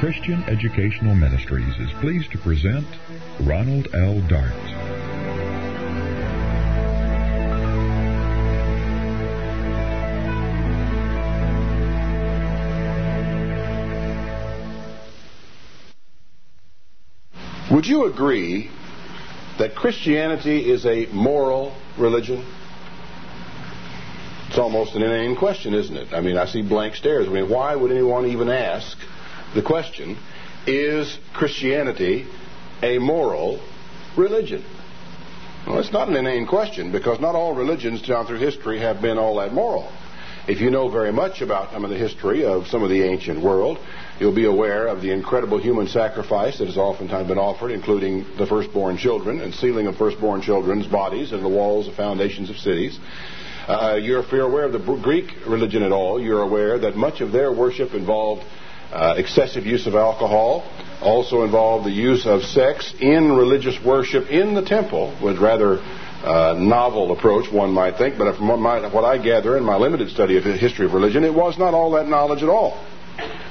Christian 0.00 0.42
Educational 0.44 1.14
Ministries 1.14 1.76
is 1.78 1.92
pleased 2.00 2.32
to 2.32 2.38
present 2.38 2.86
Ronald 3.40 3.88
L. 3.92 4.22
Dart. 4.22 4.54
Would 17.70 17.86
you 17.86 18.06
agree 18.06 18.70
that 19.58 19.74
Christianity 19.74 20.70
is 20.70 20.86
a 20.86 21.08
moral 21.12 21.74
religion? 21.98 22.46
It's 24.48 24.56
almost 24.56 24.94
an 24.94 25.02
inane 25.02 25.36
question, 25.36 25.74
isn't 25.74 25.94
it? 25.94 26.14
I 26.14 26.22
mean, 26.22 26.38
I 26.38 26.46
see 26.46 26.62
blank 26.62 26.96
stares. 26.96 27.28
I 27.28 27.30
mean, 27.30 27.50
why 27.50 27.76
would 27.76 27.90
anyone 27.90 28.24
even 28.28 28.48
ask 28.48 28.96
the 29.54 29.62
question, 29.62 30.16
is 30.66 31.18
Christianity 31.34 32.26
a 32.82 32.98
moral 32.98 33.60
religion? 34.16 34.64
Well, 35.66 35.78
it's 35.78 35.92
not 35.92 36.08
an 36.08 36.16
inane 36.16 36.46
question 36.46 36.90
because 36.92 37.20
not 37.20 37.34
all 37.34 37.54
religions 37.54 38.02
down 38.02 38.26
through 38.26 38.38
history 38.38 38.80
have 38.80 39.02
been 39.02 39.18
all 39.18 39.36
that 39.36 39.52
moral. 39.52 39.92
If 40.48 40.60
you 40.60 40.70
know 40.70 40.88
very 40.88 41.12
much 41.12 41.42
about 41.42 41.70
some 41.72 41.84
of 41.84 41.90
the 41.90 41.98
history 41.98 42.44
of 42.44 42.66
some 42.66 42.82
of 42.82 42.88
the 42.88 43.02
ancient 43.02 43.42
world, 43.42 43.78
you'll 44.18 44.34
be 44.34 44.46
aware 44.46 44.86
of 44.86 45.02
the 45.02 45.10
incredible 45.12 45.58
human 45.58 45.86
sacrifice 45.86 46.58
that 46.58 46.66
has 46.66 46.78
oftentimes 46.78 47.28
been 47.28 47.38
offered, 47.38 47.70
including 47.70 48.24
the 48.38 48.46
firstborn 48.46 48.96
children 48.96 49.40
and 49.40 49.54
sealing 49.54 49.86
of 49.86 49.96
firstborn 49.96 50.40
children's 50.40 50.86
bodies 50.86 51.32
in 51.32 51.42
the 51.42 51.48
walls 51.48 51.88
of 51.88 51.94
foundations 51.94 52.48
of 52.48 52.56
cities. 52.56 52.98
Uh, 53.68 53.98
you're, 54.00 54.24
if 54.24 54.32
you're 54.32 54.46
aware 54.46 54.64
of 54.64 54.72
the 54.72 54.78
Greek 54.78 55.46
religion 55.46 55.82
at 55.82 55.92
all, 55.92 56.20
you're 56.20 56.42
aware 56.42 56.78
that 56.78 56.96
much 56.96 57.20
of 57.20 57.32
their 57.32 57.52
worship 57.52 57.92
involved 57.92 58.42
uh, 58.92 59.14
excessive 59.16 59.66
use 59.66 59.86
of 59.86 59.94
alcohol, 59.94 60.64
also 61.00 61.44
involved 61.44 61.86
the 61.86 61.92
use 61.92 62.26
of 62.26 62.42
sex 62.42 62.92
in 63.00 63.32
religious 63.32 63.78
worship 63.84 64.28
in 64.30 64.54
the 64.54 64.62
temple, 64.62 65.16
was 65.22 65.38
rather 65.38 65.78
uh, 65.78 66.54
novel 66.58 67.12
approach, 67.12 67.50
one 67.50 67.72
might 67.72 67.96
think, 67.96 68.18
but 68.18 68.36
from 68.36 68.48
what, 68.48 68.58
my, 68.58 68.92
what 68.92 69.04
I 69.04 69.16
gather 69.22 69.56
in 69.56 69.64
my 69.64 69.76
limited 69.76 70.10
study 70.10 70.36
of 70.36 70.44
the 70.44 70.56
history 70.56 70.84
of 70.86 70.92
religion, 70.92 71.24
it 71.24 71.32
was 71.32 71.58
not 71.58 71.72
all 71.72 71.92
that 71.92 72.08
knowledge 72.08 72.42
at 72.42 72.48
all. 72.48 72.84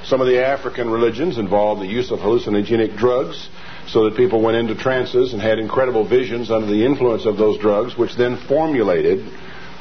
Some 0.04 0.22
of 0.22 0.28
the 0.28 0.46
African 0.46 0.90
religions 0.90 1.38
involved 1.38 1.82
the 1.82 1.88
use 1.88 2.12
of 2.12 2.20
hallucinogenic 2.20 2.98
drugs 2.98 3.50
so 3.88 4.06
that 4.06 4.18
people 4.18 4.42
went 4.42 4.58
into 4.58 4.76
trances 4.76 5.34
and 5.34 5.42
had 5.42 5.60
incredible 5.60 6.08
visions 6.08 6.52
under 6.52 6.68
the 6.68 6.86
influence 6.86 7.26
of 7.26 7.38
those 7.38 7.60
drugs, 7.60 7.98
which 7.98 8.16
then 8.16 8.38
formulated 8.48 9.20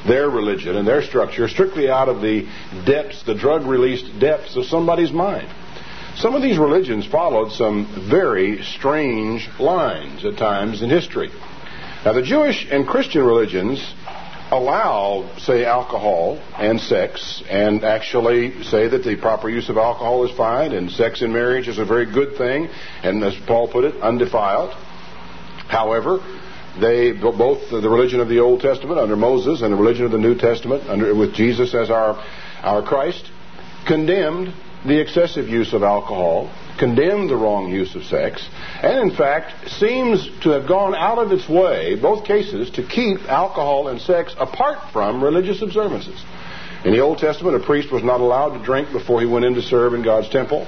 their 0.09 0.29
religion 0.29 0.77
and 0.77 0.89
their 0.89 1.03
structure 1.03 1.49
strictly 1.49 1.89
out 1.89 2.09
of 2.09 2.21
the 2.21 2.49
depths, 2.87 3.23
the 3.25 3.35
drug 3.35 3.67
released 3.67 4.19
depths 4.19 4.57
of 4.57 4.65
somebody's 4.65 5.13
mind. 5.13 5.49
Some 6.17 6.35
of 6.35 6.43
these 6.43 6.59
religions 6.59 7.07
followed 7.07 7.53
some 7.53 8.09
very 8.11 8.63
strange 8.63 9.49
lines 9.61 10.25
at 10.25 10.37
times 10.37 10.83
in 10.83 10.91
history. 10.91 11.31
Now, 12.05 12.13
the 12.13 12.23
Jewish 12.23 12.67
and 12.71 12.87
Christian 12.87 13.23
religions 13.23 13.79
allow, 14.51 15.31
say, 15.39 15.65
alcohol 15.65 16.41
and 16.57 16.81
sex, 16.81 17.43
and 17.49 17.85
actually 17.85 18.65
say 18.65 18.89
that 18.89 19.05
the 19.05 19.17
proper 19.17 19.49
use 19.49 19.69
of 19.69 19.77
alcohol 19.77 20.25
is 20.25 20.37
fine, 20.37 20.73
and 20.73 20.91
sex 20.91 21.23
in 21.23 21.33
marriage 21.33 21.69
is 21.69 21.79
a 21.79 21.85
very 21.85 22.07
good 22.07 22.37
thing, 22.37 22.69
and 23.03 23.23
as 23.23 23.35
Paul 23.47 23.69
put 23.69 23.85
it, 23.85 24.01
undefiled. 24.01 24.73
However, 25.69 26.21
they 26.81 27.13
both 27.13 27.71
the 27.71 27.89
religion 27.89 28.21
of 28.21 28.29
the 28.29 28.41
Old 28.41 28.61
Testament 28.61 28.99
under 28.99 29.17
Moses 29.17 29.63
and 29.63 29.73
the 29.73 29.77
religion 29.77 30.05
of 30.05 30.13
the 30.13 30.19
New 30.19 30.37
Testament 30.37 30.89
under, 30.89 31.15
with 31.15 31.35
Jesus 31.35 31.75
as 31.75 31.91
our 31.91 32.23
our 32.63 32.83
Christ 32.83 33.31
condemned 33.87 34.53
the 34.87 35.01
excessive 35.01 35.49
use 35.49 35.73
of 35.73 35.83
alcohol, 35.83 36.53
condemned 36.79 37.31
the 37.31 37.37
wrong 37.37 37.71
use 37.71 37.95
of 37.95 38.05
sex, 38.05 38.47
and 38.83 39.11
in 39.11 39.17
fact 39.17 39.71
seems 39.71 40.29
to 40.43 40.51
have 40.51 40.69
gone 40.69 40.95
out 40.95 41.19
of 41.19 41.33
its 41.33 41.49
way, 41.49 41.97
both 41.97 42.25
cases, 42.25 42.71
to 42.71 42.87
keep 42.87 43.21
alcohol 43.29 43.89
and 43.89 44.01
sex 44.01 44.35
apart 44.39 44.93
from 44.93 45.23
religious 45.23 45.63
observances. 45.63 46.23
In 46.85 46.93
the 46.93 47.01
Old 47.01 47.19
Testament, 47.19 47.57
a 47.57 47.67
priest 47.67 47.91
was 47.91 48.05
not 48.05 48.21
allowed 48.21 48.57
to 48.57 48.65
drink 48.65 48.93
before 48.93 49.21
he 49.21 49.27
went 49.27 49.45
in 49.45 49.55
to 49.55 49.63
serve 49.63 49.95
in 49.95 50.03
God's 50.03 50.29
temple. 50.29 50.67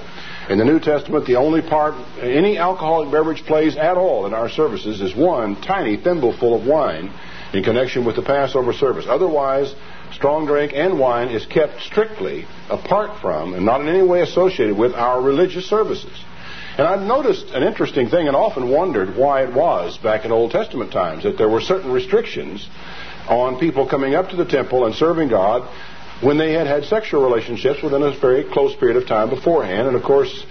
In 0.50 0.58
the 0.58 0.64
New 0.64 0.80
Testament, 0.80 1.26
the 1.26 1.36
only 1.36 1.62
part 1.62 1.94
any 2.20 2.58
alcoholic 2.58 3.12
beverage 3.12 3.46
plays 3.46 3.76
at 3.76 3.96
all 3.96 4.26
in 4.26 4.34
our 4.34 4.48
services 4.48 5.00
is 5.00 5.14
one 5.14 5.54
tiny 5.62 5.96
thimbleful 5.96 6.56
of 6.56 6.66
wine 6.66 7.12
in 7.52 7.62
connection 7.62 8.04
with 8.04 8.16
the 8.16 8.22
Passover 8.22 8.72
service. 8.72 9.06
Otherwise, 9.08 9.72
strong 10.12 10.46
drink 10.46 10.72
and 10.74 10.98
wine 10.98 11.28
is 11.28 11.46
kept 11.46 11.80
strictly 11.82 12.46
apart 12.68 13.20
from 13.20 13.54
and 13.54 13.64
not 13.64 13.80
in 13.80 13.86
any 13.86 14.02
way 14.02 14.22
associated 14.22 14.76
with 14.76 14.92
our 14.92 15.22
religious 15.22 15.66
services. 15.66 16.24
And 16.76 16.84
I've 16.84 17.06
noticed 17.06 17.50
an 17.50 17.62
interesting 17.62 18.08
thing 18.08 18.26
and 18.26 18.34
often 18.34 18.70
wondered 18.70 19.16
why 19.16 19.44
it 19.44 19.52
was 19.52 19.98
back 19.98 20.24
in 20.24 20.32
Old 20.32 20.50
Testament 20.50 20.90
times 20.90 21.22
that 21.22 21.38
there 21.38 21.48
were 21.48 21.60
certain 21.60 21.92
restrictions 21.92 22.68
on 23.28 23.60
people 23.60 23.86
coming 23.86 24.16
up 24.16 24.30
to 24.30 24.36
the 24.36 24.44
temple 24.44 24.84
and 24.84 24.96
serving 24.96 25.28
God 25.28 25.68
when 26.20 26.36
they 26.38 26.52
had 26.52 26.66
had 26.66 26.84
sexual 26.84 27.22
relationships 27.22 27.82
within 27.82 28.02
a 28.02 28.18
very 28.18 28.44
close 28.44 28.74
period 28.76 28.96
of 28.96 29.06
time 29.06 29.30
beforehand. 29.30 29.88
And 29.88 29.96
of 29.96 30.02
course, 30.02 30.44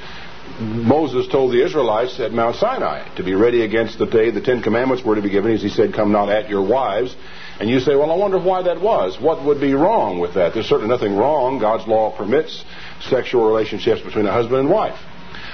Moses 0.59 1.27
told 1.27 1.53
the 1.53 1.63
Israelites 1.63 2.19
at 2.19 2.31
Mount 2.33 2.55
Sinai 2.55 3.13
to 3.15 3.23
be 3.23 3.35
ready 3.35 3.63
against 3.63 3.99
the 3.99 4.05
day 4.05 4.31
the 4.31 4.41
Ten 4.41 4.61
Commandments 4.61 5.03
were 5.05 5.15
to 5.15 5.21
be 5.21 5.29
given, 5.29 5.51
as 5.51 5.61
he 5.61 5.69
said, 5.69 5.93
Come 5.93 6.11
not 6.11 6.29
at 6.29 6.49
your 6.49 6.67
wives. 6.67 7.15
And 7.59 7.69
you 7.69 7.79
say, 7.79 7.95
Well, 7.95 8.11
I 8.11 8.15
wonder 8.15 8.39
why 8.39 8.63
that 8.63 8.81
was. 8.81 9.19
What 9.21 9.43
would 9.45 9.61
be 9.61 9.73
wrong 9.73 10.19
with 10.19 10.33
that? 10.33 10.53
There's 10.53 10.65
certainly 10.65 10.89
nothing 10.89 11.15
wrong. 11.15 11.59
God's 11.59 11.87
law 11.87 12.15
permits 12.15 12.63
sexual 13.01 13.47
relationships 13.47 14.01
between 14.01 14.25
a 14.25 14.31
husband 14.31 14.59
and 14.59 14.69
wife. 14.69 14.99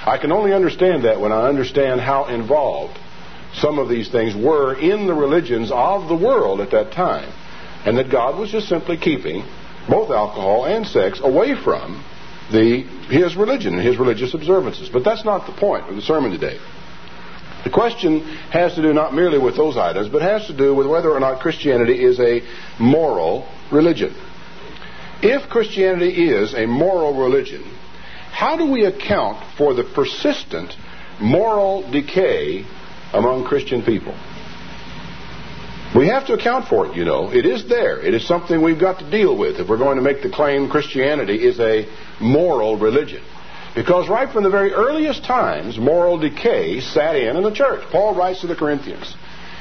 I 0.06 0.18
can 0.18 0.32
only 0.32 0.52
understand 0.52 1.04
that 1.04 1.20
when 1.20 1.32
I 1.32 1.48
understand 1.48 2.00
how 2.00 2.26
involved 2.26 2.98
some 3.54 3.78
of 3.78 3.88
these 3.88 4.10
things 4.10 4.34
were 4.34 4.74
in 4.78 5.06
the 5.06 5.14
religions 5.14 5.70
of 5.72 6.08
the 6.08 6.16
world 6.16 6.60
at 6.60 6.70
that 6.70 6.92
time. 6.92 7.32
And 7.84 7.98
that 7.98 8.10
God 8.10 8.38
was 8.38 8.50
just 8.50 8.68
simply 8.68 8.96
keeping 8.96 9.44
both 9.88 10.10
alcohol 10.10 10.64
and 10.64 10.86
sex 10.86 11.20
away 11.22 11.54
from 11.62 12.04
the 12.50 12.82
his 13.08 13.36
religion 13.36 13.74
and 13.74 13.82
his 13.82 13.98
religious 13.98 14.34
observances. 14.34 14.88
But 14.88 15.04
that's 15.04 15.24
not 15.24 15.46
the 15.46 15.52
point 15.52 15.88
of 15.88 15.96
the 15.96 16.02
sermon 16.02 16.30
today. 16.30 16.58
The 17.64 17.70
question 17.70 18.20
has 18.50 18.74
to 18.74 18.82
do 18.82 18.92
not 18.92 19.12
merely 19.12 19.38
with 19.38 19.56
those 19.56 19.76
items, 19.76 20.08
but 20.08 20.22
has 20.22 20.46
to 20.46 20.56
do 20.56 20.74
with 20.74 20.86
whether 20.86 21.10
or 21.10 21.18
not 21.18 21.40
Christianity 21.40 22.04
is 22.04 22.20
a 22.20 22.42
moral 22.78 23.48
religion. 23.72 24.14
If 25.22 25.48
Christianity 25.50 26.30
is 26.30 26.54
a 26.54 26.66
moral 26.66 27.20
religion, 27.20 27.64
how 28.30 28.56
do 28.56 28.70
we 28.70 28.84
account 28.84 29.44
for 29.56 29.74
the 29.74 29.82
persistent 29.82 30.76
moral 31.20 31.90
decay 31.90 32.64
among 33.12 33.44
Christian 33.44 33.82
people? 33.82 34.14
We 35.96 36.08
have 36.08 36.26
to 36.26 36.34
account 36.34 36.68
for 36.68 36.86
it, 36.86 36.94
you 36.94 37.06
know. 37.06 37.32
It 37.32 37.46
is 37.46 37.66
there. 37.68 37.98
It 37.98 38.12
is 38.12 38.28
something 38.28 38.60
we've 38.60 38.78
got 38.78 38.98
to 38.98 39.10
deal 39.10 39.34
with 39.34 39.56
if 39.56 39.66
we're 39.66 39.78
going 39.78 39.96
to 39.96 40.02
make 40.02 40.22
the 40.22 40.28
claim 40.28 40.68
Christianity 40.68 41.36
is 41.36 41.58
a 41.58 41.88
moral 42.20 42.76
religion. 42.76 43.22
Because 43.74 44.06
right 44.06 44.30
from 44.30 44.42
the 44.44 44.50
very 44.50 44.72
earliest 44.72 45.24
times, 45.24 45.78
moral 45.78 46.18
decay 46.18 46.80
sat 46.80 47.16
in 47.16 47.36
in 47.36 47.42
the 47.42 47.54
church. 47.54 47.82
Paul 47.90 48.14
writes 48.14 48.42
to 48.42 48.46
the 48.46 48.54
Corinthians. 48.54 49.14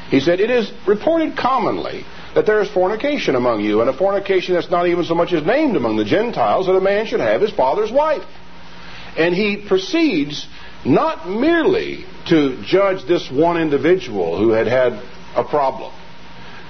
He 0.09 0.19
said, 0.19 0.41
It 0.41 0.51
is 0.51 0.69
reported 0.85 1.37
commonly 1.37 2.03
that 2.33 2.45
there 2.45 2.61
is 2.61 2.69
fornication 2.69 3.35
among 3.35 3.61
you, 3.61 3.79
and 3.79 3.89
a 3.89 3.97
fornication 3.97 4.55
that's 4.55 4.69
not 4.69 4.87
even 4.87 5.05
so 5.05 5.15
much 5.15 5.31
as 5.31 5.45
named 5.45 5.77
among 5.77 5.95
the 5.95 6.03
Gentiles, 6.03 6.65
that 6.65 6.75
a 6.75 6.81
man 6.81 7.05
should 7.05 7.21
have 7.21 7.39
his 7.39 7.51
father's 7.51 7.91
wife. 7.91 8.27
And 9.17 9.33
he 9.33 9.65
proceeds 9.65 10.45
not 10.83 11.29
merely 11.29 12.05
to 12.27 12.61
judge 12.65 13.07
this 13.07 13.31
one 13.31 13.57
individual 13.57 14.37
who 14.37 14.49
had 14.49 14.67
had 14.67 15.01
a 15.33 15.45
problem 15.45 15.93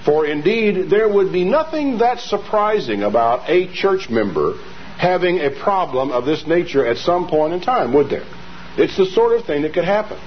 for 0.05 0.25
indeed, 0.27 0.89
there 0.89 1.09
would 1.09 1.33
be 1.33 1.43
nothing 1.43 1.97
that 1.97 2.19
surprising 2.19 3.01
about 3.01 3.49
a 3.49 3.73
church 3.73 4.07
member 4.09 4.57
having 4.97 5.39
a 5.39 5.49
problem 5.49 6.11
of 6.11 6.25
this 6.25 6.45
nature 6.47 6.85
at 6.85 6.97
some 6.97 7.27
point 7.27 7.53
in 7.53 7.59
time, 7.59 7.91
would 7.93 8.09
there? 8.09 8.25
It's 8.77 8.95
the 8.95 9.07
sort 9.07 9.37
of 9.37 9.45
thing 9.45 9.63
that 9.63 9.73
could 9.73 9.83
happen. 9.83 10.19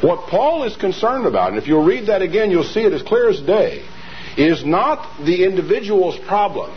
What 0.00 0.28
Paul 0.28 0.64
is 0.64 0.76
concerned 0.76 1.26
about, 1.26 1.50
and 1.50 1.58
if 1.58 1.68
you'll 1.68 1.84
read 1.84 2.08
that 2.08 2.22
again, 2.22 2.50
you'll 2.50 2.64
see 2.64 2.80
it 2.80 2.92
as 2.92 3.02
clear 3.02 3.30
as 3.30 3.40
day, 3.40 3.84
is 4.36 4.64
not 4.64 5.24
the 5.24 5.44
individual's 5.44 6.18
problem, 6.26 6.76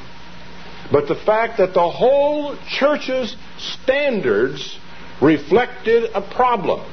but 0.92 1.08
the 1.08 1.16
fact 1.16 1.58
that 1.58 1.74
the 1.74 1.90
whole 1.90 2.56
church's 2.70 3.36
standards 3.58 4.78
reflected 5.22 6.12
a 6.14 6.22
problem. 6.22 6.90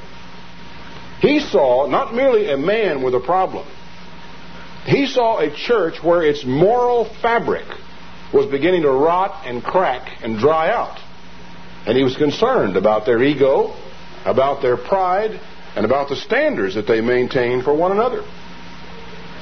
He 1.20 1.40
saw 1.40 1.86
not 1.86 2.14
merely 2.14 2.50
a 2.50 2.56
man 2.56 3.02
with 3.02 3.14
a 3.14 3.20
problem, 3.20 3.66
he 4.84 5.06
saw 5.06 5.38
a 5.38 5.54
church 5.54 6.02
where 6.02 6.22
its 6.22 6.44
moral 6.44 7.04
fabric 7.22 7.66
was 8.32 8.46
beginning 8.46 8.82
to 8.82 8.90
rot 8.90 9.46
and 9.46 9.62
crack 9.62 10.22
and 10.22 10.38
dry 10.38 10.70
out. 10.70 10.98
And 11.86 11.96
he 11.96 12.02
was 12.02 12.16
concerned 12.16 12.76
about 12.76 13.06
their 13.06 13.22
ego, 13.22 13.74
about 14.24 14.62
their 14.62 14.76
pride, 14.76 15.40
and 15.76 15.84
about 15.84 16.08
the 16.08 16.16
standards 16.16 16.74
that 16.74 16.86
they 16.86 17.00
maintained 17.00 17.64
for 17.64 17.74
one 17.74 17.92
another. 17.92 18.22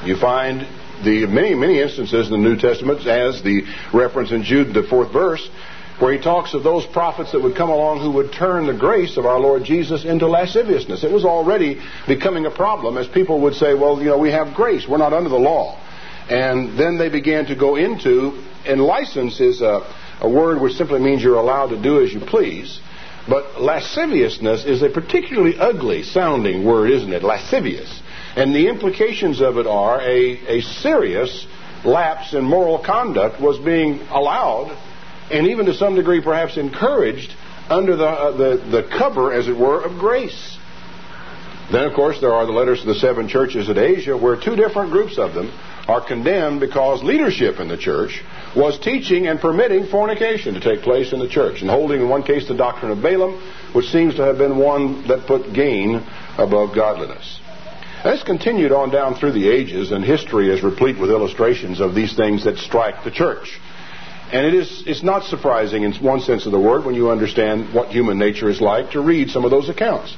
You 0.04 0.16
find 0.16 0.60
the 1.04 1.26
many, 1.26 1.54
many 1.54 1.80
instances 1.80 2.26
in 2.26 2.32
the 2.32 2.48
New 2.48 2.56
Testament, 2.56 3.06
as 3.06 3.42
the 3.42 3.62
reference 3.92 4.32
in 4.32 4.42
Jude, 4.44 4.74
the 4.74 4.82
fourth 4.84 5.12
verse, 5.12 5.48
where 5.98 6.12
he 6.12 6.18
talks 6.18 6.54
of 6.54 6.62
those 6.62 6.86
prophets 6.86 7.32
that 7.32 7.42
would 7.42 7.56
come 7.56 7.70
along 7.70 8.00
who 8.00 8.10
would 8.12 8.32
turn 8.32 8.66
the 8.66 8.74
grace 8.74 9.16
of 9.16 9.26
our 9.26 9.38
Lord 9.38 9.64
Jesus 9.64 10.04
into 10.04 10.26
lasciviousness. 10.26 11.04
It 11.04 11.12
was 11.12 11.24
already 11.24 11.80
becoming 12.06 12.46
a 12.46 12.50
problem 12.50 12.96
as 12.96 13.06
people 13.08 13.40
would 13.42 13.54
say, 13.54 13.74
well, 13.74 13.98
you 13.98 14.06
know, 14.06 14.18
we 14.18 14.30
have 14.30 14.54
grace. 14.54 14.86
We're 14.88 14.98
not 14.98 15.12
under 15.12 15.28
the 15.28 15.38
law. 15.38 15.78
And 16.28 16.78
then 16.78 16.98
they 16.98 17.08
began 17.08 17.46
to 17.46 17.54
go 17.54 17.76
into, 17.76 18.42
and 18.64 18.80
license 18.80 19.40
is 19.40 19.60
a, 19.60 19.80
a 20.20 20.28
word 20.28 20.60
which 20.60 20.74
simply 20.74 21.00
means 21.00 21.22
you're 21.22 21.36
allowed 21.36 21.68
to 21.68 21.82
do 21.82 22.02
as 22.02 22.12
you 22.12 22.20
please. 22.20 22.80
But 23.28 23.60
lasciviousness 23.60 24.64
is 24.64 24.82
a 24.82 24.88
particularly 24.88 25.56
ugly 25.56 26.02
sounding 26.02 26.64
word, 26.64 26.90
isn't 26.90 27.12
it? 27.12 27.22
Lascivious. 27.22 28.02
And 28.34 28.54
the 28.54 28.68
implications 28.68 29.40
of 29.40 29.58
it 29.58 29.66
are 29.66 30.00
a, 30.00 30.58
a 30.58 30.60
serious 30.62 31.46
lapse 31.84 32.32
in 32.32 32.44
moral 32.44 32.78
conduct 32.78 33.40
was 33.40 33.58
being 33.58 34.00
allowed 34.10 34.76
and 35.32 35.48
even 35.48 35.66
to 35.66 35.74
some 35.74 35.94
degree 35.94 36.20
perhaps 36.20 36.56
encouraged 36.56 37.34
under 37.68 37.96
the, 37.96 38.06
uh, 38.06 38.36
the, 38.36 38.56
the 38.70 38.88
cover, 38.98 39.32
as 39.32 39.48
it 39.48 39.56
were, 39.56 39.82
of 39.82 39.98
grace. 39.98 40.58
Then, 41.70 41.84
of 41.84 41.94
course, 41.94 42.20
there 42.20 42.34
are 42.34 42.44
the 42.44 42.52
letters 42.52 42.80
to 42.80 42.86
the 42.86 42.94
seven 42.94 43.28
churches 43.28 43.70
at 43.70 43.78
Asia 43.78 44.16
where 44.16 44.36
two 44.36 44.56
different 44.56 44.92
groups 44.92 45.16
of 45.16 45.32
them 45.32 45.50
are 45.88 46.06
condemned 46.06 46.60
because 46.60 47.02
leadership 47.02 47.60
in 47.60 47.68
the 47.68 47.78
church 47.78 48.22
was 48.54 48.78
teaching 48.78 49.26
and 49.26 49.40
permitting 49.40 49.86
fornication 49.86 50.54
to 50.54 50.60
take 50.60 50.82
place 50.82 51.12
in 51.12 51.18
the 51.18 51.28
church 51.28 51.62
and 51.62 51.70
holding 51.70 52.00
in 52.00 52.08
one 52.08 52.22
case 52.22 52.46
the 52.46 52.54
doctrine 52.54 52.92
of 52.92 53.02
Balaam, 53.02 53.40
which 53.72 53.86
seems 53.86 54.14
to 54.16 54.22
have 54.22 54.36
been 54.38 54.58
one 54.58 55.08
that 55.08 55.26
put 55.26 55.54
gain 55.54 56.04
above 56.36 56.74
godliness. 56.74 57.40
This 58.04 58.22
continued 58.22 58.72
on 58.72 58.90
down 58.90 59.14
through 59.14 59.32
the 59.32 59.48
ages, 59.48 59.92
and 59.92 60.04
history 60.04 60.50
is 60.50 60.62
replete 60.62 60.98
with 60.98 61.10
illustrations 61.10 61.80
of 61.80 61.94
these 61.94 62.16
things 62.16 62.44
that 62.44 62.58
strike 62.58 63.04
the 63.04 63.12
church. 63.12 63.60
And 64.32 64.46
it 64.46 64.54
is, 64.54 64.84
it's 64.86 65.02
not 65.02 65.24
surprising 65.24 65.82
in 65.82 65.92
one 65.94 66.20
sense 66.20 66.46
of 66.46 66.52
the 66.52 66.58
word 66.58 66.86
when 66.86 66.94
you 66.94 67.10
understand 67.10 67.74
what 67.74 67.88
human 67.88 68.18
nature 68.18 68.48
is 68.48 68.60
like 68.60 68.92
to 68.92 69.02
read 69.02 69.28
some 69.28 69.44
of 69.44 69.50
those 69.50 69.68
accounts. 69.68 70.16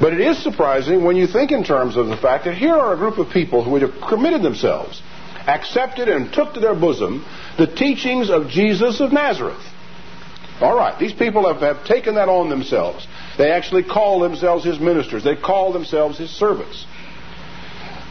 But 0.00 0.14
it 0.14 0.20
is 0.20 0.42
surprising 0.42 1.04
when 1.04 1.16
you 1.16 1.26
think 1.26 1.52
in 1.52 1.62
terms 1.62 1.96
of 1.96 2.06
the 2.06 2.16
fact 2.16 2.46
that 2.46 2.56
here 2.56 2.74
are 2.74 2.94
a 2.94 2.96
group 2.96 3.18
of 3.18 3.30
people 3.30 3.62
who 3.62 3.76
have 3.76 3.92
committed 4.08 4.42
themselves, 4.42 5.02
accepted 5.46 6.08
and 6.08 6.32
took 6.32 6.54
to 6.54 6.60
their 6.60 6.74
bosom 6.74 7.26
the 7.58 7.66
teachings 7.66 8.30
of 8.30 8.48
Jesus 8.48 9.00
of 9.00 9.12
Nazareth. 9.12 9.62
All 10.60 10.74
right, 10.74 10.98
these 10.98 11.12
people 11.12 11.52
have, 11.52 11.60
have 11.60 11.84
taken 11.84 12.14
that 12.14 12.28
on 12.28 12.48
themselves. 12.48 13.06
They 13.36 13.50
actually 13.50 13.82
call 13.82 14.20
themselves 14.20 14.64
his 14.64 14.80
ministers. 14.80 15.24
They 15.24 15.36
call 15.36 15.72
themselves 15.72 16.18
his 16.18 16.30
servants. 16.30 16.86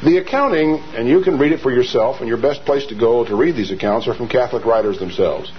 The 0.03 0.17
accounting, 0.17 0.79
and 0.95 1.07
you 1.07 1.21
can 1.21 1.37
read 1.37 1.51
it 1.51 1.59
for 1.59 1.71
yourself, 1.71 2.21
and 2.21 2.27
your 2.27 2.41
best 2.41 2.65
place 2.65 2.87
to 2.87 2.95
go 2.95 3.23
to 3.23 3.35
read 3.35 3.55
these 3.55 3.71
accounts 3.71 4.07
are 4.07 4.15
from 4.15 4.27
Catholic 4.27 4.65
writers 4.65 4.97
themselves. 4.97 5.51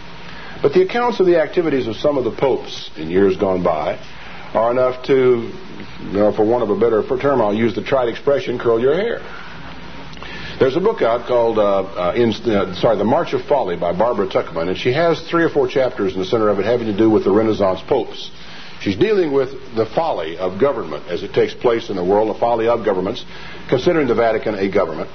But 0.61 0.73
the 0.73 0.83
accounts 0.83 1.21
of 1.21 1.27
the 1.27 1.41
activities 1.41 1.87
of 1.87 1.95
some 1.97 2.19
of 2.19 2.25
the 2.25 2.33
popes 2.33 2.91
in 2.97 3.09
years 3.09 3.37
gone 3.37 3.63
by 3.63 3.99
are 4.53 4.73
enough 4.73 5.05
to, 5.07 5.15
you 5.15 6.13
know, 6.13 6.33
for 6.33 6.45
want 6.45 6.65
of 6.65 6.71
a 6.71 6.79
better 6.79 7.03
term, 7.19 7.41
I'll 7.41 7.55
use 7.55 7.75
the 7.75 7.83
trite 7.83 8.09
expression, 8.09 8.59
curl 8.59 8.81
your 8.81 8.95
hair. 8.95 9.21
There's 10.59 10.77
a 10.77 10.81
book 10.81 11.03
out 11.03 11.27
called, 11.27 11.59
uh, 11.59 11.63
uh, 11.63 12.15
in, 12.15 12.31
uh, 12.33 12.75
sorry, 12.75 12.97
The 12.97 13.05
March 13.05 13.33
of 13.35 13.43
Folly 13.47 13.77
by 13.77 13.93
Barbara 13.93 14.29
Tuchman, 14.29 14.69
and 14.69 14.77
she 14.77 14.93
has 14.93 15.21
three 15.23 15.45
or 15.45 15.51
four 15.51 15.69
chapters 15.69 16.15
in 16.15 16.19
the 16.19 16.27
center 16.27 16.49
of 16.49 16.59
it 16.59 16.67
having 16.67 16.87
to 16.87 16.97
do 16.97 17.09
with 17.09 17.25
the 17.25 17.33
Renaissance 17.33 17.81
popes. 17.87 18.31
She's 18.83 18.97
dealing 18.97 19.31
with 19.33 19.77
the 19.77 19.87
folly 19.87 20.37
of 20.39 20.59
government 20.59 21.05
as 21.09 21.23
it 21.23 21.33
takes 21.33 21.55
place 21.55 21.89
in 21.89 21.95
the 21.95 22.03
world, 22.03 22.35
the 22.35 22.39
folly 22.41 22.67
of 22.67 22.85
governments, 22.85 23.25
considering 23.69 24.09
the 24.09 24.15
Vatican 24.17 24.57
a 24.57 24.69
government, 24.69 25.09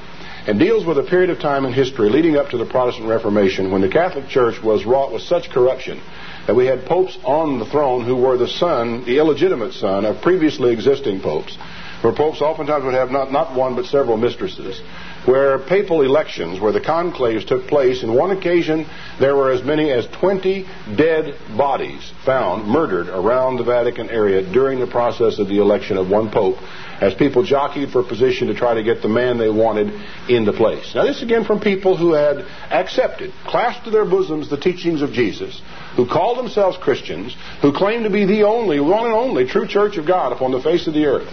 and 0.47 0.57
deals 0.57 0.85
with 0.85 0.97
a 0.97 1.03
period 1.03 1.29
of 1.29 1.39
time 1.39 1.65
in 1.65 1.73
history 1.73 2.09
leading 2.09 2.37
up 2.37 2.49
to 2.51 2.57
the 2.57 2.65
Protestant 2.65 3.09
Reformation 3.09 3.69
when 3.69 3.81
the 3.81 3.89
Catholic 3.89 4.29
Church 4.29 4.63
was 4.63 4.85
wrought 4.85 5.11
with 5.11 5.21
such 5.23 5.49
corruption 5.49 5.99
that 6.47 6.55
we 6.55 6.65
had 6.65 6.85
popes 6.85 7.17
on 7.25 7.59
the 7.59 7.65
throne 7.65 8.05
who 8.05 8.15
were 8.15 8.37
the 8.37 8.47
son, 8.47 9.03
the 9.03 9.17
illegitimate 9.17 9.73
son 9.73 10.05
of 10.05 10.21
previously 10.21 10.71
existing 10.71 11.19
popes, 11.19 11.57
where 11.99 12.13
popes 12.13 12.39
oftentimes 12.39 12.85
would 12.85 12.93
have 12.93 13.11
not, 13.11 13.33
not 13.33 13.53
one 13.53 13.75
but 13.75 13.85
several 13.85 14.15
mistresses 14.15 14.81
where 15.27 15.59
papal 15.59 16.03
elections, 16.03 16.57
where 16.57 16.71
the 16.71 16.79
conclaves 16.79 17.45
took 17.45 17.67
place, 17.67 18.01
in 18.01 18.13
one 18.13 18.31
occasion 18.31 18.87
there 19.19 19.35
were 19.35 19.51
as 19.51 19.61
many 19.61 19.91
as 19.91 20.07
20 20.19 20.65
dead 20.95 21.35
bodies 21.57 22.13
found, 22.25 22.65
murdered 22.65 23.09
around 23.09 23.57
the 23.57 23.63
Vatican 23.63 24.09
area 24.09 24.41
during 24.41 24.79
the 24.79 24.87
process 24.87 25.37
of 25.37 25.49
the 25.49 25.59
election 25.59 25.97
of 25.97 26.09
one 26.09 26.31
pope, 26.31 26.55
as 27.01 27.13
people 27.15 27.43
jockeyed 27.43 27.89
for 27.89 28.03
position 28.03 28.47
to 28.47 28.53
try 28.53 28.73
to 28.73 28.83
get 28.83 29.01
the 29.01 29.09
man 29.09 29.37
they 29.37 29.49
wanted 29.49 29.93
into 30.29 30.53
place. 30.53 30.95
Now, 30.95 31.03
this 31.03 31.21
again 31.21 31.43
from 31.43 31.59
people 31.59 31.97
who 31.97 32.13
had 32.13 32.37
accepted, 32.71 33.33
clasped 33.45 33.83
to 33.83 33.91
their 33.91 34.05
bosoms 34.05 34.49
the 34.49 34.57
teachings 34.57 35.01
of 35.01 35.11
Jesus, 35.11 35.61
who 35.97 36.07
called 36.07 36.37
themselves 36.37 36.77
Christians, 36.77 37.35
who 37.61 37.73
claimed 37.73 38.05
to 38.05 38.09
be 38.09 38.25
the 38.25 38.43
only, 38.43 38.79
one 38.79 39.05
and 39.05 39.13
only 39.13 39.45
true 39.45 39.67
church 39.67 39.97
of 39.97 40.07
God 40.07 40.31
upon 40.31 40.51
the 40.51 40.61
face 40.61 40.87
of 40.87 40.93
the 40.93 41.05
earth. 41.05 41.27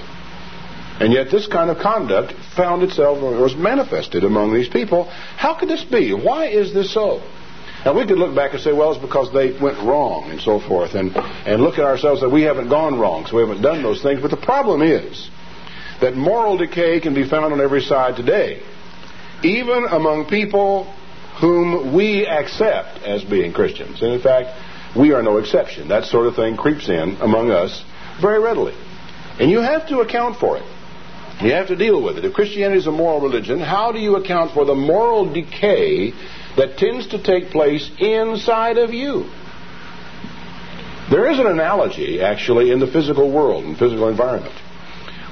And 1.01 1.13
yet 1.13 1.31
this 1.31 1.47
kind 1.47 1.71
of 1.71 1.79
conduct 1.79 2.33
found 2.57 2.83
itself 2.83 3.19
or 3.23 3.41
was 3.41 3.57
manifested 3.57 4.23
among 4.23 4.55
these 4.55 4.69
people. 4.69 5.05
How 5.05 5.55
could 5.59 5.69
this 5.69 5.85
be? 5.85 6.13
Why 6.15 6.47
is 6.47 6.73
this 6.73 6.95
so? 6.95 7.21
Now 7.85 7.95
we 7.95 8.07
could 8.07 8.19
look 8.19 8.35
back 8.35 8.55
and 8.55 8.63
say, 8.63 8.73
well, 8.73 8.93
it's 8.93 9.01
because 9.01 9.33
they 9.33 9.53
went 9.61 9.79
wrong 9.79 10.31
and 10.31 10.41
so 10.41 10.59
forth, 10.59 10.95
and, 10.95 11.15
and 11.15 11.63
look 11.63 11.75
at 11.75 11.85
ourselves 11.85 12.23
that 12.23 12.31
we 12.31 12.43
haven't 12.43 12.71
gone 12.71 12.99
wrong, 12.99 13.27
so 13.27 13.37
we 13.37 13.43
haven't 13.43 13.61
done 13.61 13.83
those 13.83 14.03
things. 14.03 14.23
But 14.23 14.31
the 14.31 14.39
problem 14.39 14.81
is 14.81 15.29
that 16.01 16.15
moral 16.15 16.57
decay 16.57 17.01
can 17.01 17.13
be 17.13 17.29
found 17.29 17.53
on 17.53 17.61
every 17.61 17.83
side 17.83 18.17
today, 18.17 18.63
even 19.43 19.85
among 19.91 20.27
people 20.27 20.85
whom 21.41 21.95
we 21.95 22.27
accept 22.27 23.03
as 23.03 23.23
being 23.25 23.53
Christians. 23.53 24.01
And 24.01 24.13
in 24.13 24.21
fact, 24.21 24.97
we 24.97 25.13
are 25.13 25.23
no 25.23 25.39
exception. 25.39 25.89
That 25.89 26.05
sort 26.05 26.27
of 26.27 26.37
thing 26.37 26.57
creeps 26.57 26.89
in 26.89 27.19
among 27.21 27.51
us 27.51 27.85
very 28.23 28.39
readily. 28.39 28.75
And 29.41 29.51
you 29.51 29.61
have 29.61 29.89
to 29.89 29.99
account 29.99 30.39
for 30.39 30.57
it. 30.57 30.63
You 31.41 31.53
have 31.53 31.69
to 31.69 31.77
deal 31.77 32.01
with 32.03 32.17
it. 32.17 32.25
If 32.25 32.33
Christianity 32.33 32.79
is 32.79 32.87
a 32.87 32.93
moral 32.93 33.21
religion, 33.21 33.61
how 33.61 33.93
do 33.93 33.99
you 33.99 34.17
account 34.17 34.53
for 34.53 34.65
the 34.65 34.75
moral 34.75 35.33
decay 35.33 36.13
that 36.57 36.79
tends 36.79 37.09
to 37.09 37.23
take 37.23 37.51
place 37.51 37.91
inside 37.99 38.79
of 38.79 38.95
you? 38.95 39.31
There 41.11 41.31
is 41.31 41.39
an 41.39 41.47
analogy, 41.47 42.23
actually, 42.23 42.71
in 42.71 42.79
the 42.79 42.87
physical 42.87 43.31
world 43.31 43.65
and 43.65 43.77
physical 43.77 44.09
environment. 44.09 44.55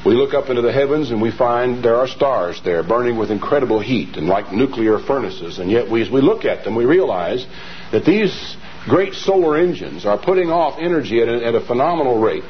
We 0.04 0.14
look 0.14 0.34
up 0.34 0.50
into 0.50 0.60
the 0.60 0.72
heavens 0.72 1.12
and 1.12 1.22
we 1.22 1.30
find 1.30 1.84
there 1.84 1.96
are 1.96 2.08
stars 2.08 2.60
there 2.64 2.82
burning 2.82 3.16
with 3.16 3.30
incredible 3.30 3.78
heat 3.78 4.16
and 4.16 4.26
like 4.26 4.52
nuclear 4.52 4.98
furnaces. 4.98 5.60
And 5.60 5.70
yet, 5.70 5.88
we, 5.88 6.02
as 6.02 6.10
we 6.10 6.20
look 6.20 6.44
at 6.44 6.64
them, 6.64 6.74
we 6.74 6.84
realize 6.84 7.46
that 7.92 8.04
these 8.04 8.56
great 8.86 9.14
solar 9.14 9.56
engines 9.56 10.04
are 10.04 10.18
putting 10.18 10.50
off 10.50 10.78
energy 10.80 11.22
at 11.22 11.28
a, 11.28 11.46
at 11.46 11.54
a 11.54 11.60
phenomenal 11.60 12.18
rate 12.18 12.42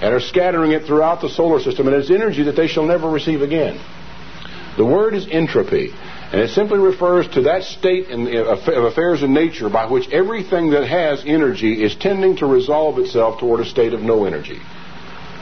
and 0.00 0.14
are 0.14 0.20
scattering 0.20 0.72
it 0.72 0.84
throughout 0.84 1.20
the 1.20 1.28
solar 1.28 1.60
system, 1.60 1.86
and 1.86 1.96
it's 1.96 2.10
energy 2.10 2.44
that 2.44 2.56
they 2.56 2.66
shall 2.66 2.86
never 2.86 3.08
receive 3.08 3.42
again. 3.42 3.80
The 4.76 4.84
word 4.84 5.14
is 5.14 5.26
entropy, 5.30 5.92
and 6.32 6.40
it 6.40 6.50
simply 6.50 6.78
refers 6.78 7.28
to 7.28 7.42
that 7.42 7.64
state 7.64 8.08
in, 8.08 8.26
of 8.36 8.84
affairs 8.84 9.22
in 9.22 9.34
nature 9.34 9.68
by 9.68 9.86
which 9.86 10.08
everything 10.10 10.70
that 10.70 10.86
has 10.86 11.22
energy 11.26 11.82
is 11.82 11.94
tending 11.96 12.36
to 12.36 12.46
resolve 12.46 12.98
itself 12.98 13.40
toward 13.40 13.60
a 13.60 13.64
state 13.64 13.92
of 13.92 14.00
no 14.00 14.24
energy. 14.24 14.60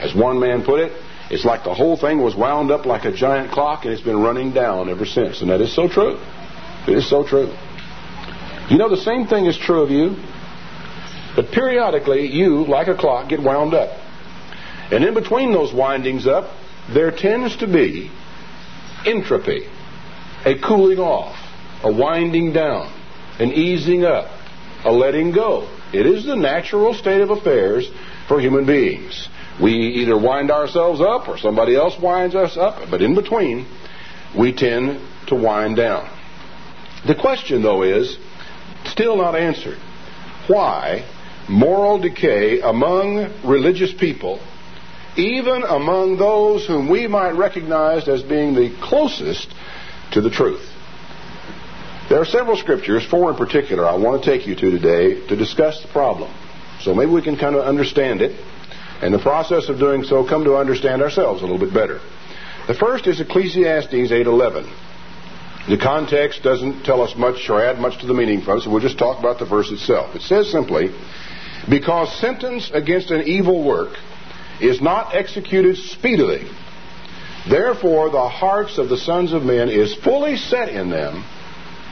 As 0.00 0.14
one 0.14 0.40
man 0.40 0.64
put 0.64 0.80
it, 0.80 0.92
it's 1.30 1.44
like 1.44 1.64
the 1.64 1.74
whole 1.74 1.96
thing 1.96 2.22
was 2.22 2.34
wound 2.34 2.70
up 2.70 2.86
like 2.86 3.04
a 3.04 3.12
giant 3.12 3.52
clock 3.52 3.84
and 3.84 3.92
it's 3.92 4.02
been 4.02 4.22
running 4.22 4.52
down 4.52 4.88
ever 4.88 5.04
since. 5.04 5.42
And 5.42 5.50
that 5.50 5.60
is 5.60 5.74
so 5.74 5.88
true. 5.88 6.18
It 6.86 6.96
is 6.96 7.08
so 7.08 7.26
true. 7.26 7.54
You 8.70 8.78
know, 8.78 8.88
the 8.88 9.02
same 9.02 9.26
thing 9.26 9.44
is 9.46 9.58
true 9.58 9.82
of 9.82 9.90
you. 9.90 10.16
But 11.36 11.52
periodically, 11.52 12.26
you, 12.26 12.64
like 12.64 12.88
a 12.88 12.96
clock, 12.96 13.28
get 13.28 13.42
wound 13.42 13.74
up. 13.74 13.90
And 14.90 15.04
in 15.04 15.14
between 15.14 15.52
those 15.52 15.72
windings 15.72 16.26
up, 16.26 16.50
there 16.92 17.10
tends 17.10 17.56
to 17.58 17.66
be 17.66 18.10
entropy, 19.04 19.66
a 20.44 20.58
cooling 20.58 20.98
off, 20.98 21.36
a 21.82 21.92
winding 21.92 22.52
down, 22.52 22.92
an 23.38 23.52
easing 23.52 24.04
up, 24.04 24.30
a 24.84 24.92
letting 24.92 25.32
go. 25.32 25.68
It 25.92 26.06
is 26.06 26.24
the 26.24 26.36
natural 26.36 26.94
state 26.94 27.20
of 27.20 27.30
affairs 27.30 27.88
for 28.26 28.40
human 28.40 28.66
beings. 28.66 29.28
We 29.60 29.72
either 29.72 30.16
wind 30.16 30.50
ourselves 30.50 31.00
up 31.00 31.28
or 31.28 31.38
somebody 31.38 31.76
else 31.76 31.98
winds 32.00 32.34
us 32.34 32.56
up, 32.56 32.90
but 32.90 33.02
in 33.02 33.14
between, 33.14 33.66
we 34.38 34.52
tend 34.52 35.00
to 35.28 35.34
wind 35.34 35.76
down. 35.76 36.08
The 37.06 37.14
question, 37.14 37.62
though, 37.62 37.82
is 37.82 38.16
still 38.86 39.16
not 39.16 39.34
answered. 39.34 39.78
Why 40.46 41.04
moral 41.48 41.98
decay 41.98 42.60
among 42.60 43.42
religious 43.44 43.92
people 43.92 44.40
even 45.18 45.64
among 45.64 46.16
those 46.16 46.64
whom 46.64 46.88
we 46.88 47.08
might 47.08 47.32
recognize 47.32 48.06
as 48.06 48.22
being 48.22 48.54
the 48.54 48.74
closest 48.80 49.52
to 50.12 50.20
the 50.20 50.30
truth. 50.30 50.64
There 52.08 52.20
are 52.20 52.24
several 52.24 52.56
scriptures, 52.56 53.04
four 53.04 53.30
in 53.30 53.36
particular, 53.36 53.84
I 53.84 53.96
want 53.96 54.22
to 54.22 54.30
take 54.30 54.46
you 54.46 54.54
to 54.54 54.70
today 54.70 55.26
to 55.26 55.36
discuss 55.36 55.82
the 55.82 55.88
problem. 55.88 56.32
So 56.80 56.94
maybe 56.94 57.10
we 57.10 57.20
can 57.20 57.36
kind 57.36 57.56
of 57.56 57.62
understand 57.62 58.22
it, 58.22 58.38
and 59.02 59.12
the 59.12 59.18
process 59.18 59.68
of 59.68 59.78
doing 59.78 60.04
so 60.04 60.26
come 60.26 60.44
to 60.44 60.56
understand 60.56 61.02
ourselves 61.02 61.42
a 61.42 61.44
little 61.44 61.58
bit 61.58 61.74
better. 61.74 62.00
The 62.68 62.74
first 62.74 63.08
is 63.08 63.20
Ecclesiastes 63.20 63.92
8:11. 63.92 64.70
The 65.68 65.78
context 65.78 66.42
doesn't 66.42 66.84
tell 66.84 67.02
us 67.02 67.14
much 67.16 67.50
or 67.50 67.62
add 67.62 67.78
much 67.78 67.98
to 67.98 68.06
the 68.06 68.14
meaning 68.14 68.40
from 68.40 68.58
it, 68.58 68.62
so 68.62 68.70
we'll 68.70 68.80
just 68.80 68.98
talk 68.98 69.18
about 69.18 69.38
the 69.38 69.44
verse 69.44 69.70
itself. 69.70 70.14
It 70.14 70.22
says 70.22 70.50
simply, 70.50 70.90
Because 71.68 72.10
sentence 72.20 72.70
against 72.72 73.10
an 73.10 73.24
evil 73.24 73.64
work 73.64 73.98
is 74.60 74.80
not 74.80 75.14
executed 75.14 75.76
speedily, 75.76 76.48
therefore 77.48 78.10
the 78.10 78.28
hearts 78.28 78.78
of 78.78 78.88
the 78.88 78.96
sons 78.96 79.32
of 79.32 79.42
men 79.42 79.68
is 79.68 79.94
fully 79.94 80.36
set 80.36 80.68
in 80.68 80.90
them 80.90 81.24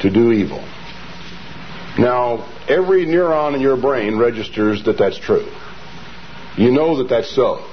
to 0.01 0.11
do 0.11 0.33
evil. 0.33 0.65
Now, 1.99 2.47
every 2.69 3.07
neuron 3.07 3.55
in 3.55 3.61
your 3.61 3.77
brain 3.77 4.19
registers 4.19 4.85
that 4.85 4.99
that's 4.99 5.19
true. 5.19 5.47
You 6.57 6.71
know 6.71 6.99
that 6.99 7.09
that's 7.09 7.35
so. 7.35 7.67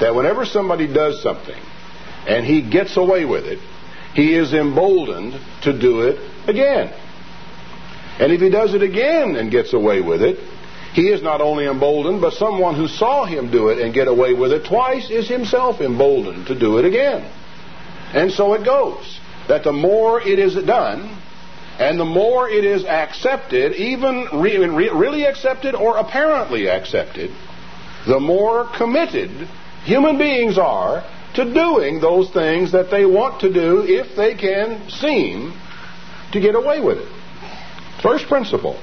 That 0.00 0.14
whenever 0.14 0.44
somebody 0.44 0.86
does 0.86 1.22
something 1.22 1.60
and 2.26 2.44
he 2.44 2.68
gets 2.68 2.96
away 2.96 3.24
with 3.24 3.44
it, 3.44 3.58
he 4.14 4.34
is 4.34 4.52
emboldened 4.52 5.40
to 5.62 5.78
do 5.78 6.02
it 6.02 6.18
again. 6.48 6.92
And 8.18 8.32
if 8.32 8.40
he 8.40 8.48
does 8.48 8.74
it 8.74 8.82
again 8.82 9.36
and 9.36 9.50
gets 9.50 9.74
away 9.74 10.00
with 10.00 10.22
it, 10.22 10.38
he 10.96 11.10
is 11.10 11.22
not 11.22 11.42
only 11.42 11.66
emboldened, 11.66 12.22
but 12.22 12.32
someone 12.32 12.74
who 12.74 12.88
saw 12.88 13.26
him 13.26 13.50
do 13.50 13.68
it 13.68 13.78
and 13.78 13.92
get 13.92 14.08
away 14.08 14.32
with 14.32 14.50
it 14.50 14.64
twice 14.64 15.10
is 15.10 15.28
himself 15.28 15.82
emboldened 15.82 16.46
to 16.46 16.58
do 16.58 16.78
it 16.78 16.86
again. 16.86 17.30
And 18.14 18.32
so 18.32 18.54
it 18.54 18.64
goes. 18.64 19.20
That 19.46 19.62
the 19.62 19.74
more 19.74 20.22
it 20.22 20.38
is 20.38 20.54
done, 20.54 21.14
and 21.78 22.00
the 22.00 22.06
more 22.06 22.48
it 22.48 22.64
is 22.64 22.86
accepted, 22.86 23.74
even 23.74 24.26
re- 24.32 24.88
really 24.88 25.26
accepted 25.26 25.74
or 25.74 25.98
apparently 25.98 26.66
accepted, 26.70 27.30
the 28.06 28.18
more 28.18 28.66
committed 28.78 29.30
human 29.84 30.16
beings 30.16 30.56
are 30.56 31.04
to 31.34 31.52
doing 31.52 32.00
those 32.00 32.30
things 32.30 32.72
that 32.72 32.90
they 32.90 33.04
want 33.04 33.42
to 33.42 33.52
do 33.52 33.82
if 33.86 34.16
they 34.16 34.34
can 34.34 34.88
seem 34.88 35.52
to 36.32 36.40
get 36.40 36.54
away 36.54 36.80
with 36.80 36.96
it. 36.96 37.12
First 38.02 38.28
principle 38.28 38.80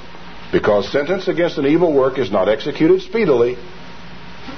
because 0.53 0.89
sentence 0.91 1.27
against 1.27 1.57
an 1.57 1.65
evil 1.65 1.91
work 1.91 2.19
is 2.19 2.31
not 2.31 2.47
executed 2.47 3.01
speedily, 3.01 3.55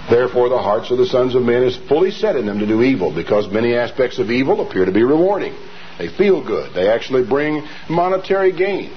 therefore 0.09 0.49
the 0.49 0.57
hearts 0.57 0.91
of 0.91 0.97
the 0.97 1.05
sons 1.05 1.33
of 1.33 1.41
men 1.41 1.63
is 1.63 1.77
fully 1.87 2.11
set 2.11 2.35
in 2.35 2.45
them 2.45 2.59
to 2.59 2.67
do 2.67 2.83
evil, 2.83 3.15
because 3.15 3.51
many 3.51 3.73
aspects 3.73 4.19
of 4.19 4.29
evil 4.29 4.67
appear 4.67 4.83
to 4.85 4.91
be 4.91 5.03
rewarding. 5.03 5.55
They 5.97 6.09
feel 6.09 6.45
good. 6.45 6.75
They 6.75 6.89
actually 6.89 7.25
bring 7.25 7.65
monetary 7.89 8.51
gain. 8.51 8.91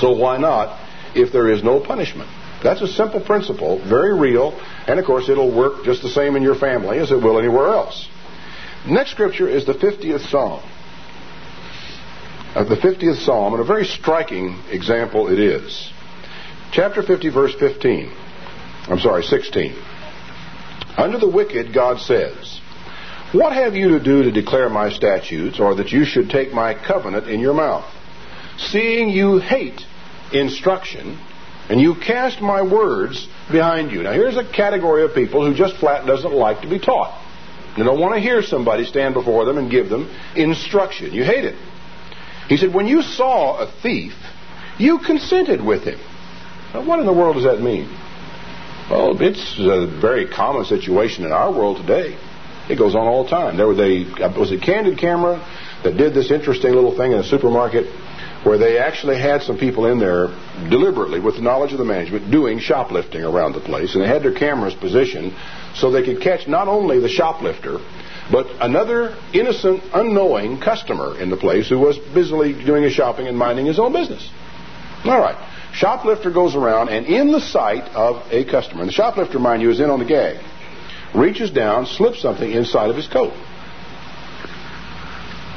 So 0.00 0.16
why 0.16 0.38
not 0.38 0.80
if 1.14 1.30
there 1.30 1.50
is 1.50 1.62
no 1.62 1.78
punishment? 1.78 2.30
That's 2.64 2.80
a 2.80 2.88
simple 2.88 3.20
principle, 3.20 3.86
very 3.86 4.18
real, 4.18 4.58
and 4.86 4.98
of 4.98 5.04
course 5.04 5.28
it'll 5.28 5.54
work 5.54 5.84
just 5.84 6.00
the 6.00 6.08
same 6.08 6.36
in 6.36 6.42
your 6.42 6.54
family 6.54 6.98
as 7.00 7.10
it 7.10 7.16
will 7.16 7.38
anywhere 7.38 7.68
else. 7.68 8.08
Next 8.88 9.10
scripture 9.10 9.48
is 9.48 9.66
the 9.66 9.74
50th 9.74 10.30
Psalm. 10.30 10.62
Uh, 12.54 12.64
the 12.64 12.76
50th 12.76 13.24
Psalm, 13.24 13.54
and 13.54 13.62
a 13.62 13.66
very 13.66 13.86
striking 13.86 14.60
example 14.70 15.28
it 15.28 15.38
is. 15.38 15.90
Chapter 16.70 17.02
50, 17.02 17.30
verse 17.30 17.54
15. 17.58 18.12
I'm 18.88 18.98
sorry, 18.98 19.22
16. 19.22 19.74
Under 20.98 21.18
the 21.18 21.30
wicked, 21.30 21.72
God 21.72 21.98
says, 22.00 22.60
What 23.32 23.54
have 23.54 23.74
you 23.74 23.90
to 23.90 24.04
do 24.04 24.24
to 24.24 24.30
declare 24.30 24.68
my 24.68 24.90
statutes, 24.90 25.58
or 25.58 25.76
that 25.76 25.92
you 25.92 26.04
should 26.04 26.28
take 26.28 26.52
my 26.52 26.74
covenant 26.74 27.26
in 27.26 27.40
your 27.40 27.54
mouth? 27.54 27.90
Seeing 28.58 29.08
you 29.08 29.38
hate 29.38 29.80
instruction, 30.34 31.18
and 31.70 31.80
you 31.80 31.94
cast 31.94 32.42
my 32.42 32.60
words 32.60 33.26
behind 33.50 33.92
you. 33.92 34.02
Now, 34.02 34.12
here's 34.12 34.36
a 34.36 34.44
category 34.44 35.04
of 35.04 35.14
people 35.14 35.46
who 35.46 35.56
just 35.56 35.76
flat 35.76 36.06
doesn't 36.06 36.34
like 36.34 36.60
to 36.60 36.68
be 36.68 36.78
taught. 36.78 37.18
They 37.78 37.82
don't 37.84 37.98
want 37.98 38.14
to 38.14 38.20
hear 38.20 38.42
somebody 38.42 38.84
stand 38.84 39.14
before 39.14 39.46
them 39.46 39.56
and 39.56 39.70
give 39.70 39.88
them 39.88 40.14
instruction. 40.36 41.14
You 41.14 41.24
hate 41.24 41.46
it. 41.46 41.56
He 42.48 42.56
said, 42.56 42.74
When 42.74 42.86
you 42.86 43.02
saw 43.02 43.58
a 43.58 43.72
thief, 43.82 44.14
you 44.78 44.98
consented 44.98 45.62
with 45.62 45.84
him. 45.84 45.98
Now, 46.74 46.86
what 46.86 46.98
in 46.98 47.06
the 47.06 47.12
world 47.12 47.36
does 47.36 47.44
that 47.44 47.60
mean? 47.60 47.88
Well, 48.90 49.20
it's 49.20 49.58
a 49.58 49.86
very 50.00 50.28
common 50.28 50.64
situation 50.64 51.24
in 51.24 51.32
our 51.32 51.52
world 51.52 51.78
today. 51.78 52.18
It 52.68 52.76
goes 52.76 52.94
on 52.94 53.06
all 53.06 53.24
the 53.24 53.30
time. 53.30 53.56
There 53.56 53.66
was 53.66 53.78
a 53.78 54.04
was 54.38 54.52
a 54.52 54.58
candid 54.58 54.98
camera 54.98 55.38
that 55.84 55.96
did 55.96 56.14
this 56.14 56.30
interesting 56.30 56.72
little 56.72 56.96
thing 56.96 57.12
in 57.12 57.18
a 57.18 57.24
supermarket 57.24 57.86
where 58.44 58.58
they 58.58 58.78
actually 58.78 59.18
had 59.18 59.42
some 59.42 59.56
people 59.56 59.86
in 59.86 59.98
there 60.00 60.28
deliberately, 60.68 61.20
with 61.20 61.36
the 61.36 61.42
knowledge 61.42 61.72
of 61.72 61.78
the 61.78 61.84
management, 61.84 62.30
doing 62.30 62.58
shoplifting 62.58 63.22
around 63.22 63.52
the 63.52 63.60
place. 63.60 63.94
And 63.94 64.02
they 64.02 64.08
had 64.08 64.22
their 64.22 64.34
cameras 64.34 64.74
positioned 64.74 65.32
so 65.74 65.90
they 65.90 66.02
could 66.02 66.20
catch 66.20 66.48
not 66.48 66.66
only 66.66 66.98
the 66.98 67.08
shoplifter, 67.08 67.78
but 68.30 68.46
another 68.60 69.16
innocent, 69.32 69.82
unknowing 69.92 70.60
customer 70.60 71.20
in 71.20 71.30
the 71.30 71.36
place 71.36 71.68
who 71.68 71.78
was 71.78 71.98
busily 72.14 72.52
doing 72.52 72.82
his 72.82 72.92
shopping 72.92 73.26
and 73.26 73.36
minding 73.36 73.66
his 73.66 73.78
own 73.78 73.92
business. 73.92 74.28
All 75.04 75.20
right. 75.20 75.36
Shoplifter 75.72 76.30
goes 76.30 76.54
around 76.54 76.90
and 76.90 77.06
in 77.06 77.32
the 77.32 77.40
sight 77.40 77.84
of 77.94 78.22
a 78.30 78.44
customer, 78.44 78.82
and 78.82 78.88
the 78.88 78.92
shoplifter, 78.92 79.38
mind 79.38 79.62
you, 79.62 79.70
is 79.70 79.80
in 79.80 79.90
on 79.90 79.98
the 79.98 80.04
gag, 80.04 80.38
reaches 81.14 81.50
down, 81.50 81.86
slips 81.86 82.20
something 82.20 82.50
inside 82.50 82.90
of 82.90 82.96
his 82.96 83.08
coat. 83.08 83.32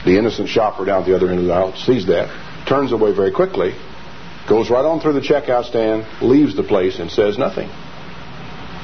The 0.06 0.18
innocent 0.18 0.50
shopper 0.50 0.86
down 0.86 1.02
at 1.02 1.08
the 1.08 1.16
other 1.16 1.30
end 1.30 1.40
of 1.40 1.46
the 1.46 1.54
aisle 1.54 1.76
sees 1.76 2.06
that, 2.08 2.30
turns 2.68 2.92
away 2.92 3.14
very 3.14 3.32
quickly, 3.32 3.74
goes 4.48 4.70
right 4.70 4.86
on 4.86 5.00
through 5.00 5.14
the 5.14 5.22
checkout 5.22 5.66
stand, 5.66 6.06
leaves 6.22 6.56
the 6.56 6.64
place, 6.64 7.00
and 7.00 7.10
says 7.10 7.38
nothing. 7.38 7.68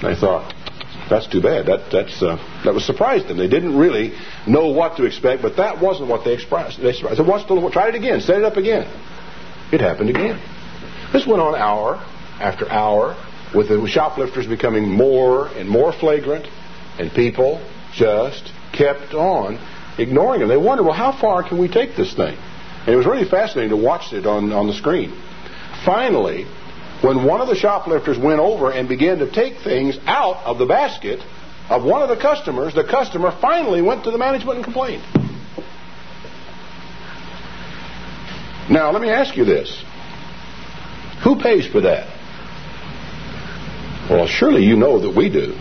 They 0.01 0.15
thought, 0.15 0.53
that's 1.11 1.27
too 1.27 1.41
bad. 1.41 1.67
That 1.67 1.91
that's 1.91 2.23
uh, 2.23 2.37
that 2.65 2.73
was 2.73 2.85
surprised 2.85 3.27
them. 3.27 3.37
They 3.37 3.47
didn't 3.47 3.77
really 3.77 4.13
know 4.47 4.69
what 4.69 4.97
to 4.97 5.05
expect, 5.05 5.43
but 5.43 5.57
that 5.57 5.79
wasn't 5.79 6.09
what 6.09 6.25
they 6.25 6.33
expressed. 6.33 6.81
They 6.81 6.93
said, 6.93 7.27
"What's 7.27 7.45
the? 7.45 7.69
Try 7.71 7.89
it 7.89 7.95
again. 7.95 8.21
Set 8.21 8.37
it 8.37 8.43
up 8.43 8.57
again." 8.57 8.87
It 9.71 9.79
happened 9.79 10.09
again. 10.09 10.41
This 11.13 11.27
went 11.27 11.41
on 11.41 11.55
hour 11.55 11.95
after 12.41 12.69
hour, 12.69 13.15
with 13.53 13.69
the 13.69 13.87
shoplifters 13.87 14.47
becoming 14.47 14.89
more 14.89 15.47
and 15.47 15.69
more 15.69 15.93
flagrant, 15.93 16.47
and 16.97 17.11
people 17.11 17.61
just 17.93 18.51
kept 18.73 19.13
on 19.13 19.59
ignoring 19.97 20.39
them. 20.39 20.49
They 20.49 20.57
wondered, 20.57 20.83
well, 20.83 20.93
how 20.93 21.11
far 21.11 21.47
can 21.47 21.57
we 21.59 21.67
take 21.67 21.95
this 21.95 22.13
thing? 22.13 22.37
And 22.81 22.89
it 22.89 22.95
was 22.95 23.05
really 23.05 23.29
fascinating 23.29 23.69
to 23.69 23.77
watch 23.77 24.11
it 24.13 24.25
on, 24.25 24.51
on 24.51 24.67
the 24.67 24.73
screen. 24.73 25.11
Finally, 25.85 26.45
when 27.01 27.25
one 27.25 27.41
of 27.41 27.47
the 27.47 27.55
shoplifters 27.55 28.17
went 28.17 28.39
over 28.39 28.71
and 28.71 28.87
began 28.87 29.17
to 29.19 29.31
take 29.31 29.59
things 29.63 29.97
out 30.05 30.37
of 30.45 30.59
the 30.59 30.65
basket 30.65 31.19
of 31.69 31.83
one 31.83 32.01
of 32.01 32.09
the 32.09 32.21
customers, 32.21 32.75
the 32.75 32.83
customer 32.83 33.35
finally 33.41 33.81
went 33.81 34.03
to 34.03 34.11
the 34.11 34.17
management 34.17 34.57
and 34.57 34.63
complained. 34.63 35.03
Now, 38.69 38.91
let 38.91 39.01
me 39.01 39.09
ask 39.09 39.35
you 39.35 39.45
this. 39.45 39.83
Who 41.23 41.41
pays 41.41 41.65
for 41.67 41.81
that? 41.81 42.07
Well, 44.09 44.27
surely 44.27 44.63
you 44.63 44.75
know 44.75 44.99
that 44.99 45.15
we 45.15 45.29
do. 45.29 45.57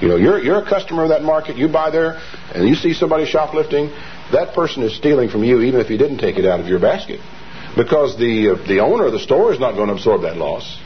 You 0.00 0.08
know, 0.08 0.16
you're, 0.16 0.40
you're 0.40 0.58
a 0.58 0.68
customer 0.68 1.04
of 1.04 1.10
that 1.10 1.22
market, 1.22 1.56
you 1.56 1.68
buy 1.68 1.90
there, 1.90 2.20
and 2.54 2.68
you 2.68 2.74
see 2.74 2.92
somebody 2.92 3.24
shoplifting, 3.24 3.90
that 4.32 4.54
person 4.54 4.82
is 4.82 4.96
stealing 4.96 5.28
from 5.28 5.44
you 5.44 5.60
even 5.62 5.80
if 5.80 5.86
he 5.86 5.96
didn't 5.96 6.18
take 6.18 6.36
it 6.38 6.44
out 6.44 6.60
of 6.60 6.66
your 6.66 6.80
basket. 6.80 7.20
Because 7.76 8.18
the, 8.18 8.50
uh, 8.50 8.66
the 8.68 8.80
owner 8.80 9.06
of 9.06 9.12
the 9.12 9.18
store 9.18 9.52
is 9.52 9.60
not 9.60 9.74
going 9.74 9.88
to 9.88 9.94
absorb 9.94 10.22
that 10.22 10.36
loss. 10.36 10.78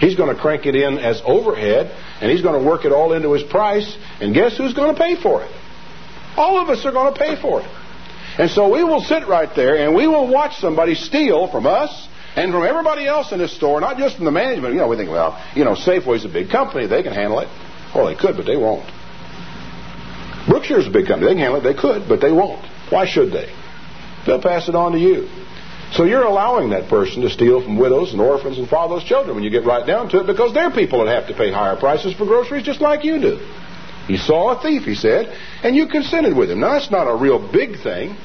He's 0.00 0.16
going 0.16 0.34
to 0.34 0.40
crank 0.40 0.66
it 0.66 0.74
in 0.74 0.98
as 0.98 1.22
overhead, 1.24 1.94
and 2.20 2.30
he's 2.30 2.42
going 2.42 2.60
to 2.60 2.66
work 2.66 2.84
it 2.84 2.92
all 2.92 3.12
into 3.12 3.32
his 3.32 3.42
price, 3.42 3.96
and 4.20 4.34
guess 4.34 4.56
who's 4.56 4.74
going 4.74 4.94
to 4.94 5.00
pay 5.00 5.20
for 5.20 5.42
it? 5.42 5.50
All 6.36 6.58
of 6.58 6.68
us 6.70 6.84
are 6.84 6.92
going 6.92 7.12
to 7.12 7.18
pay 7.18 7.40
for 7.40 7.60
it. 7.60 7.70
And 8.38 8.50
so 8.50 8.72
we 8.72 8.82
will 8.82 9.02
sit 9.02 9.28
right 9.28 9.54
there 9.54 9.76
and 9.76 9.94
we 9.94 10.06
will 10.06 10.26
watch 10.26 10.56
somebody 10.56 10.94
steal 10.94 11.50
from 11.50 11.66
us 11.66 12.08
and 12.34 12.50
from 12.50 12.64
everybody 12.64 13.06
else 13.06 13.30
in 13.30 13.38
this 13.38 13.54
store, 13.54 13.80
not 13.80 13.98
just 13.98 14.16
from 14.16 14.24
the 14.24 14.30
management. 14.30 14.72
You 14.72 14.80
know, 14.80 14.88
we 14.88 14.96
think, 14.96 15.10
well, 15.10 15.38
you 15.54 15.64
know, 15.64 15.74
Safeway's 15.74 16.24
a 16.24 16.30
big 16.30 16.48
company. 16.48 16.86
They 16.86 17.02
can 17.02 17.12
handle 17.12 17.40
it. 17.40 17.48
Well, 17.94 18.06
they 18.06 18.14
could, 18.14 18.36
but 18.36 18.46
they 18.46 18.56
won't. 18.56 18.88
Brookshire's 20.48 20.86
a 20.86 20.90
big 20.90 21.06
company. 21.06 21.26
They 21.26 21.34
can 21.34 21.42
handle 21.42 21.60
it. 21.60 21.62
They 21.62 21.78
could, 21.78 22.08
but 22.08 22.20
they 22.20 22.32
won't. 22.32 22.64
Why 22.88 23.06
should 23.06 23.32
they? 23.32 23.52
They'll 24.26 24.40
pass 24.40 24.68
it 24.68 24.74
on 24.74 24.92
to 24.92 24.98
you. 24.98 25.28
So 25.92 26.04
you're 26.04 26.24
allowing 26.24 26.70
that 26.70 26.88
person 26.88 27.20
to 27.20 27.28
steal 27.28 27.62
from 27.62 27.76
widows 27.76 28.12
and 28.12 28.20
orphans 28.20 28.58
and 28.58 28.66
fatherless 28.66 29.04
children 29.04 29.34
when 29.34 29.44
you 29.44 29.50
get 29.50 29.66
right 29.66 29.86
down 29.86 30.08
to 30.10 30.20
it 30.20 30.26
because 30.26 30.54
they're 30.54 30.70
people 30.70 31.04
that 31.04 31.14
have 31.14 31.28
to 31.28 31.34
pay 31.34 31.52
higher 31.52 31.76
prices 31.76 32.14
for 32.14 32.24
groceries 32.24 32.64
just 32.64 32.80
like 32.80 33.04
you 33.04 33.20
do. 33.20 33.36
He 34.06 34.16
saw 34.16 34.58
a 34.58 34.62
thief, 34.62 34.84
he 34.84 34.94
said, 34.94 35.36
and 35.62 35.76
you 35.76 35.86
consented 35.86 36.34
with 36.34 36.50
him. 36.50 36.60
Now, 36.60 36.72
that's 36.72 36.90
not 36.90 37.04
a 37.04 37.14
real 37.14 37.38
big 37.52 37.82
thing, 37.82 38.16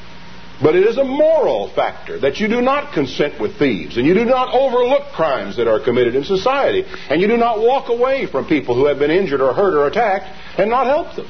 but 0.63 0.75
it 0.75 0.83
is 0.87 0.97
a 0.97 1.03
moral 1.03 1.69
factor 1.75 2.19
that 2.21 2.37
you 2.37 2.47
do 2.47 2.61
not 2.61 2.93
consent 2.93 3.39
with 3.39 3.59
thieves 3.59 3.97
and 3.97 4.07
you 4.07 4.13
do 4.13 4.25
not 4.25 4.55
overlook 4.55 5.11
crimes 5.13 5.57
that 5.57 5.67
are 5.67 5.83
committed 5.83 6.15
in 6.15 6.23
society 6.23 6.85
and 7.09 7.21
you 7.21 7.27
do 7.27 7.37
not 7.37 7.59
walk 7.59 7.89
away 7.89 8.27
from 8.27 8.47
people 8.47 8.75
who 8.75 8.85
have 8.85 8.97
been 8.97 9.11
injured 9.11 9.41
or 9.41 9.53
hurt 9.53 9.75
or 9.75 9.87
attacked 9.87 10.25
and 10.57 10.69
not 10.69 10.87
help 10.87 11.15
them. 11.17 11.27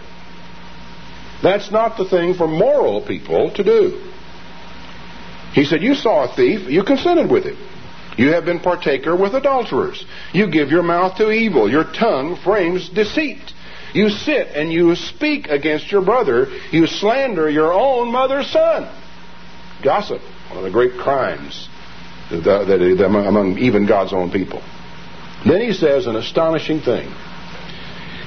That's 1.41 1.72
not 1.72 1.98
the 1.98 2.06
thing 2.06 2.36
for 2.36 2.48
moral 2.48 3.06
people 3.06 3.51
to 3.56 3.63
do. 3.63 4.13
He 5.57 5.65
said, 5.65 5.81
You 5.81 5.95
saw 5.95 6.31
a 6.31 6.35
thief, 6.35 6.69
you 6.69 6.83
consented 6.83 7.31
with 7.31 7.43
him. 7.43 7.57
You 8.15 8.33
have 8.33 8.45
been 8.45 8.59
partaker 8.59 9.15
with 9.15 9.33
adulterers. 9.33 10.05
You 10.31 10.51
give 10.51 10.69
your 10.69 10.83
mouth 10.83 11.17
to 11.17 11.31
evil. 11.31 11.67
Your 11.67 11.83
tongue 11.83 12.37
frames 12.43 12.89
deceit. 12.89 13.41
You 13.91 14.09
sit 14.09 14.49
and 14.49 14.71
you 14.71 14.93
speak 14.93 15.47
against 15.47 15.91
your 15.91 16.03
brother. 16.03 16.45
You 16.71 16.85
slander 16.85 17.49
your 17.49 17.73
own 17.73 18.11
mother's 18.11 18.51
son. 18.51 18.87
gossip, 19.83 20.21
one 20.49 20.59
of 20.59 20.63
the 20.63 20.69
great 20.69 20.93
crimes 20.93 21.67
among 22.29 23.57
even 23.57 23.87
God's 23.87 24.13
own 24.13 24.29
people. 24.29 24.61
Then 25.43 25.61
he 25.61 25.73
says 25.73 26.05
an 26.05 26.17
astonishing 26.17 26.81
thing. 26.81 27.11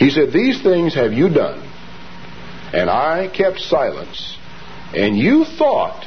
He 0.00 0.10
said, 0.10 0.32
These 0.32 0.62
things 0.62 0.94
have 0.94 1.12
you 1.12 1.28
done, 1.28 1.62
and 2.72 2.90
I 2.90 3.28
kept 3.28 3.60
silence, 3.60 4.37
and 4.96 5.16
you 5.16 5.44
thought 5.44 6.06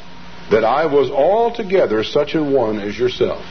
that 0.50 0.64
I 0.64 0.86
was 0.86 1.10
altogether 1.10 2.04
such 2.04 2.34
a 2.34 2.42
one 2.42 2.78
as 2.78 2.98
yourself. 2.98 3.44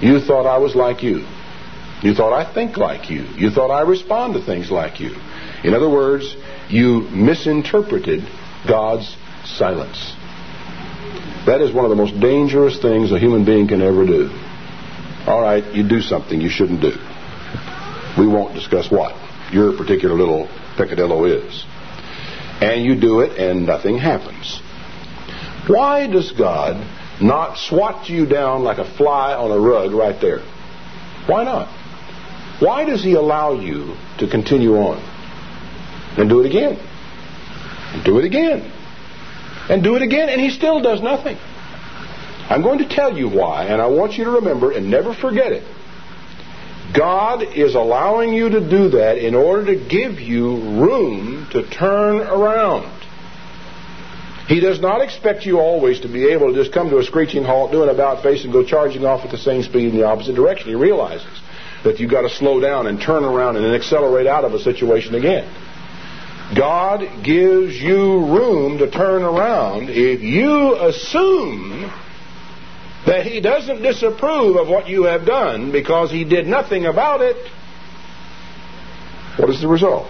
You 0.00 0.20
thought 0.20 0.46
I 0.46 0.58
was 0.58 0.74
like 0.74 1.02
you. 1.02 1.26
You 2.02 2.14
thought 2.14 2.32
I 2.32 2.52
think 2.52 2.76
like 2.76 3.10
you. 3.10 3.22
You 3.36 3.50
thought 3.50 3.70
I 3.70 3.82
respond 3.82 4.34
to 4.34 4.44
things 4.44 4.70
like 4.70 4.98
you. 4.98 5.14
In 5.62 5.74
other 5.74 5.88
words, 5.88 6.34
you 6.68 7.02
misinterpreted 7.10 8.24
God's 8.66 9.16
silence. 9.44 10.14
That 11.46 11.60
is 11.60 11.72
one 11.72 11.84
of 11.84 11.90
the 11.90 11.96
most 11.96 12.18
dangerous 12.20 12.80
things 12.80 13.12
a 13.12 13.18
human 13.18 13.44
being 13.44 13.68
can 13.68 13.82
ever 13.82 14.04
do. 14.04 14.30
All 15.26 15.40
right, 15.40 15.64
you 15.74 15.88
do 15.88 16.00
something 16.00 16.40
you 16.40 16.48
shouldn't 16.48 16.80
do. 16.80 16.94
We 18.18 18.26
won't 18.26 18.54
discuss 18.54 18.90
what 18.90 19.14
your 19.52 19.76
particular 19.76 20.16
little 20.16 20.48
peccadillo 20.76 21.24
is. 21.24 21.64
And 22.60 22.84
you 22.84 22.98
do 22.98 23.20
it 23.20 23.38
and 23.38 23.66
nothing 23.66 23.98
happens. 23.98 24.60
Why 25.66 26.06
does 26.06 26.32
God 26.32 26.84
not 27.20 27.56
swat 27.56 28.08
you 28.08 28.26
down 28.26 28.64
like 28.64 28.78
a 28.78 28.96
fly 28.96 29.34
on 29.34 29.50
a 29.50 29.58
rug 29.58 29.92
right 29.92 30.20
there? 30.20 30.40
Why 31.26 31.44
not? 31.44 31.68
Why 32.60 32.84
does 32.84 33.02
He 33.02 33.14
allow 33.14 33.54
you 33.54 33.96
to 34.18 34.28
continue 34.28 34.76
on? 34.76 34.98
And 36.18 36.28
do 36.28 36.40
it 36.40 36.46
again. 36.46 36.78
And 37.94 38.04
do 38.04 38.18
it 38.18 38.24
again. 38.24 38.70
And 39.68 39.82
do 39.82 39.96
it 39.96 40.02
again, 40.02 40.28
and 40.28 40.40
He 40.40 40.50
still 40.50 40.80
does 40.80 41.00
nothing. 41.00 41.36
I'm 42.48 42.62
going 42.62 42.78
to 42.78 42.88
tell 42.88 43.16
you 43.16 43.28
why, 43.28 43.66
and 43.66 43.80
I 43.80 43.86
want 43.86 44.14
you 44.14 44.24
to 44.24 44.30
remember 44.32 44.72
and 44.72 44.90
never 44.90 45.14
forget 45.14 45.52
it. 45.52 45.64
God 46.94 47.42
is 47.42 47.74
allowing 47.74 48.34
you 48.34 48.50
to 48.50 48.60
do 48.60 48.90
that 48.90 49.16
in 49.18 49.34
order 49.34 49.74
to 49.74 49.88
give 49.88 50.20
you 50.20 50.56
room 50.56 51.48
to 51.52 51.68
turn 51.70 52.20
around. 52.20 53.01
He 54.48 54.60
does 54.60 54.80
not 54.80 55.00
expect 55.00 55.46
you 55.46 55.60
always 55.60 56.00
to 56.00 56.08
be 56.08 56.30
able 56.32 56.52
to 56.52 56.54
just 56.54 56.72
come 56.72 56.90
to 56.90 56.98
a 56.98 57.04
screeching 57.04 57.44
halt, 57.44 57.70
do 57.70 57.82
an 57.82 57.88
about 57.88 58.22
face, 58.22 58.44
and 58.44 58.52
go 58.52 58.64
charging 58.64 59.04
off 59.04 59.24
at 59.24 59.30
the 59.30 59.38
same 59.38 59.62
speed 59.62 59.90
in 59.90 59.96
the 59.96 60.04
opposite 60.04 60.34
direction. 60.34 60.68
He 60.68 60.74
realizes 60.74 61.40
that 61.84 62.00
you've 62.00 62.10
got 62.10 62.22
to 62.22 62.30
slow 62.30 62.60
down 62.60 62.86
and 62.86 63.00
turn 63.00 63.24
around 63.24 63.56
and 63.56 63.64
then 63.64 63.74
accelerate 63.74 64.26
out 64.26 64.44
of 64.44 64.52
a 64.52 64.58
situation 64.58 65.14
again. 65.14 65.52
God 66.56 67.24
gives 67.24 67.74
you 67.80 68.26
room 68.26 68.78
to 68.78 68.90
turn 68.90 69.22
around 69.22 69.88
if 69.88 70.20
you 70.20 70.76
assume 70.76 71.90
that 73.06 73.24
He 73.24 73.40
doesn't 73.40 73.80
disapprove 73.82 74.56
of 74.56 74.68
what 74.68 74.88
you 74.88 75.04
have 75.04 75.24
done 75.24 75.72
because 75.72 76.10
He 76.10 76.24
did 76.24 76.46
nothing 76.46 76.84
about 76.84 77.20
it. 77.20 77.36
What 79.38 79.50
is 79.50 79.60
the 79.60 79.68
result? 79.68 80.08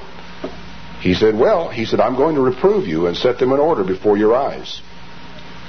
He 1.03 1.15
said, 1.15 1.37
Well, 1.37 1.69
he 1.69 1.85
said, 1.85 2.01
I'm 2.01 2.17
going 2.17 2.37
to 2.37 2.41
reprove 2.41 2.87
you 2.87 3.07
and 3.07 3.17
set 3.17 3.39
them 3.39 3.53
in 3.53 3.59
order 3.59 3.83
before 3.83 4.17
your 4.17 4.35
eyes. 4.35 4.81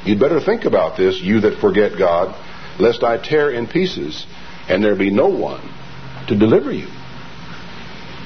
You'd 0.06 0.20
better 0.20 0.40
think 0.40 0.66
about 0.66 0.96
this, 0.96 1.20
you 1.20 1.42
that 1.42 1.60
forget 1.60 1.98
God, 1.98 2.36
lest 2.80 3.04
I 3.04 3.18
tear 3.18 3.52
in 3.52 3.68
pieces 3.68 4.26
and 4.70 4.84
there 4.84 4.96
be 4.96 5.10
no 5.10 5.28
one 5.28 5.62
to 6.28 6.38
deliver 6.38 6.72
you. 6.72 6.88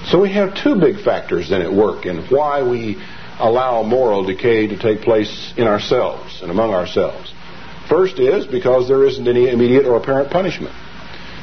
So 0.07 0.21
we 0.21 0.33
have 0.33 0.61
two 0.61 0.79
big 0.79 1.03
factors 1.03 1.49
then 1.49 1.61
at 1.61 1.71
work 1.71 2.05
in 2.05 2.27
why 2.27 2.63
we 2.63 3.01
allow 3.39 3.83
moral 3.83 4.25
decay 4.25 4.67
to 4.67 4.77
take 4.77 5.01
place 5.01 5.53
in 5.57 5.65
ourselves 5.65 6.41
and 6.41 6.51
among 6.51 6.71
ourselves. 6.71 7.33
First 7.89 8.19
is 8.19 8.45
because 8.47 8.87
there 8.87 9.05
isn't 9.05 9.27
any 9.27 9.49
immediate 9.49 9.85
or 9.85 9.97
apparent 9.97 10.29
punishment. 10.29 10.75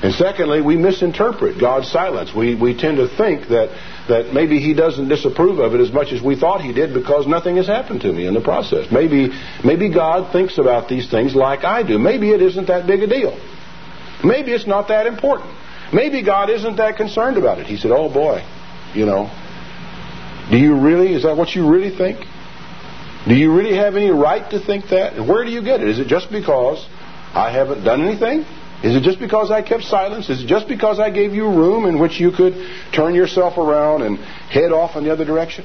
And 0.03 0.13
secondly, 0.15 0.61
we 0.61 0.77
misinterpret 0.77 1.59
God's 1.59 1.91
silence. 1.91 2.35
We, 2.35 2.55
we 2.55 2.77
tend 2.77 2.99
to 2.99 3.09
think 3.17 3.49
that, 3.49 3.71
that 4.09 4.33
maybe 4.33 4.59
He 4.59 4.75
doesn't 4.75 5.09
disapprove 5.09 5.59
of 5.59 5.75
it 5.75 5.81
as 5.81 5.93
much 5.93 6.13
as 6.13 6.23
we 6.23 6.37
thought 6.37 6.61
He 6.61 6.73
did 6.73 6.93
because 6.93 7.27
nothing 7.27 7.57
has 7.57 7.67
happened 7.67 8.03
to 8.03 8.13
me 8.13 8.27
in 8.27 8.35
the 8.35 8.41
process. 8.41 8.91
Maybe, 8.91 9.31
maybe 9.65 9.89
God 9.89 10.33
thinks 10.33 10.59
about 10.59 10.89
these 10.89 11.11
things 11.11 11.35
like 11.35 11.65
I 11.65 11.83
do. 11.83 11.99
Maybe 11.99 12.31
it 12.31 12.43
isn't 12.43 12.67
that 12.67 12.87
big 12.87 13.03
a 13.03 13.07
deal. 13.07 13.39
Maybe 14.23 14.53
it's 14.53 14.67
not 14.67 14.89
that 14.89 15.07
important. 15.07 15.51
Maybe 15.93 16.23
God 16.23 16.51
isn't 16.51 16.77
that 16.77 16.97
concerned 16.97 17.37
about 17.37 17.59
it. 17.59 17.67
He 17.67 17.77
said, 17.77 17.91
Oh 17.91 18.13
boy, 18.13 18.43
you 18.95 19.07
know, 19.07 19.31
do 20.51 20.59
you 20.59 20.77
really, 20.77 21.15
is 21.15 21.23
that 21.23 21.37
what 21.37 21.55
you 21.55 21.69
really 21.69 21.97
think? 21.97 22.25
Do 23.27 23.35
you 23.35 23.55
really 23.55 23.77
have 23.77 23.97
any 23.97 24.11
right 24.11 24.49
to 24.51 24.61
think 24.61 24.89
that? 24.91 25.17
Where 25.27 25.45
do 25.45 25.51
you 25.51 25.63
get 25.63 25.81
it? 25.81 25.89
Is 25.89 25.99
it 25.99 26.09
just 26.09 26.31
because 26.31 26.87
I 27.33 27.51
haven't 27.51 27.85
done 27.85 28.07
anything? 28.07 28.45
Is 28.85 28.95
it 28.95 29.03
just 29.03 29.19
because 29.19 29.51
I 29.51 29.63
kept 29.63 29.85
silence? 29.85 30.29
Is 30.29 30.45
it 30.45 30.47
just 30.47 30.69
because 30.69 31.01
I 31.01 31.09
gave 31.09 31.33
you 31.33 31.49
room 31.49 31.87
in 31.87 31.99
which 31.99 32.21
you 32.21 32.31
could 32.31 32.55
turn 32.93 33.15
yourself 33.15 33.57
around 33.57 34.03
and 34.03 34.19
head 34.19 34.73
off 34.73 34.95
in 34.97 35.05
the 35.05 35.11
other 35.11 35.25
direction? 35.25 35.65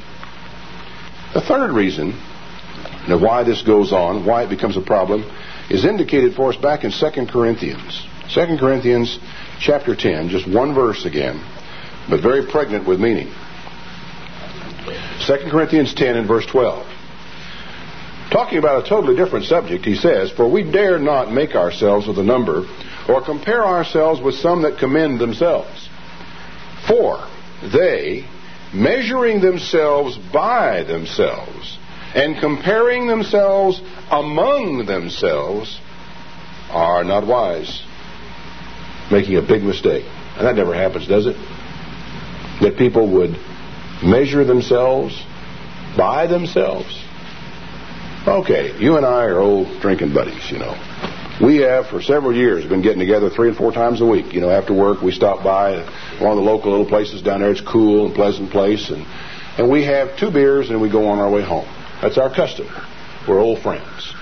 The 1.33 1.41
third 1.41 1.73
reason 1.73 2.11
now 3.09 3.19
why 3.19 3.43
this 3.43 3.61
goes 3.61 3.91
on, 3.91 4.25
why 4.25 4.43
it 4.43 4.49
becomes 4.49 4.77
a 4.77 4.81
problem, 4.81 5.23
is 5.69 5.83
indicated 5.83 6.33
for 6.35 6.49
us 6.49 6.55
back 6.55 6.85
in 6.85 6.91
2 6.91 7.25
Corinthians. 7.25 8.07
2 8.33 8.57
Corinthians 8.57 9.19
chapter 9.59 9.95
10, 9.95 10.29
just 10.29 10.47
one 10.47 10.73
verse 10.73 11.05
again, 11.05 11.43
but 12.09 12.21
very 12.21 12.45
pregnant 12.45 12.87
with 12.87 12.99
meaning. 13.01 13.27
2 15.27 15.49
Corinthians 15.51 15.93
10 15.93 16.15
and 16.15 16.27
verse 16.27 16.45
12. 16.45 16.87
Talking 18.31 18.59
about 18.59 18.85
a 18.85 18.89
totally 18.89 19.15
different 19.15 19.45
subject, 19.45 19.83
he 19.85 19.95
says, 19.95 20.31
For 20.31 20.47
we 20.47 20.63
dare 20.63 20.99
not 20.99 21.31
make 21.31 21.55
ourselves 21.55 22.07
of 22.07 22.15
the 22.15 22.23
number, 22.23 22.63
or 23.09 23.23
compare 23.23 23.65
ourselves 23.65 24.21
with 24.21 24.35
some 24.35 24.61
that 24.61 24.77
commend 24.77 25.19
themselves. 25.19 25.89
For 26.87 27.27
they, 27.73 28.25
measuring 28.73 29.41
themselves 29.41 30.17
by 30.31 30.83
themselves, 30.83 31.77
and 32.15 32.39
comparing 32.39 33.07
themselves 33.07 33.81
among 34.11 34.85
themselves, 34.85 35.79
are 36.69 37.03
not 37.03 37.25
wise, 37.25 37.83
making 39.11 39.37
a 39.37 39.41
big 39.41 39.63
mistake. 39.63 40.05
And 40.37 40.45
that 40.45 40.55
never 40.55 40.73
happens, 40.73 41.07
does 41.07 41.25
it? 41.25 41.35
That 42.61 42.77
people 42.77 43.11
would 43.13 43.35
measure 44.03 44.45
themselves 44.45 45.19
by 45.97 46.27
themselves 46.27 47.03
Okay, 48.27 48.77
you 48.79 48.97
and 48.97 49.05
I 49.05 49.23
are 49.23 49.39
old 49.39 49.81
drinking 49.81 50.13
buddies, 50.13 50.51
you 50.51 50.59
know. 50.59 50.75
We 51.41 51.57
have 51.57 51.87
for 51.87 52.01
several 52.01 52.35
years 52.35 52.65
been 52.65 52.81
getting 52.81 52.99
together 52.99 53.29
three 53.29 53.47
and 53.47 53.55
four 53.55 53.71
times 53.71 54.01
a 54.01 54.05
week. 54.05 54.33
You 54.33 54.41
know, 54.41 54.49
after 54.49 54.73
work 54.73 55.01
we 55.01 55.13
stop 55.13 55.41
by 55.41 55.77
one 56.19 56.31
of 56.31 56.37
the 56.37 56.43
local 56.43 56.71
little 56.71 56.85
places 56.85 57.21
down 57.21 57.39
there. 57.39 57.51
It's 57.51 57.61
cool 57.61 58.07
and 58.07 58.15
pleasant 58.15 58.51
place, 58.51 58.89
and 58.89 59.05
and 59.57 59.69
we 59.69 59.85
have 59.85 60.17
two 60.17 60.31
beers 60.31 60.69
and 60.69 60.81
we 60.81 60.89
go 60.89 61.07
on 61.07 61.19
our 61.19 61.29
way 61.29 61.41
home. 61.41 61.67
That's 62.01 62.17
our 62.17 62.33
custom. 62.33 62.67
We're 63.27 63.39
old 63.39 63.61
friends. 63.61 64.13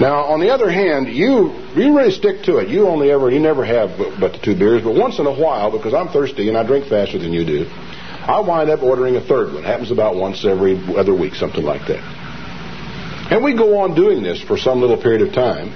Now, 0.00 0.26
on 0.26 0.40
the 0.40 0.50
other 0.50 0.70
hand, 0.70 1.08
you 1.08 1.52
you 1.76 1.96
really 1.96 2.10
stick 2.10 2.42
to 2.44 2.58
it. 2.58 2.68
You 2.68 2.88
only 2.88 3.12
ever 3.12 3.30
you 3.30 3.38
never 3.38 3.64
have 3.64 3.96
but, 3.96 4.18
but 4.18 4.32
the 4.32 4.38
two 4.38 4.56
beers, 4.56 4.82
but 4.82 4.94
once 4.94 5.20
in 5.20 5.26
a 5.26 5.32
while, 5.32 5.70
because 5.70 5.94
I'm 5.94 6.08
thirsty 6.08 6.48
and 6.48 6.56
I 6.56 6.66
drink 6.66 6.86
faster 6.86 7.18
than 7.18 7.32
you 7.32 7.44
do, 7.44 7.66
I 7.70 8.40
wind 8.40 8.70
up 8.70 8.82
ordering 8.82 9.14
a 9.14 9.20
third 9.20 9.52
one. 9.54 9.62
It 9.62 9.66
happens 9.66 9.92
about 9.92 10.16
once 10.16 10.44
every 10.44 10.76
other 10.96 11.14
week, 11.14 11.34
something 11.36 11.64
like 11.64 11.86
that. 11.86 12.02
And 13.30 13.44
we 13.44 13.54
go 13.54 13.78
on 13.78 13.94
doing 13.94 14.22
this 14.22 14.42
for 14.42 14.56
some 14.56 14.80
little 14.80 14.96
period 14.96 15.22
of 15.22 15.32
time. 15.32 15.74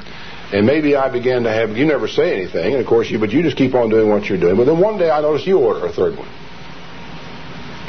And 0.52 0.66
maybe 0.66 0.96
I 0.96 1.08
began 1.08 1.44
to 1.44 1.50
have, 1.50 1.76
you 1.76 1.86
never 1.86 2.06
say 2.08 2.34
anything, 2.34 2.74
and 2.74 2.82
of 2.82 2.86
course 2.86 3.08
you, 3.10 3.18
but 3.18 3.30
you 3.30 3.42
just 3.42 3.56
keep 3.56 3.74
on 3.74 3.88
doing 3.88 4.10
what 4.10 4.26
you're 4.26 4.38
doing. 4.38 4.56
But 4.56 4.66
then 4.66 4.78
one 4.78 4.98
day 4.98 5.10
I 5.10 5.22
notice 5.22 5.46
you 5.46 5.58
order 5.58 5.86
a 5.86 5.92
third 5.92 6.16
one. 6.16 6.28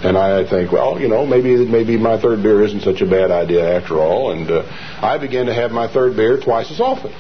And 0.04 0.18
I 0.18 0.48
think, 0.50 0.72
well, 0.72 1.00
you 1.00 1.08
know, 1.08 1.26
maybe 1.26 1.66
maybe 1.66 1.98
my 1.98 2.20
third 2.20 2.44
beer 2.44 2.62
isn't 2.64 2.82
such 2.82 3.02
a 3.02 3.06
bad 3.06 3.32
idea 3.32 3.80
after 3.80 3.96
all. 3.96 4.32
And 4.32 4.50
uh, 4.52 4.64
I 5.02 5.18
began 5.18 5.46
to 5.46 5.54
have 5.54 5.72
my 5.72 5.88
third 5.92 6.18
beer 6.18 6.40
twice 6.40 6.72
as 6.72 6.82
often. 6.82 7.14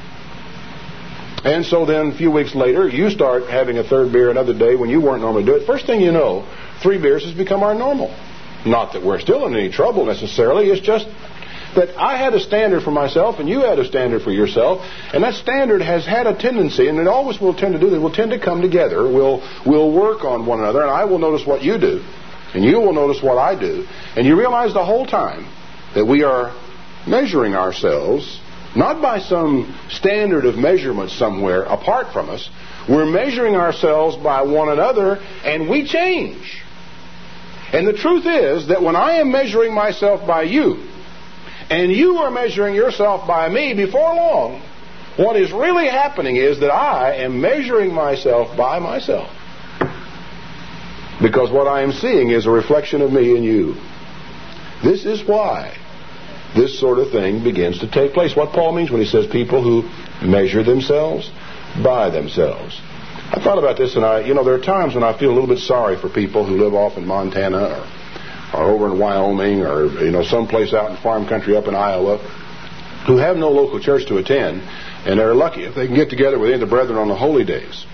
And 1.45 1.65
so 1.65 1.85
then 1.85 2.07
a 2.07 2.17
few 2.17 2.31
weeks 2.31 2.55
later, 2.55 2.87
you 2.87 3.09
start 3.09 3.47
having 3.47 3.77
a 3.77 3.83
third 3.83 4.11
beer 4.11 4.29
another 4.31 4.57
day 4.57 4.75
when 4.75 4.89
you 4.89 5.01
weren't 5.01 5.21
normally 5.21 5.45
doing 5.45 5.61
it. 5.61 5.65
First 5.65 5.85
thing 5.85 6.01
you 6.01 6.11
know, 6.11 6.47
three 6.81 7.01
beers 7.01 7.23
has 7.25 7.33
become 7.33 7.63
our 7.63 7.73
normal. 7.73 8.15
Not 8.65 8.93
that 8.93 9.03
we're 9.03 9.19
still 9.19 9.45
in 9.47 9.55
any 9.55 9.69
trouble 9.69 10.05
necessarily. 10.05 10.69
It's 10.69 10.85
just 10.85 11.05
that 11.75 11.97
I 11.97 12.17
had 12.17 12.33
a 12.33 12.39
standard 12.39 12.83
for 12.83 12.91
myself 12.91 13.39
and 13.39 13.47
you 13.49 13.61
had 13.61 13.79
a 13.79 13.85
standard 13.85 14.21
for 14.21 14.31
yourself, 14.31 14.81
and 15.13 15.23
that 15.23 15.35
standard 15.35 15.81
has 15.81 16.05
had 16.05 16.27
a 16.27 16.35
tendency, 16.35 16.87
and 16.87 16.99
it 16.99 17.07
always 17.07 17.39
will 17.39 17.53
tend 17.53 17.73
to 17.73 17.79
do 17.79 17.89
that, 17.89 17.99
will 17.99 18.13
tend 18.13 18.31
to 18.31 18.39
come 18.39 18.61
together. 18.61 19.03
We'll, 19.03 19.41
we'll 19.65 19.91
work 19.91 20.23
on 20.23 20.45
one 20.45 20.59
another, 20.59 20.81
and 20.81 20.91
I 20.91 21.05
will 21.05 21.19
notice 21.19 21.45
what 21.45 21.63
you 21.63 21.77
do, 21.77 22.03
and 22.53 22.63
you 22.63 22.79
will 22.79 22.93
notice 22.93 23.21
what 23.21 23.37
I 23.37 23.59
do. 23.59 23.85
And 24.15 24.25
you 24.25 24.37
realize 24.37 24.73
the 24.73 24.85
whole 24.85 25.05
time 25.05 25.45
that 25.95 26.05
we 26.05 26.23
are 26.23 26.55
measuring 27.07 27.55
ourselves 27.55 28.39
not 28.75 29.01
by 29.01 29.19
some 29.19 29.77
standard 29.89 30.45
of 30.45 30.55
measurement 30.55 31.11
somewhere 31.11 31.63
apart 31.63 32.11
from 32.11 32.29
us. 32.29 32.49
We're 32.89 33.05
measuring 33.05 33.55
ourselves 33.55 34.17
by 34.17 34.41
one 34.41 34.69
another, 34.69 35.17
and 35.43 35.69
we 35.69 35.87
change. 35.87 36.61
And 37.71 37.87
the 37.87 37.93
truth 37.93 38.25
is 38.25 38.67
that 38.67 38.81
when 38.81 38.95
I 38.95 39.17
am 39.17 39.31
measuring 39.31 39.73
myself 39.73 40.27
by 40.27 40.43
you, 40.43 40.87
and 41.73 41.91
you 41.91 42.17
are 42.17 42.29
measuring 42.29 42.75
yourself 42.75 43.27
by 43.27 43.49
me 43.49 43.73
before 43.73 44.13
long, 44.13 44.61
what 45.17 45.35
is 45.35 45.51
really 45.51 45.87
happening 45.87 46.35
is 46.35 46.59
that 46.59 46.71
I 46.71 47.15
am 47.15 47.41
measuring 47.41 47.91
myself 47.91 48.55
by 48.55 48.77
myself. 48.77 49.31
Because 51.19 51.49
what 51.49 51.67
I 51.67 51.81
am 51.81 51.91
seeing 51.91 52.29
is 52.29 52.45
a 52.45 52.51
reflection 52.51 53.01
of 53.01 53.11
me 53.11 53.35
and 53.35 53.43
you. 53.43 53.73
This 54.83 55.03
is 55.03 55.27
why 55.27 55.75
this 56.55 56.79
sort 56.79 56.99
of 56.99 57.09
thing 57.11 57.43
begins 57.43 57.79
to 57.79 57.89
take 57.89 58.13
place. 58.13 58.35
What 58.35 58.53
Paul 58.53 58.73
means 58.73 58.91
when 58.91 59.01
he 59.01 59.07
says 59.07 59.25
people 59.25 59.63
who 59.63 59.81
measure 60.23 60.63
themselves 60.63 61.31
by 61.83 62.11
themselves. 62.11 62.79
I 63.31 63.41
thought 63.43 63.57
about 63.57 63.79
this, 63.79 63.95
and 63.95 64.05
I, 64.05 64.19
you 64.19 64.35
know, 64.35 64.43
there 64.43 64.53
are 64.53 64.61
times 64.61 64.93
when 64.93 65.03
I 65.03 65.17
feel 65.17 65.31
a 65.31 65.33
little 65.33 65.49
bit 65.49 65.57
sorry 65.57 65.99
for 65.99 66.07
people 66.07 66.45
who 66.45 66.55
live 66.55 66.75
off 66.75 66.97
in 66.97 67.07
Montana 67.07 67.81
or, 67.81 67.87
or 68.53 68.63
over 68.69 68.87
in 68.87 68.99
Wyoming 68.99 69.61
or, 69.61 69.85
you 70.03 70.11
know, 70.11 70.23
someplace 70.23 70.73
out 70.73 70.91
in 70.91 70.97
farm 70.97 71.27
country 71.27 71.55
up 71.55 71.67
in 71.67 71.75
Iowa 71.75 72.17
who 73.07 73.17
have 73.17 73.35
no 73.35 73.49
local 73.49 73.79
church 73.79 74.05
to 74.07 74.17
attend, 74.17 74.61
and 75.05 75.19
they're 75.19 75.35
lucky 75.35 75.63
if 75.63 75.75
they 75.75 75.87
can 75.87 75.95
get 75.95 76.09
together 76.09 76.39
with 76.39 76.49
any 76.49 76.55
of 76.55 76.61
the 76.61 76.73
brethren 76.73 76.97
on 76.97 77.09
the 77.09 77.15
holy 77.15 77.43
days. 77.43 77.85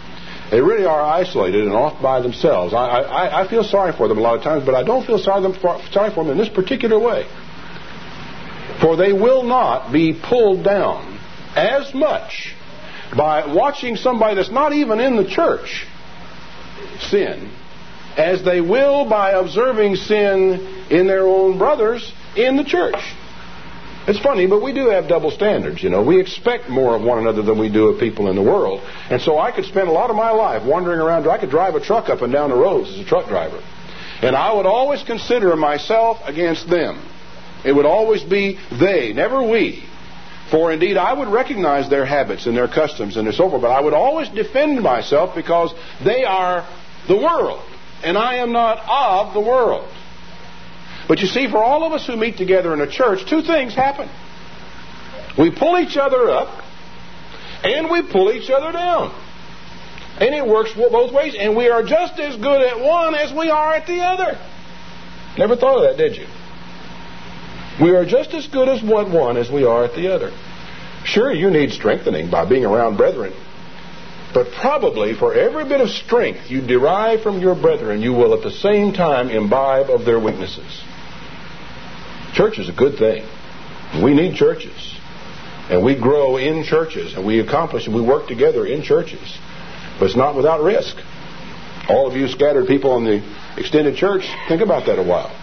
They 0.51 0.61
really 0.61 0.85
are 0.85 1.01
isolated 1.01 1.63
and 1.63 1.73
off 1.73 2.01
by 2.01 2.21
themselves. 2.21 2.73
I, 2.73 2.85
I, 2.85 3.41
I 3.43 3.47
feel 3.47 3.63
sorry 3.63 3.93
for 3.93 4.07
them 4.07 4.17
a 4.17 4.21
lot 4.21 4.37
of 4.37 4.43
times, 4.43 4.65
but 4.65 4.75
I 4.75 4.83
don't 4.83 5.05
feel 5.05 5.19
sorry, 5.19 5.41
them 5.41 5.53
for, 5.53 5.81
sorry 5.91 6.13
for 6.13 6.23
them 6.23 6.31
in 6.31 6.37
this 6.37 6.49
particular 6.49 6.99
way. 6.99 7.27
For 8.81 8.95
they 8.95 9.13
will 9.13 9.43
not 9.43 9.91
be 9.91 10.19
pulled 10.19 10.63
down 10.63 11.19
as 11.55 11.93
much 11.93 12.55
by 13.15 13.53
watching 13.53 13.95
somebody 13.95 14.35
that's 14.35 14.51
not 14.51 14.73
even 14.73 14.99
in 14.99 15.15
the 15.15 15.25
church 15.25 15.85
sin 16.99 17.51
as 18.19 18.43
they 18.43 18.59
will 18.59 19.09
by 19.09 19.31
observing 19.31 19.95
sin 19.95 20.85
in 20.89 21.07
their 21.07 21.25
own 21.25 21.57
brothers 21.57 22.11
in 22.35 22.57
the 22.57 22.65
church. 22.65 22.99
It's 24.07 24.19
funny, 24.19 24.45
but 24.45 24.61
we 24.61 24.73
do 24.73 24.89
have 24.89 25.07
double 25.07 25.31
standards, 25.31 25.81
you 25.81 25.89
know. 25.89 26.03
We 26.03 26.19
expect 26.19 26.67
more 26.67 26.95
of 26.95 27.01
one 27.01 27.19
another 27.19 27.43
than 27.43 27.57
we 27.57 27.71
do 27.71 27.87
of 27.87 27.99
people 27.99 28.29
in 28.29 28.35
the 28.35 28.41
world. 28.41 28.81
And 29.09 29.21
so 29.21 29.37
I 29.39 29.51
could 29.51 29.65
spend 29.65 29.87
a 29.87 29.91
lot 29.91 30.09
of 30.09 30.17
my 30.17 30.31
life 30.31 30.63
wandering 30.65 30.99
around. 30.99 31.27
I 31.27 31.37
could 31.37 31.49
drive 31.49 31.75
a 31.75 31.79
truck 31.79 32.09
up 32.09 32.21
and 32.21 32.33
down 32.33 32.49
the 32.49 32.57
roads 32.57 32.89
as 32.89 32.99
a 32.99 33.05
truck 33.05 33.27
driver. 33.29 33.63
And 34.21 34.35
I 34.35 34.51
would 34.51 34.65
always 34.65 35.01
consider 35.03 35.55
myself 35.55 36.17
against 36.25 36.69
them. 36.69 37.01
It 37.63 37.71
would 37.71 37.85
always 37.85 38.23
be 38.23 38.57
they, 38.79 39.13
never 39.13 39.43
we. 39.43 39.85
For 40.51 40.73
indeed, 40.73 40.97
I 40.97 41.13
would 41.13 41.27
recognize 41.29 41.89
their 41.89 42.05
habits 42.05 42.47
and 42.47 42.57
their 42.57 42.67
customs 42.67 43.15
and 43.15 43.25
their 43.27 43.33
so 43.33 43.49
forth, 43.49 43.61
but 43.61 43.71
I 43.71 43.79
would 43.79 43.93
always 43.93 44.27
defend 44.29 44.81
myself 44.81 45.35
because 45.35 45.73
they 46.03 46.23
are 46.25 46.67
the 47.07 47.15
world, 47.15 47.61
and 48.03 48.17
I 48.17 48.35
am 48.35 48.51
not 48.51 48.79
of 48.87 49.33
the 49.33 49.39
world. 49.39 49.89
But 51.07 51.19
you 51.19 51.27
see, 51.27 51.49
for 51.49 51.63
all 51.63 51.83
of 51.83 51.91
us 51.91 52.05
who 52.05 52.15
meet 52.15 52.37
together 52.37 52.73
in 52.73 52.81
a 52.81 52.89
church, 52.89 53.27
two 53.27 53.41
things 53.41 53.73
happen. 53.73 54.09
We 55.37 55.51
pull 55.51 55.77
each 55.79 55.97
other 55.97 56.29
up, 56.29 56.63
and 57.63 57.89
we 57.89 58.03
pull 58.03 58.31
each 58.31 58.49
other 58.49 58.71
down. 58.71 59.11
And 60.19 60.35
it 60.35 60.45
works 60.45 60.73
both 60.73 61.13
ways, 61.13 61.35
and 61.37 61.55
we 61.55 61.69
are 61.69 61.83
just 61.83 62.19
as 62.19 62.35
good 62.35 62.61
at 62.61 62.79
one 62.79 63.15
as 63.15 63.33
we 63.33 63.49
are 63.49 63.73
at 63.73 63.87
the 63.87 64.01
other. 64.01 64.37
Never 65.37 65.55
thought 65.55 65.77
of 65.77 65.83
that, 65.83 65.97
did 65.97 66.17
you? 66.17 66.27
We 67.81 67.95
are 67.95 68.05
just 68.05 68.33
as 68.33 68.45
good 68.47 68.67
as 68.67 68.83
one, 68.83 69.13
one 69.13 69.37
as 69.37 69.49
we 69.49 69.63
are 69.63 69.85
at 69.85 69.95
the 69.95 70.13
other. 70.13 70.31
Sure, 71.05 71.31
you 71.31 71.49
need 71.49 71.71
strengthening 71.71 72.29
by 72.29 72.45
being 72.45 72.65
around 72.65 72.97
brethren. 72.97 73.33
But 74.33 74.51
probably 74.61 75.15
for 75.15 75.33
every 75.33 75.65
bit 75.67 75.81
of 75.81 75.89
strength 75.89 76.51
you 76.51 76.61
derive 76.61 77.21
from 77.21 77.41
your 77.41 77.55
brethren, 77.55 78.01
you 78.01 78.13
will 78.13 78.33
at 78.33 78.43
the 78.43 78.51
same 78.51 78.93
time 78.93 79.29
imbibe 79.29 79.89
of 79.89 80.05
their 80.05 80.19
weaknesses. 80.19 80.83
Church 82.33 82.59
is 82.59 82.69
a 82.69 82.73
good 82.73 82.99
thing. 82.99 83.25
We 84.03 84.13
need 84.13 84.35
churches. 84.35 84.95
And 85.69 85.83
we 85.83 85.99
grow 85.99 86.37
in 86.37 86.63
churches, 86.63 87.13
and 87.15 87.25
we 87.25 87.39
accomplish 87.39 87.87
and 87.87 87.95
we 87.95 88.01
work 88.01 88.27
together 88.27 88.65
in 88.65 88.83
churches. 88.83 89.37
But 89.97 90.05
it's 90.05 90.15
not 90.15 90.35
without 90.35 90.61
risk. 90.61 90.95
All 91.89 92.07
of 92.07 92.15
you 92.15 92.27
scattered 92.27 92.67
people 92.67 92.97
in 92.97 93.05
the 93.05 93.59
extended 93.59 93.95
church, 93.95 94.29
think 94.47 94.61
about 94.61 94.85
that 94.85 94.99
a 94.99 95.03
while. 95.03 95.35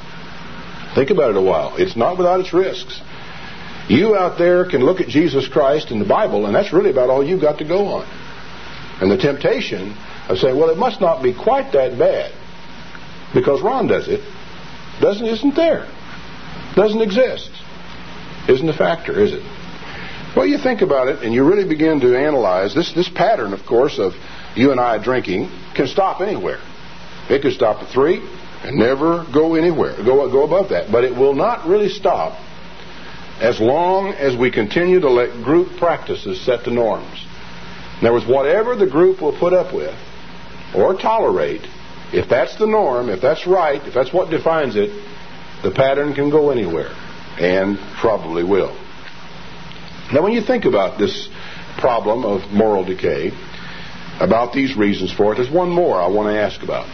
Think 0.94 1.11
about 1.11 1.31
it 1.31 1.37
a 1.37 1.42
while. 1.42 1.77
It's 1.77 1.96
not 1.96 2.16
without 2.18 2.40
its 2.40 2.53
risks. 2.53 3.01
You 3.88 4.16
out 4.16 4.38
there 4.38 4.64
can 4.64 4.81
look 4.81 5.01
at 5.01 5.09
Jesus 5.09 5.49
Christ 5.49 5.90
and 5.90 6.01
the 6.01 6.07
Bible, 6.07 6.46
and 6.46 6.55
that's 6.55 6.72
really 6.72 6.90
about 6.90 7.11
all 7.11 7.25
you've 7.25 7.40
got 7.40 7.59
to 7.59 7.64
go 7.64 7.87
on. 7.87 8.26
And 9.00 9.11
the 9.11 9.16
temptation 9.16 9.94
of 10.28 10.38
saying, 10.38 10.56
well, 10.56 10.70
it 10.70 10.78
must 10.78 11.00
not 11.00 11.22
be 11.22 11.35
quite 11.35 11.72
that 11.72 11.98
bad 11.98 12.32
because 13.35 13.61
Ron 13.61 13.87
does 13.87 14.09
it, 14.09 14.20
doesn't 15.00 15.26
isn't 15.26 15.54
there, 15.54 15.87
doesn't 16.74 17.02
exist, 17.02 17.50
isn't 18.48 18.68
a 18.68 18.72
factor, 18.72 19.20
is 19.20 19.32
it? 19.32 19.42
Well, 20.35 20.46
you 20.46 20.59
think 20.59 20.82
about 20.82 21.09
it, 21.09 21.22
and 21.22 21.32
you 21.32 21.48
really 21.48 21.66
begin 21.66 22.00
to 22.00 22.16
analyze 22.16 22.74
this. 22.74 22.92
This 22.92 23.09
pattern, 23.09 23.54
of 23.54 23.64
course, 23.64 23.98
of 23.98 24.12
you 24.54 24.70
and 24.70 24.78
I 24.78 25.02
drinking 25.02 25.50
can 25.74 25.87
stop 25.87 26.20
anywhere. 26.20 26.61
It 27.30 27.42
could 27.42 27.52
stop 27.52 27.82
at 27.82 27.88
three 27.88 28.22
and 28.62 28.76
never 28.76 29.26
go 29.32 29.54
anywhere, 29.54 29.96
go, 29.96 30.30
go 30.30 30.44
above 30.44 30.70
that. 30.70 30.92
But 30.92 31.04
it 31.04 31.14
will 31.14 31.35
not 31.35 31.66
really 31.66 31.88
stop 31.88 32.38
as 33.40 33.61
long 33.61 34.09
as 34.09 34.37
we 34.37 34.50
continue 34.50 35.00
to 35.00 35.11
let 35.11 35.42
group 35.42 35.78
practices 35.78 36.40
set 36.40 36.64
the 36.64 36.70
norms. 36.70 37.24
In 38.00 38.06
other 38.06 38.12
words, 38.12 38.26
whatever 38.26 38.76
the 38.76 38.87
group 38.87 39.20
will 39.20 39.37
put 39.38 39.52
up 39.52 39.74
with 39.74 39.94
or 40.74 40.94
tolerate, 40.94 41.62
if 42.12 42.28
that's 42.28 42.56
the 42.56 42.66
norm, 42.66 43.09
if 43.09 43.20
that's 43.20 43.46
right, 43.46 43.82
if 43.87 43.94
that's 43.94 44.12
what 44.12 44.30
defines 44.30 44.76
it, 44.76 44.90
the 45.62 45.70
pattern 45.70 46.14
can 46.14 46.30
go 46.30 46.50
anywhere 46.50 46.90
and 47.38 47.78
probably 48.00 48.44
will. 48.44 48.76
Now, 50.12 50.22
when 50.22 50.32
you 50.32 50.42
think 50.42 50.64
about 50.64 50.98
this 50.98 51.28
problem 51.78 52.24
of 52.24 52.52
moral 52.52 52.85
decay, 52.85 53.32
about 54.20 54.52
these 54.52 54.76
reasons 54.76 55.12
for 55.12 55.32
it, 55.32 55.37
there's 55.37 55.50
one 55.50 55.70
more 55.70 56.00
I 56.00 56.09
want 56.09 56.28
to 56.28 56.38
ask 56.38 56.62
about. 56.62 56.87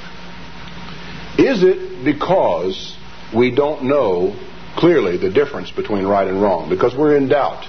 Is 1.38 1.62
it 1.62 2.04
because 2.04 2.96
we 3.34 3.54
don't 3.54 3.84
know 3.84 4.36
clearly 4.76 5.18
the 5.18 5.30
difference 5.30 5.70
between 5.70 6.04
right 6.04 6.26
and 6.26 6.40
wrong? 6.40 6.68
Because 6.68 6.94
we're 6.96 7.16
in 7.16 7.28
doubt 7.28 7.66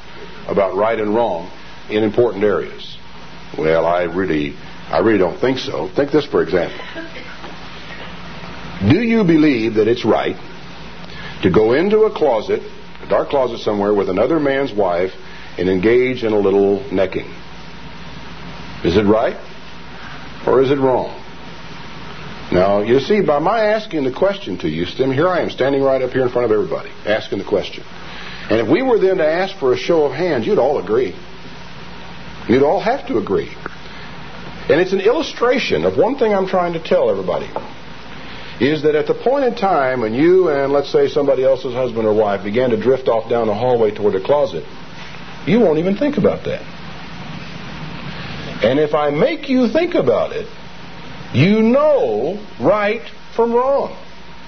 about 0.48 0.76
right 0.76 1.00
and 1.00 1.14
wrong 1.14 1.52
in 1.90 2.04
important 2.04 2.44
areas? 2.44 2.93
Well, 3.58 3.86
I 3.86 4.04
really, 4.04 4.56
I 4.90 5.00
really 5.00 5.20
don't 5.20 5.40
think 5.40 5.60
so. 5.60 5.90
Think 5.96 6.12
this, 6.12 6.26
for 6.26 6.42
example. 6.42 6.80
Do 8.90 9.02
you 9.02 9.24
believe 9.24 9.76
that 9.76 9.88
it's 9.88 10.04
right 10.04 10.36
to 11.42 11.50
go 11.50 11.74
into 11.74 12.04
a 12.04 12.12
closet, 12.12 12.62
a 13.02 13.08
dark 13.08 13.30
closet 13.30 13.60
somewhere, 13.60 13.94
with 13.94 14.10
another 14.10 14.40
man's 14.40 14.74
wife 14.74 15.12
and 15.58 15.70
engage 15.70 16.24
in 16.24 16.34
a 16.34 16.40
little 16.40 16.84
necking? 16.92 17.30
Is 18.84 18.98
it 18.98 19.06
right? 19.06 19.38
Or 20.46 20.62
is 20.62 20.72
it 20.72 20.80
wrong? 20.80 21.20
Now, 22.52 22.82
you 22.82 23.00
see, 23.00 23.22
by 23.22 23.40
my 23.40 23.62
asking 23.68 24.04
the 24.04 24.12
question 24.12 24.58
to 24.60 24.70
you, 24.70 24.86
Stim, 24.86 25.12
here 25.12 25.28
I 25.28 25.42
am 25.42 25.50
standing 25.50 25.82
right 25.82 26.02
up 26.02 26.12
here 26.12 26.24
in 26.24 26.30
front 26.30 26.46
of 26.46 26.52
everybody, 26.52 26.90
asking 27.06 27.40
the 27.40 27.46
question. 27.46 27.84
And 28.50 28.60
if 28.60 28.68
we 28.68 28.82
were 28.82 29.00
then 29.00 29.18
to 29.18 29.26
ask 29.26 29.58
for 29.58 29.74
a 29.74 29.78
show 29.78 30.04
of 30.04 30.12
hands, 30.12 30.46
you'd 30.46 30.60
all 30.60 30.78
agree. 30.78 31.16
You'd 32.48 32.64
all 32.64 32.80
have 32.80 33.08
to 33.08 33.18
agree. 33.18 33.54
And 34.70 34.80
it's 34.80 34.94
an 34.94 35.02
illustration 35.02 35.86
of 35.86 35.98
one 35.98 36.18
thing 36.18 36.34
I'm 36.34 36.48
trying 36.48 36.74
to 36.74 36.80
tell 36.84 37.10
everybody 37.10 37.50
is 38.60 38.84
that 38.84 38.96
at 38.96 39.08
the 39.08 39.14
point 39.14 39.46
in 39.46 39.56
time 39.56 40.02
when 40.02 40.14
you 40.14 40.50
and, 40.50 40.72
let's 40.72 40.92
say, 40.92 41.08
somebody 41.10 41.44
else's 41.44 41.74
husband 41.74 42.06
or 42.06 42.14
wife 42.14 42.44
began 42.44 42.70
to 42.70 42.78
drift 42.78 43.08
off 43.08 43.30
down 43.30 43.48
the 43.48 43.54
hallway 43.54 43.92
toward 43.92 44.14
the 44.14 44.22
closet, 44.22 44.64
you 45.46 45.60
won't 45.60 45.80
even 45.80 45.98
think 45.98 46.18
about 46.18 46.46
that. 46.46 46.62
And 48.64 48.80
if 48.80 48.94
I 48.94 49.10
make 49.10 49.50
you 49.50 49.68
think 49.68 49.96
about 49.96 50.32
it, 50.32 50.48
you 51.34 51.62
know 51.62 52.40
right 52.62 53.02
from 53.36 53.52
wrong. 53.52 53.98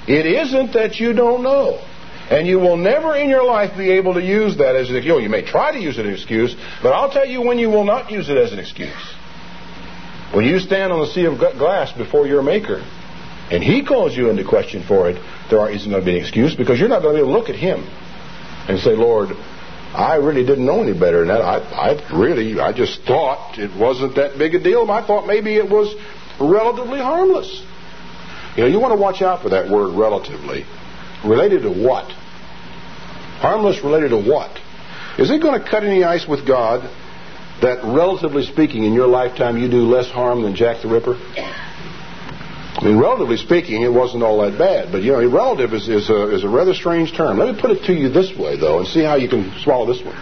It 0.08 0.26
isn't 0.26 0.74
that 0.74 1.00
you 1.00 1.14
don't 1.14 1.44
know. 1.44 1.82
And 2.30 2.48
you 2.48 2.58
will 2.58 2.78
never 2.78 3.16
in 3.16 3.30
your 3.30 3.44
life 3.44 3.78
be 3.78 3.92
able 3.92 4.16
to 4.16 4.22
use 4.22 4.58
that 4.58 4.76
as 4.76 4.90
an 4.90 4.96
excuse. 4.96 5.22
You 5.22 5.30
may 5.30 5.44
try 5.44 5.72
to 5.72 5.80
use 5.80 5.98
it 6.00 6.06
as 6.06 6.08
an 6.08 6.14
excuse, 6.14 6.56
but 6.82 6.92
I'll 6.92 7.12
tell 7.12 7.26
you 7.26 7.42
when 7.42 7.60
you 7.60 7.70
will 7.70 7.84
not 7.84 8.10
use 8.10 8.30
it 8.30 8.38
as 8.38 8.52
an 8.52 8.60
excuse. 8.60 8.94
When 10.34 10.44
you 10.44 10.60
stand 10.60 10.92
on 10.92 11.00
the 11.02 11.08
sea 11.14 11.26
of 11.26 11.38
glass 11.38 11.92
before 11.92 12.26
your 12.26 12.42
Maker, 12.42 12.84
and 13.52 13.64
He 13.64 13.86
calls 13.86 14.18
you 14.18 14.30
into 14.30 14.44
question 14.44 14.84
for 14.88 15.10
it, 15.10 15.22
there 15.52 15.70
isn't 15.70 15.90
going 15.90 16.02
to 16.02 16.06
be 16.06 16.18
an 16.18 16.24
excuse 16.24 16.56
because 16.56 16.80
you're 16.80 16.90
not 16.90 17.04
going 17.04 17.16
to 17.16 17.22
be 17.22 17.30
able 17.30 17.34
to 17.34 17.40
look 17.40 17.50
at 17.50 17.56
Him 17.56 17.82
and 18.68 18.80
say, 18.80 18.96
Lord, 18.96 19.30
I 19.94 20.16
really 20.16 20.44
didn't 20.46 20.66
know 20.66 20.82
any 20.82 20.98
better 20.98 21.20
than 21.20 21.28
that. 21.28 21.42
I, 21.42 21.58
I 21.58 22.18
really, 22.18 22.60
I 22.60 22.74
just 22.74 23.04
thought 23.04 23.60
it 23.60 23.80
wasn't 23.80 24.16
that 24.16 24.38
big 24.38 24.56
a 24.56 24.60
deal. 24.60 24.90
I 24.90 25.06
thought 25.06 25.28
maybe 25.28 25.56
it 25.56 25.70
was 25.70 25.96
relatively 26.40 27.00
harmless. 27.00 27.64
You 28.58 28.64
know, 28.64 28.70
you 28.70 28.80
want 28.80 28.94
to 28.94 29.00
watch 29.00 29.22
out 29.22 29.42
for 29.42 29.50
that 29.50 29.70
word 29.70 29.96
relatively. 29.96 30.66
Related 31.24 31.64
to 31.64 31.72
what? 31.72 32.12
Harmless 33.40 33.84
related 33.84 34.10
to 34.10 34.18
what? 34.18 34.60
Is 35.18 35.32
it 35.32 35.42
going 35.42 35.62
to 35.62 35.70
cut 35.70 35.84
any 35.84 36.04
ice 36.04 36.28
with 36.28 36.46
God 36.46 36.82
that, 37.62 37.84
relatively 37.84 38.46
speaking, 38.46 38.84
in 38.84 38.94
your 38.94 39.08
lifetime 39.08 39.58
you 39.58 39.70
do 39.70 39.88
less 39.88 40.10
harm 40.10 40.42
than 40.42 40.56
Jack 40.56 40.82
the 40.82 40.90
Ripper? 40.90 41.16
I 42.78 42.84
mean, 42.84 42.98
relatively 42.98 43.38
speaking, 43.38 43.84
it 43.84 43.94
wasn't 43.94 44.24
all 44.24 44.42
that 44.42 44.58
bad. 44.60 44.92
But, 44.92 45.04
you 45.04 45.14
know, 45.14 45.30
relative 45.30 45.74
is, 45.74 45.88
is, 45.88 46.10
a, 46.10 46.36
is 46.36 46.44
a 46.44 46.50
rather 46.50 46.74
strange 46.74 47.16
term. 47.16 47.38
Let 47.38 47.56
me 47.56 47.62
put 47.62 47.72
it 47.72 47.86
to 47.86 47.94
you 47.94 48.10
this 48.10 48.36
way, 48.38 48.58
though, 48.58 48.80
and 48.80 48.88
see 48.88 49.02
how 49.02 49.16
you 49.16 49.30
can 49.30 49.54
swallow 49.64 49.86
this 49.86 50.04
one. 50.04 50.18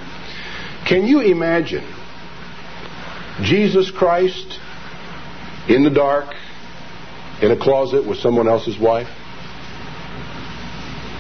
Can 0.88 1.08
you 1.08 1.22
imagine 1.22 1.84
Jesus 3.42 3.90
Christ 3.90 4.60
in 5.68 5.84
the 5.84 5.90
dark 5.90 6.36
in 7.42 7.50
a 7.50 7.58
closet 7.58 8.06
with 8.08 8.20
someone 8.20 8.48
else's 8.48 8.78
wife? 8.78 9.08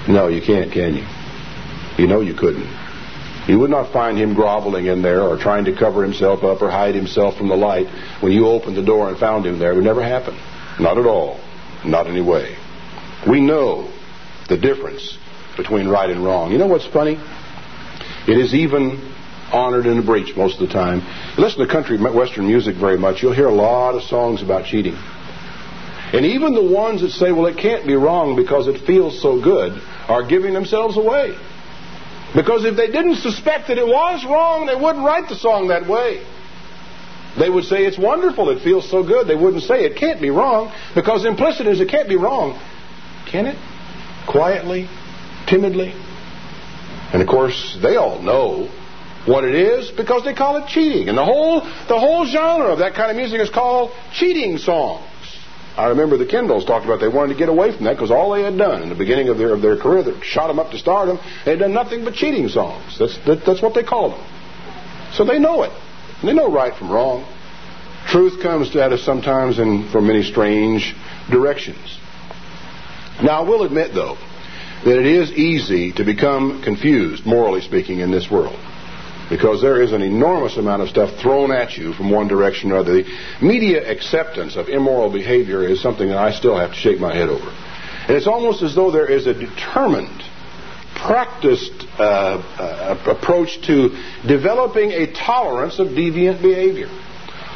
No, 0.07 0.27
you 0.27 0.41
can't, 0.41 0.71
can 0.71 0.95
you? 0.95 1.05
You 1.97 2.07
know 2.07 2.21
you 2.21 2.33
couldn't. 2.33 2.67
You 3.47 3.59
would 3.59 3.69
not 3.69 3.91
find 3.91 4.17
him 4.17 4.33
groveling 4.33 4.85
in 4.85 5.01
there 5.01 5.21
or 5.21 5.37
trying 5.37 5.65
to 5.65 5.75
cover 5.75 6.01
himself 6.01 6.43
up 6.43 6.61
or 6.61 6.69
hide 6.69 6.95
himself 6.95 7.37
from 7.37 7.49
the 7.49 7.55
light 7.55 7.87
when 8.21 8.31
you 8.31 8.47
opened 8.47 8.77
the 8.77 8.83
door 8.83 9.09
and 9.09 9.17
found 9.17 9.45
him 9.45 9.59
there. 9.59 9.71
It 9.73 9.75
would 9.75 9.83
never 9.83 10.03
happen. 10.03 10.37
Not 10.79 10.97
at 10.97 11.05
all. 11.05 11.39
Not 11.85 12.07
any 12.07 12.21
way. 12.21 12.55
We 13.27 13.41
know 13.41 13.91
the 14.47 14.57
difference 14.57 15.17
between 15.57 15.87
right 15.87 16.09
and 16.09 16.23
wrong. 16.23 16.51
You 16.51 16.57
know 16.57 16.67
what's 16.67 16.85
funny? 16.85 17.19
It 18.27 18.37
is 18.37 18.53
even 18.53 19.13
honored 19.51 19.85
in 19.85 19.97
the 19.97 20.03
breach 20.03 20.35
most 20.35 20.59
of 20.59 20.67
the 20.67 20.73
time. 20.73 21.01
You 21.37 21.43
listen 21.43 21.59
to 21.59 21.71
country 21.71 21.97
western 21.97 22.47
music 22.47 22.75
very 22.75 22.97
much, 22.97 23.21
you'll 23.21 23.33
hear 23.33 23.47
a 23.47 23.53
lot 23.53 23.95
of 23.95 24.03
songs 24.03 24.41
about 24.41 24.65
cheating. 24.65 24.97
And 26.13 26.27
even 26.27 26.53
the 26.53 26.63
ones 26.63 27.01
that 27.01 27.09
say, 27.09 27.31
well, 27.31 27.47
it 27.47 27.57
can't 27.57 27.87
be 27.87 27.95
wrong 27.95 28.35
because 28.35 28.67
it 28.67 28.85
feels 28.85 29.19
so 29.19 29.41
good, 29.41 29.81
are 30.07 30.21
giving 30.25 30.53
themselves 30.53 30.95
away. 30.95 31.35
Because 32.35 32.65
if 32.65 32.77
they 32.77 32.87
didn't 32.87 33.15
suspect 33.15 33.67
that 33.67 33.79
it 33.79 33.87
was 33.87 34.23
wrong, 34.23 34.67
they 34.67 34.75
wouldn't 34.75 35.03
write 35.03 35.27
the 35.27 35.35
song 35.35 35.69
that 35.69 35.87
way. 35.87 36.23
They 37.37 37.49
would 37.49 37.63
say 37.63 37.85
it's 37.85 37.97
wonderful, 37.97 38.49
it 38.51 38.63
feels 38.63 38.87
so 38.89 39.03
good. 39.03 39.27
They 39.27 39.35
wouldn't 39.35 39.63
say 39.63 39.85
it 39.85 39.97
can't 39.97 40.21
be 40.21 40.29
wrong, 40.29 40.71
because 40.93 41.25
implicit 41.25 41.65
is 41.65 41.81
it 41.81 41.89
can't 41.89 42.07
be 42.07 42.15
wrong. 42.15 42.59
Can 43.31 43.47
it? 43.47 43.57
Quietly, 44.29 44.87
timidly. 45.47 45.93
And 47.11 47.23
of 47.23 47.27
course, 47.27 47.77
they 47.81 47.95
all 47.95 48.21
know 48.21 48.69
what 49.25 49.45
it 49.45 49.55
is 49.55 49.89
because 49.89 50.23
they 50.25 50.33
call 50.35 50.57
it 50.57 50.67
cheating. 50.67 51.09
And 51.09 51.17
the 51.17 51.25
whole 51.25 51.61
the 51.61 51.99
whole 51.99 52.25
genre 52.25 52.67
of 52.67 52.79
that 52.79 52.93
kind 52.93 53.09
of 53.09 53.17
music 53.17 53.39
is 53.39 53.49
called 53.49 53.91
cheating 54.13 54.57
songs. 54.57 55.07
I 55.75 55.87
remember 55.87 56.17
the 56.17 56.25
Kendalls 56.25 56.67
talked 56.67 56.85
about 56.85 56.99
they 56.99 57.07
wanted 57.07 57.33
to 57.33 57.39
get 57.39 57.49
away 57.49 57.75
from 57.75 57.85
that 57.85 57.93
because 57.93 58.11
all 58.11 58.31
they 58.33 58.43
had 58.43 58.57
done 58.57 58.83
in 58.83 58.89
the 58.89 58.95
beginning 58.95 59.29
of 59.29 59.37
their 59.39 59.53
of 59.53 59.61
their 59.61 59.75
career 59.75 60.03
that 60.03 60.23
shot 60.23 60.47
them 60.47 60.59
up 60.59 60.69
to 60.71 60.77
stardom, 60.77 61.19
they 61.45 61.51
had 61.51 61.59
done 61.59 61.73
nothing 61.73 62.03
but 62.03 62.13
cheating 62.13 62.47
songs. 62.47 62.97
That's 62.99 63.17
that, 63.25 63.43
that's 63.45 63.61
what 63.61 63.73
they 63.73 63.83
called 63.83 64.13
them. 64.13 64.23
So 65.13 65.25
they 65.25 65.39
know 65.39 65.63
it. 65.63 65.71
And 66.19 66.29
They 66.29 66.33
know 66.33 66.51
right 66.51 66.75
from 66.75 66.91
wrong. 66.91 67.25
Truth 68.07 68.41
comes 68.43 68.75
at 68.75 68.93
us 68.93 69.01
sometimes 69.01 69.57
in 69.57 69.89
from 69.91 70.05
many 70.05 70.23
strange 70.23 70.95
directions. 71.31 71.97
Now 73.23 73.43
I 73.43 73.49
will 73.49 73.63
admit 73.63 73.93
though 73.95 74.17
that 74.85 74.99
it 74.99 75.07
is 75.07 75.31
easy 75.31 75.91
to 75.93 76.03
become 76.03 76.61
confused, 76.61 77.25
morally 77.25 77.61
speaking, 77.61 77.99
in 77.99 78.11
this 78.11 78.29
world 78.29 78.59
because 79.33 79.63
there 79.63 79.81
is 79.81 79.93
an 79.93 80.03
enormous 80.03 80.57
amount 80.57 80.83
of 80.83 80.89
stuff 80.89 81.19
thrown 81.19 81.51
at 81.51 81.75
you 81.75 81.91
from 81.93 82.11
one 82.11 82.27
direction 82.27 82.71
or 82.71 82.77
other. 82.77 83.01
the 83.01 83.17
media 83.41 83.91
acceptance 83.91 84.55
of 84.55 84.69
immoral 84.69 85.11
behavior 85.11 85.67
is 85.67 85.81
something 85.81 86.09
that 86.09 86.19
I 86.19 86.31
still 86.31 86.55
have 86.55 86.69
to 86.69 86.75
shake 86.75 86.99
my 86.99 87.15
head 87.15 87.29
over. 87.29 87.49
And 88.07 88.11
it's 88.15 88.27
almost 88.27 88.61
as 88.61 88.75
though 88.75 88.91
there 88.91 89.09
is 89.09 89.25
a 89.25 89.33
determined, 89.33 90.21
practiced 90.93 91.73
uh, 91.97 92.03
uh, 92.03 93.17
approach 93.17 93.59
to 93.65 93.97
developing 94.27 94.91
a 94.91 95.11
tolerance 95.11 95.79
of 95.79 95.87
deviant 95.87 96.39
behavior. 96.43 96.89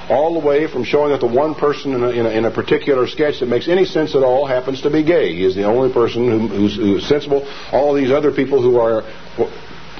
All 0.09 0.33
the 0.33 0.47
way 0.47 0.65
from 0.65 0.83
showing 0.83 1.11
that 1.11 1.19
the 1.19 1.27
one 1.27 1.53
person 1.53 1.93
in 1.93 2.03
a, 2.03 2.09
in 2.09 2.25
a, 2.25 2.29
in 2.29 2.45
a 2.45 2.51
particular 2.51 3.05
sketch 3.05 3.41
that 3.41 3.49
makes 3.49 3.67
any 3.67 3.85
sense 3.85 4.15
at 4.15 4.23
all 4.23 4.47
happens 4.47 4.81
to 4.81 4.89
be 4.89 5.03
gay. 5.03 5.35
He 5.35 5.45
is 5.45 5.53
the 5.53 5.65
only 5.65 5.93
person 5.93 6.25
who, 6.25 6.47
who's, 6.47 6.75
who's 6.75 7.07
sensible. 7.07 7.47
All 7.71 7.93
these 7.93 8.09
other 8.09 8.31
people 8.31 8.63
who 8.63 8.79
are 8.79 9.03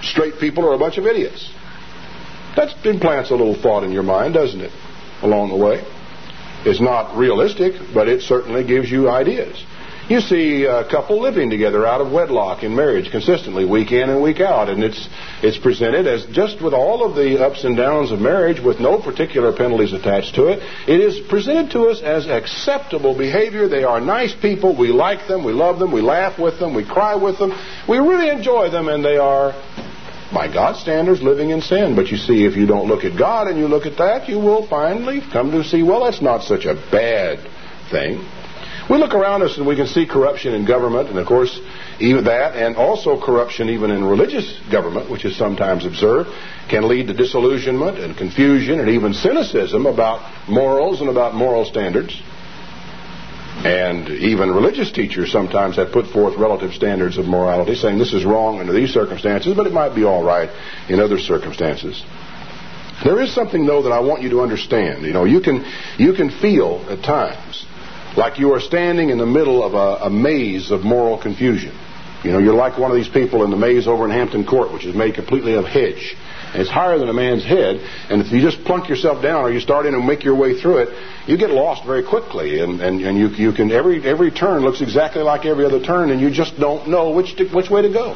straight 0.02 0.40
people 0.40 0.68
are 0.68 0.74
a 0.74 0.80
bunch 0.80 0.98
of 0.98 1.06
idiots. 1.06 1.52
That 2.58 2.86
implants 2.86 3.30
a 3.30 3.36
little 3.36 3.56
thought 3.56 3.84
in 3.84 3.92
your 3.92 4.04
mind, 4.04 4.34
doesn't 4.34 4.60
it, 4.60 4.72
along 5.22 5.50
the 5.50 5.56
way? 5.56 5.86
It's 6.66 6.82
not 6.82 7.16
realistic, 7.16 7.74
but 7.94 8.10
it 8.10 8.24
certainly 8.24 8.66
gives 8.66 8.90
you 8.90 9.10
ideas. 9.10 9.64
You 10.10 10.22
see 10.22 10.64
a 10.64 10.90
couple 10.90 11.22
living 11.22 11.50
together 11.50 11.86
out 11.86 12.00
of 12.00 12.14
wedlock 12.14 12.64
in 12.64 12.74
marriage 12.74 13.12
consistently, 13.12 13.66
week 13.66 13.92
in 13.92 14.10
and 14.10 14.24
week 14.24 14.40
out, 14.40 14.70
and 14.70 14.82
it's 14.82 15.08
it's 15.44 15.58
presented 15.58 16.08
as 16.08 16.26
just 16.28 16.62
with 16.62 16.74
all 16.74 17.04
of 17.04 17.14
the 17.14 17.44
ups 17.44 17.66
and 17.66 17.76
downs 17.76 18.12
of 18.12 18.22
marriage, 18.22 18.62
with 18.62 18.80
no 18.80 19.00
particular 19.02 19.52
penalties 19.52 19.92
attached 19.92 20.34
to 20.36 20.48
it. 20.48 20.60
It 20.88 21.02
is 21.02 21.20
presented 21.28 21.72
to 21.72 21.90
us 21.90 22.02
as 22.02 22.26
acceptable 22.26 23.18
behavior. 23.18 23.68
They 23.68 23.84
are 23.84 24.00
nice 24.00 24.34
people. 24.34 24.78
We 24.78 24.94
like 24.94 25.28
them. 25.28 25.44
We 25.44 25.52
love 25.52 25.78
them. 25.78 25.92
We 25.92 26.02
laugh 26.02 26.40
with 26.40 26.58
them. 26.58 26.74
We 26.74 26.86
cry 26.86 27.16
with 27.16 27.38
them. 27.38 27.52
We 27.88 28.00
really 28.00 28.30
enjoy 28.30 28.70
them, 28.70 28.88
and 28.88 29.04
they 29.04 29.18
are 29.18 29.52
by 30.34 30.52
God's 30.52 30.80
standards, 30.80 31.22
living 31.22 31.52
in 31.52 31.62
sin. 31.62 31.96
But 31.96 32.08
you 32.08 32.18
see, 32.18 32.46
if 32.46 32.56
you 32.56 32.66
don't 32.66 32.88
look 32.88 33.04
at 33.04 33.18
God 33.18 33.48
and 33.48 33.58
you 33.58 33.68
look 33.68 33.86
at 33.86 33.98
that, 33.98 34.28
you 34.28 34.40
will 34.40 34.68
finally 34.68 35.22
come 35.32 35.52
to 35.52 35.64
see, 35.64 35.84
well, 35.84 36.04
that's 36.04 36.22
not 36.22 36.44
such 36.44 36.66
a 36.66 36.74
bad 36.92 37.40
thing. 37.90 38.26
We 38.90 38.98
look 38.98 39.14
around 39.14 39.42
us 39.44 39.58
and 39.58 39.68
we 39.68 39.76
can 39.76 39.88
see 39.88 40.06
corruption 40.06 40.54
in 40.54 40.66
government, 40.66 41.10
and 41.10 41.20
of 41.20 41.28
course, 41.28 41.60
even 42.00 42.24
that, 42.26 42.56
and 42.56 42.78
also 42.78 43.20
corruption 43.20 43.70
even 43.70 43.92
in 43.92 44.04
religious 44.04 44.60
government, 44.72 45.12
which 45.12 45.26
is 45.26 45.38
sometimes 45.38 45.86
observed, 45.86 46.30
can 46.70 46.88
lead 46.88 47.08
to 47.08 47.14
disillusionment 47.14 47.98
and 47.98 48.16
confusion 48.16 48.80
and 48.80 48.90
even 48.90 49.14
cynicism 49.14 49.86
about 49.86 50.48
morals 50.48 51.02
and 51.02 51.10
about 51.10 51.36
moral 51.36 51.66
standards. 51.66 52.22
And 53.66 54.10
even 54.10 54.52
religious 54.52 54.92
teachers 54.92 55.32
sometimes 55.32 55.78
have 55.78 55.92
put 55.92 56.08
forth 56.08 56.38
relative 56.38 56.74
standards 56.74 57.18
of 57.18 57.26
morality, 57.26 57.76
saying 57.76 57.98
this 57.98 58.14
is 58.14 58.24
wrong 58.24 58.60
under 58.60 58.72
these 58.72 58.92
circumstances, 58.92 59.56
but 59.56 59.66
it 59.66 59.74
might 59.74 59.96
be 59.96 60.04
all 60.04 60.24
right 60.24 60.50
in 60.90 61.00
other 61.00 61.18
circumstances. 61.18 62.04
There 63.04 63.22
is 63.22 63.34
something 63.34 63.66
though 63.66 63.84
that 63.84 63.92
I 63.92 64.00
want 64.00 64.22
you 64.22 64.30
to 64.30 64.42
understand. 64.42 65.06
You 65.06 65.14
know, 65.14 65.26
you 65.26 65.42
can 65.42 65.66
you 65.98 66.14
can 66.14 66.30
feel 66.30 66.86
at 66.90 67.04
times 67.04 67.66
like 68.16 68.40
you 68.40 68.54
are 68.54 68.60
standing 68.60 69.10
in 69.10 69.18
the 69.18 69.26
middle 69.26 69.64
of 69.64 69.74
a, 69.74 70.06
a 70.06 70.10
maze 70.10 70.72
of 70.72 70.82
moral 70.82 71.18
confusion. 71.22 71.78
You 72.24 72.32
know, 72.32 72.40
you're 72.40 72.56
like 72.56 72.78
one 72.78 72.90
of 72.90 72.98
these 72.98 73.10
people 73.10 73.44
in 73.44 73.52
the 73.52 73.58
maze 73.58 73.88
over 73.88 74.06
in 74.06 74.12
Hampton 74.12 74.46
Court, 74.46 74.74
which 74.74 74.86
is 74.86 74.96
made 74.96 75.14
completely 75.14 75.54
of 75.54 75.66
hedge. 75.66 76.16
It's 76.54 76.70
higher 76.70 76.98
than 76.98 77.10
a 77.10 77.14
man's 77.14 77.44
head. 77.44 77.78
And 78.10 78.22
if 78.22 78.32
you 78.32 78.42
just 78.42 78.64
plunk 78.64 78.90
yourself 78.90 79.22
down 79.22 79.44
or 79.44 79.52
you 79.52 79.60
start 79.60 79.86
in 79.86 79.94
and 79.94 80.06
make 80.06 80.24
your 80.24 80.36
way 80.36 80.60
through 80.60 80.78
it, 80.78 80.90
you 81.28 81.38
get 81.38 81.50
lost 81.50 81.86
very 81.86 82.04
quickly. 82.04 82.60
And, 82.60 82.82
and, 82.82 83.02
and 83.02 83.18
you, 83.18 83.28
you 83.30 83.54
can, 83.54 83.72
every, 83.72 84.04
every 84.04 84.32
turn 84.32 84.62
looks 84.62 84.82
exactly 84.82 85.22
like 85.22 85.46
every 85.46 85.66
other 85.66 85.82
turn 85.82 86.12
and 86.12 86.22
you 86.22 86.32
just 86.32 86.58
don't 86.60 86.90
know 86.90 87.12
which, 87.12 87.36
to, 87.38 87.48
which 87.50 87.70
way 87.70 87.82
to 87.82 87.90
go. 87.90 88.16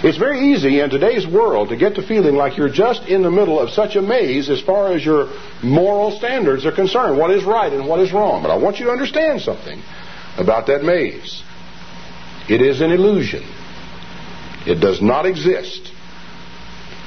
It's 0.00 0.16
very 0.16 0.52
easy 0.52 0.78
in 0.78 0.90
today's 0.90 1.26
world 1.26 1.70
to 1.70 1.76
get 1.76 1.96
to 1.96 2.06
feeling 2.06 2.36
like 2.36 2.56
you're 2.56 2.68
just 2.68 3.02
in 3.08 3.22
the 3.22 3.30
middle 3.32 3.58
of 3.58 3.70
such 3.70 3.96
a 3.96 4.02
maze 4.02 4.48
as 4.48 4.60
far 4.60 4.92
as 4.92 5.04
your 5.04 5.28
moral 5.62 6.12
standards 6.12 6.64
are 6.64 6.72
concerned. 6.72 7.18
What 7.18 7.32
is 7.32 7.42
right 7.42 7.72
and 7.72 7.88
what 7.88 7.98
is 7.98 8.12
wrong. 8.12 8.42
But 8.42 8.52
I 8.52 8.56
want 8.56 8.78
you 8.78 8.86
to 8.86 8.92
understand 8.92 9.40
something 9.40 9.82
about 10.36 10.68
that 10.68 10.84
maze. 10.84 11.42
It 12.48 12.62
is 12.62 12.80
an 12.80 12.92
illusion. 12.92 13.42
It 14.66 14.80
does 14.80 15.02
not 15.02 15.26
exist. 15.26 15.90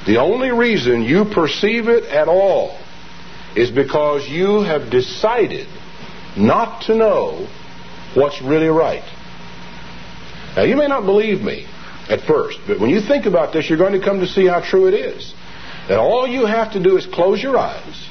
The 0.06 0.18
only 0.18 0.50
reason 0.50 1.02
you 1.02 1.24
perceive 1.24 1.88
it 1.88 2.04
at 2.04 2.28
all 2.28 2.78
is 3.54 3.70
because 3.70 4.28
you 4.28 4.62
have 4.62 4.90
decided 4.90 5.68
not 6.36 6.82
to 6.86 6.96
know 6.96 7.46
what's 8.14 8.42
really 8.42 8.68
right. 8.68 9.04
Now, 10.56 10.64
you 10.64 10.76
may 10.76 10.88
not 10.88 11.04
believe 11.04 11.40
me 11.40 11.66
at 12.08 12.20
first, 12.22 12.58
but 12.66 12.80
when 12.80 12.90
you 12.90 13.00
think 13.00 13.26
about 13.26 13.52
this, 13.52 13.68
you're 13.68 13.78
going 13.78 13.98
to 13.98 14.04
come 14.04 14.20
to 14.20 14.26
see 14.26 14.46
how 14.46 14.60
true 14.60 14.86
it 14.86 14.94
is. 14.94 15.34
That 15.88 15.98
all 15.98 16.26
you 16.26 16.46
have 16.46 16.72
to 16.72 16.82
do 16.82 16.96
is 16.96 17.06
close 17.06 17.42
your 17.42 17.56
eyes, 17.56 18.08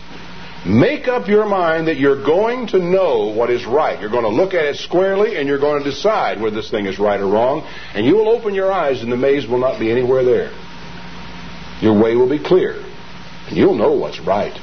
make 0.65 1.07
up 1.07 1.27
your 1.27 1.45
mind 1.45 1.87
that 1.87 1.97
you're 1.97 2.23
going 2.23 2.67
to 2.67 2.79
know 2.79 3.33
what 3.35 3.49
is 3.49 3.65
right. 3.65 3.99
You're 3.99 4.09
going 4.09 4.23
to 4.23 4.29
look 4.29 4.53
at 4.53 4.65
it 4.65 4.77
squarely, 4.77 5.37
and 5.37 5.47
you're 5.47 5.59
going 5.59 5.83
to 5.83 5.89
decide 5.89 6.41
whether 6.41 6.55
this 6.55 6.71
thing 6.71 6.85
is 6.85 6.99
right 6.99 7.19
or 7.19 7.27
wrong, 7.27 7.67
and 7.93 8.05
you 8.05 8.15
will 8.15 8.29
open 8.29 8.53
your 8.53 8.71
eyes, 8.71 9.01
and 9.01 9.11
the 9.11 9.17
maze 9.17 9.47
will 9.47 9.59
not 9.59 9.79
be 9.79 9.91
anywhere 9.91 10.23
there. 10.23 10.51
Your 11.81 12.01
way 12.01 12.15
will 12.15 12.29
be 12.29 12.39
clear, 12.39 12.75
and 13.47 13.57
you'll 13.57 13.75
know 13.75 13.93
what's 13.93 14.19
right. 14.19 14.53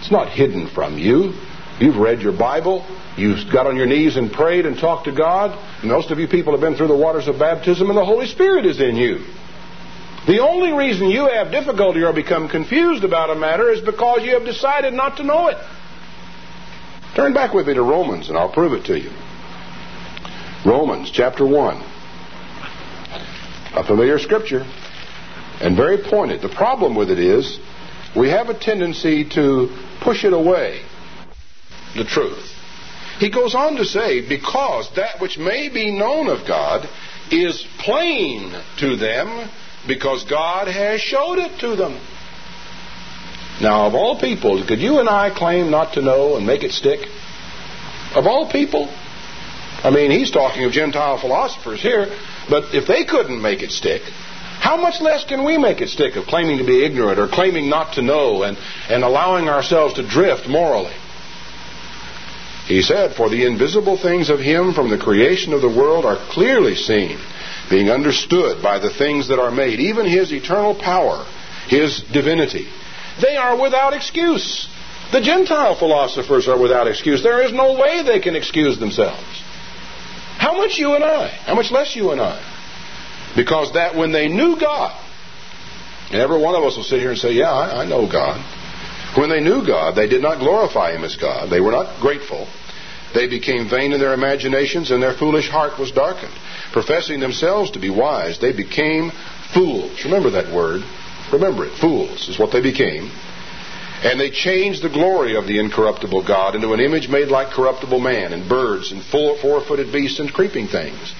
It's 0.00 0.10
not 0.10 0.28
hidden 0.28 0.68
from 0.68 0.98
you. 0.98 1.34
You've 1.78 1.96
read 1.96 2.20
your 2.20 2.32
Bible. 2.32 2.84
You've 3.16 3.52
got 3.52 3.66
on 3.66 3.76
your 3.76 3.86
knees 3.86 4.16
and 4.16 4.32
prayed 4.32 4.64
and 4.64 4.78
talked 4.78 5.04
to 5.04 5.12
God. 5.12 5.58
Most 5.84 6.10
of 6.10 6.18
you 6.18 6.26
people 6.26 6.52
have 6.52 6.60
been 6.60 6.76
through 6.76 6.88
the 6.88 6.96
waters 6.96 7.28
of 7.28 7.38
baptism, 7.38 7.88
and 7.88 7.98
the 7.98 8.04
Holy 8.04 8.26
Spirit 8.26 8.64
is 8.64 8.80
in 8.80 8.96
you. 8.96 9.24
The 10.26 10.40
only 10.40 10.72
reason 10.72 11.10
you 11.10 11.28
have 11.28 11.50
difficulty 11.50 12.02
or 12.02 12.14
become 12.14 12.48
confused 12.48 13.04
about 13.04 13.28
a 13.30 13.34
matter 13.34 13.70
is 13.70 13.82
because 13.82 14.22
you 14.22 14.32
have 14.34 14.44
decided 14.44 14.94
not 14.94 15.18
to 15.18 15.24
know 15.24 15.48
it. 15.48 15.58
Turn 17.14 17.34
back 17.34 17.52
with 17.52 17.66
me 17.66 17.74
to 17.74 17.82
Romans, 17.82 18.30
and 18.30 18.38
I'll 18.38 18.52
prove 18.52 18.72
it 18.72 18.86
to 18.86 18.98
you. 18.98 19.10
Romans 20.64 21.10
chapter 21.10 21.46
1. 21.46 21.76
A 23.76 23.84
familiar 23.84 24.18
scripture 24.18 24.64
and 25.60 25.76
very 25.76 25.98
pointed. 25.98 26.42
The 26.42 26.48
problem 26.48 26.94
with 26.94 27.10
it 27.10 27.18
is 27.18 27.58
we 28.16 28.28
have 28.30 28.48
a 28.48 28.58
tendency 28.58 29.28
to 29.30 29.68
push 30.00 30.24
it 30.24 30.32
away, 30.32 30.82
the 31.96 32.04
truth. 32.04 32.50
He 33.18 33.30
goes 33.30 33.54
on 33.54 33.76
to 33.76 33.84
say, 33.84 34.28
because 34.28 34.90
that 34.96 35.20
which 35.20 35.38
may 35.38 35.68
be 35.68 35.90
known 35.96 36.28
of 36.28 36.46
God 36.46 36.88
is 37.30 37.64
plain 37.78 38.52
to 38.78 38.96
them, 38.96 39.50
because 39.86 40.24
God 40.24 40.68
has 40.68 41.00
showed 41.00 41.38
it 41.38 41.60
to 41.60 41.76
them. 41.76 42.00
Now, 43.60 43.86
of 43.86 43.94
all 43.94 44.18
people, 44.18 44.66
could 44.66 44.80
you 44.80 44.98
and 44.98 45.08
I 45.08 45.30
claim 45.30 45.70
not 45.70 45.94
to 45.94 46.02
know 46.02 46.36
and 46.36 46.46
make 46.46 46.64
it 46.64 46.72
stick? 46.72 47.00
Of 48.14 48.26
all 48.26 48.50
people? 48.50 48.88
I 49.84 49.90
mean, 49.90 50.10
he's 50.10 50.30
talking 50.30 50.64
of 50.64 50.72
Gentile 50.72 51.18
philosophers 51.20 51.80
here, 51.80 52.06
but 52.48 52.74
if 52.74 52.86
they 52.88 53.04
couldn't 53.04 53.40
make 53.40 53.62
it 53.62 53.70
stick, 53.70 54.02
how 54.64 54.78
much 54.78 54.98
less 55.02 55.26
can 55.26 55.44
we 55.44 55.58
make 55.58 55.82
it 55.82 55.90
stick 55.90 56.16
of 56.16 56.24
claiming 56.24 56.56
to 56.56 56.64
be 56.64 56.86
ignorant 56.86 57.18
or 57.18 57.28
claiming 57.28 57.68
not 57.68 57.92
to 57.96 58.02
know 58.02 58.44
and, 58.44 58.56
and 58.88 59.04
allowing 59.04 59.46
ourselves 59.46 59.92
to 59.96 60.08
drift 60.08 60.48
morally? 60.48 60.94
He 62.64 62.80
said, 62.80 63.14
For 63.14 63.28
the 63.28 63.44
invisible 63.44 63.98
things 63.98 64.30
of 64.30 64.40
Him 64.40 64.72
from 64.72 64.88
the 64.88 64.96
creation 64.96 65.52
of 65.52 65.60
the 65.60 65.68
world 65.68 66.06
are 66.06 66.16
clearly 66.30 66.76
seen, 66.76 67.18
being 67.68 67.90
understood 67.90 68.62
by 68.62 68.78
the 68.78 68.88
things 68.88 69.28
that 69.28 69.38
are 69.38 69.50
made, 69.50 69.80
even 69.80 70.06
His 70.06 70.32
eternal 70.32 70.74
power, 70.74 71.26
His 71.68 72.00
divinity. 72.00 72.66
They 73.20 73.36
are 73.36 73.60
without 73.60 73.92
excuse. 73.92 74.66
The 75.12 75.20
Gentile 75.20 75.78
philosophers 75.78 76.48
are 76.48 76.58
without 76.58 76.88
excuse. 76.88 77.22
There 77.22 77.44
is 77.44 77.52
no 77.52 77.78
way 77.78 78.02
they 78.02 78.18
can 78.18 78.34
excuse 78.34 78.78
themselves. 78.78 79.42
How 80.38 80.56
much 80.56 80.78
you 80.78 80.94
and 80.94 81.04
I? 81.04 81.28
How 81.44 81.54
much 81.54 81.70
less 81.70 81.94
you 81.94 82.12
and 82.12 82.20
I? 82.22 82.53
Because 83.36 83.72
that 83.74 83.96
when 83.96 84.12
they 84.12 84.28
knew 84.28 84.58
God, 84.58 85.00
and 86.10 86.20
every 86.20 86.40
one 86.40 86.54
of 86.54 86.62
us 86.62 86.76
will 86.76 86.84
sit 86.84 87.00
here 87.00 87.10
and 87.10 87.18
say, 87.18 87.32
Yeah, 87.32 87.50
I, 87.50 87.82
I 87.82 87.84
know 87.86 88.10
God. 88.10 88.38
When 89.16 89.30
they 89.30 89.40
knew 89.40 89.66
God, 89.66 89.94
they 89.94 90.08
did 90.08 90.22
not 90.22 90.40
glorify 90.40 90.92
Him 90.92 91.04
as 91.04 91.16
God. 91.16 91.50
They 91.50 91.60
were 91.60 91.72
not 91.72 92.00
grateful. 92.00 92.48
They 93.14 93.28
became 93.28 93.68
vain 93.68 93.92
in 93.92 94.00
their 94.00 94.12
imaginations, 94.12 94.90
and 94.90 95.02
their 95.02 95.14
foolish 95.14 95.48
heart 95.48 95.78
was 95.78 95.92
darkened. 95.92 96.34
Professing 96.72 97.20
themselves 97.20 97.70
to 97.72 97.78
be 97.78 97.90
wise, 97.90 98.40
they 98.40 98.52
became 98.52 99.12
fools. 99.54 100.04
Remember 100.04 100.30
that 100.30 100.52
word. 100.52 100.82
Remember 101.32 101.64
it. 101.64 101.78
Fools 101.78 102.28
is 102.28 102.38
what 102.38 102.52
they 102.52 102.60
became. 102.60 103.10
And 104.02 104.20
they 104.20 104.30
changed 104.30 104.82
the 104.82 104.90
glory 104.90 105.36
of 105.36 105.46
the 105.46 105.60
incorruptible 105.60 106.26
God 106.26 106.56
into 106.56 106.72
an 106.72 106.80
image 106.80 107.08
made 107.08 107.28
like 107.28 107.54
corruptible 107.54 108.00
man, 108.00 108.32
and 108.32 108.48
birds, 108.48 108.90
and 108.92 109.02
four 109.02 109.36
footed 109.64 109.92
beasts, 109.92 110.18
and 110.18 110.32
creeping 110.32 110.66
things. 110.66 111.14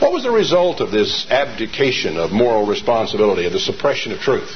What 0.00 0.12
was 0.12 0.22
the 0.22 0.30
result 0.30 0.80
of 0.80 0.90
this 0.90 1.26
abdication 1.30 2.16
of 2.16 2.32
moral 2.32 2.66
responsibility, 2.66 3.44
of 3.44 3.52
the 3.52 3.60
suppression 3.60 4.12
of 4.12 4.20
truth? 4.20 4.50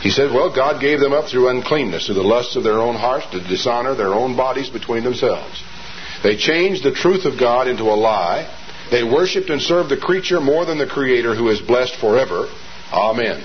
He 0.00 0.10
said, 0.10 0.32
Well, 0.32 0.54
God 0.54 0.80
gave 0.80 1.00
them 1.00 1.12
up 1.12 1.28
through 1.28 1.48
uncleanness, 1.48 2.06
through 2.06 2.14
the 2.14 2.22
lusts 2.22 2.54
of 2.54 2.62
their 2.62 2.78
own 2.78 2.94
hearts, 2.94 3.26
to 3.32 3.40
dishonor 3.40 3.94
their 3.94 4.14
own 4.14 4.36
bodies 4.36 4.70
between 4.70 5.02
themselves. 5.02 5.62
They 6.22 6.36
changed 6.36 6.84
the 6.84 6.92
truth 6.92 7.24
of 7.24 7.38
God 7.38 7.66
into 7.66 7.84
a 7.84 7.98
lie. 7.98 8.48
They 8.90 9.02
worshiped 9.02 9.50
and 9.50 9.60
served 9.60 9.90
the 9.90 9.96
creature 9.96 10.40
more 10.40 10.64
than 10.64 10.78
the 10.78 10.86
Creator 10.86 11.34
who 11.34 11.48
is 11.48 11.60
blessed 11.60 11.96
forever. 11.96 12.48
Amen. 12.92 13.42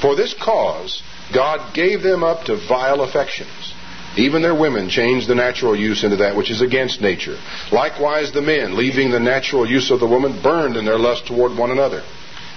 For 0.00 0.14
this 0.14 0.34
cause, 0.34 1.02
God 1.34 1.74
gave 1.74 2.02
them 2.02 2.22
up 2.22 2.44
to 2.44 2.56
vile 2.68 3.00
affections. 3.00 3.74
Even 4.18 4.42
their 4.42 4.54
women 4.54 4.88
change 4.88 5.26
the 5.26 5.34
natural 5.34 5.76
use 5.76 6.02
into 6.02 6.16
that 6.16 6.34
which 6.34 6.50
is 6.50 6.60
against 6.60 7.00
nature. 7.00 7.38
Likewise, 7.70 8.32
the 8.32 8.42
men, 8.42 8.76
leaving 8.76 9.10
the 9.10 9.20
natural 9.20 9.64
use 9.64 9.92
of 9.92 10.00
the 10.00 10.08
woman, 10.08 10.42
burned 10.42 10.76
in 10.76 10.84
their 10.84 10.98
lust 10.98 11.26
toward 11.26 11.56
one 11.56 11.70
another. 11.70 12.02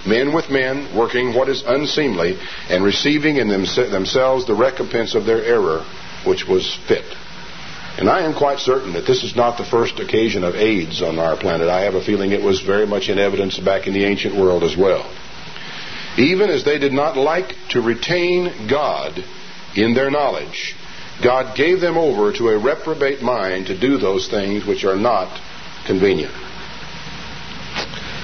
Men 0.07 0.33
with 0.33 0.49
men, 0.49 0.97
working 0.97 1.35
what 1.35 1.49
is 1.49 1.61
unseemly, 1.61 2.35
and 2.67 2.83
receiving 2.83 3.37
in 3.37 3.47
themselves 3.47 4.47
the 4.47 4.55
recompense 4.55 5.13
of 5.13 5.25
their 5.25 5.43
error, 5.43 5.85
which 6.25 6.47
was 6.47 6.75
fit. 6.87 7.05
And 7.99 8.09
I 8.09 8.21
am 8.21 8.33
quite 8.33 8.57
certain 8.57 8.93
that 8.93 9.05
this 9.05 9.23
is 9.23 9.35
not 9.35 9.57
the 9.59 9.65
first 9.65 9.99
occasion 9.99 10.43
of 10.43 10.55
AIDS 10.55 11.03
on 11.03 11.19
our 11.19 11.37
planet. 11.37 11.69
I 11.69 11.81
have 11.81 11.93
a 11.93 12.03
feeling 12.03 12.31
it 12.31 12.41
was 12.41 12.61
very 12.61 12.87
much 12.87 13.09
in 13.09 13.19
evidence 13.19 13.59
back 13.59 13.85
in 13.85 13.93
the 13.93 14.05
ancient 14.05 14.35
world 14.35 14.63
as 14.63 14.75
well. 14.75 15.05
Even 16.17 16.49
as 16.49 16.65
they 16.65 16.79
did 16.79 16.93
not 16.93 17.17
like 17.17 17.53
to 17.69 17.81
retain 17.81 18.67
God 18.67 19.23
in 19.75 19.93
their 19.93 20.09
knowledge, 20.09 20.75
God 21.23 21.55
gave 21.55 21.79
them 21.81 21.97
over 21.97 22.31
to 22.33 22.49
a 22.49 22.57
reprobate 22.57 23.21
mind 23.21 23.67
to 23.67 23.79
do 23.79 23.97
those 23.97 24.27
things 24.29 24.65
which 24.65 24.83
are 24.83 24.95
not 24.95 25.39
convenient. 25.85 26.33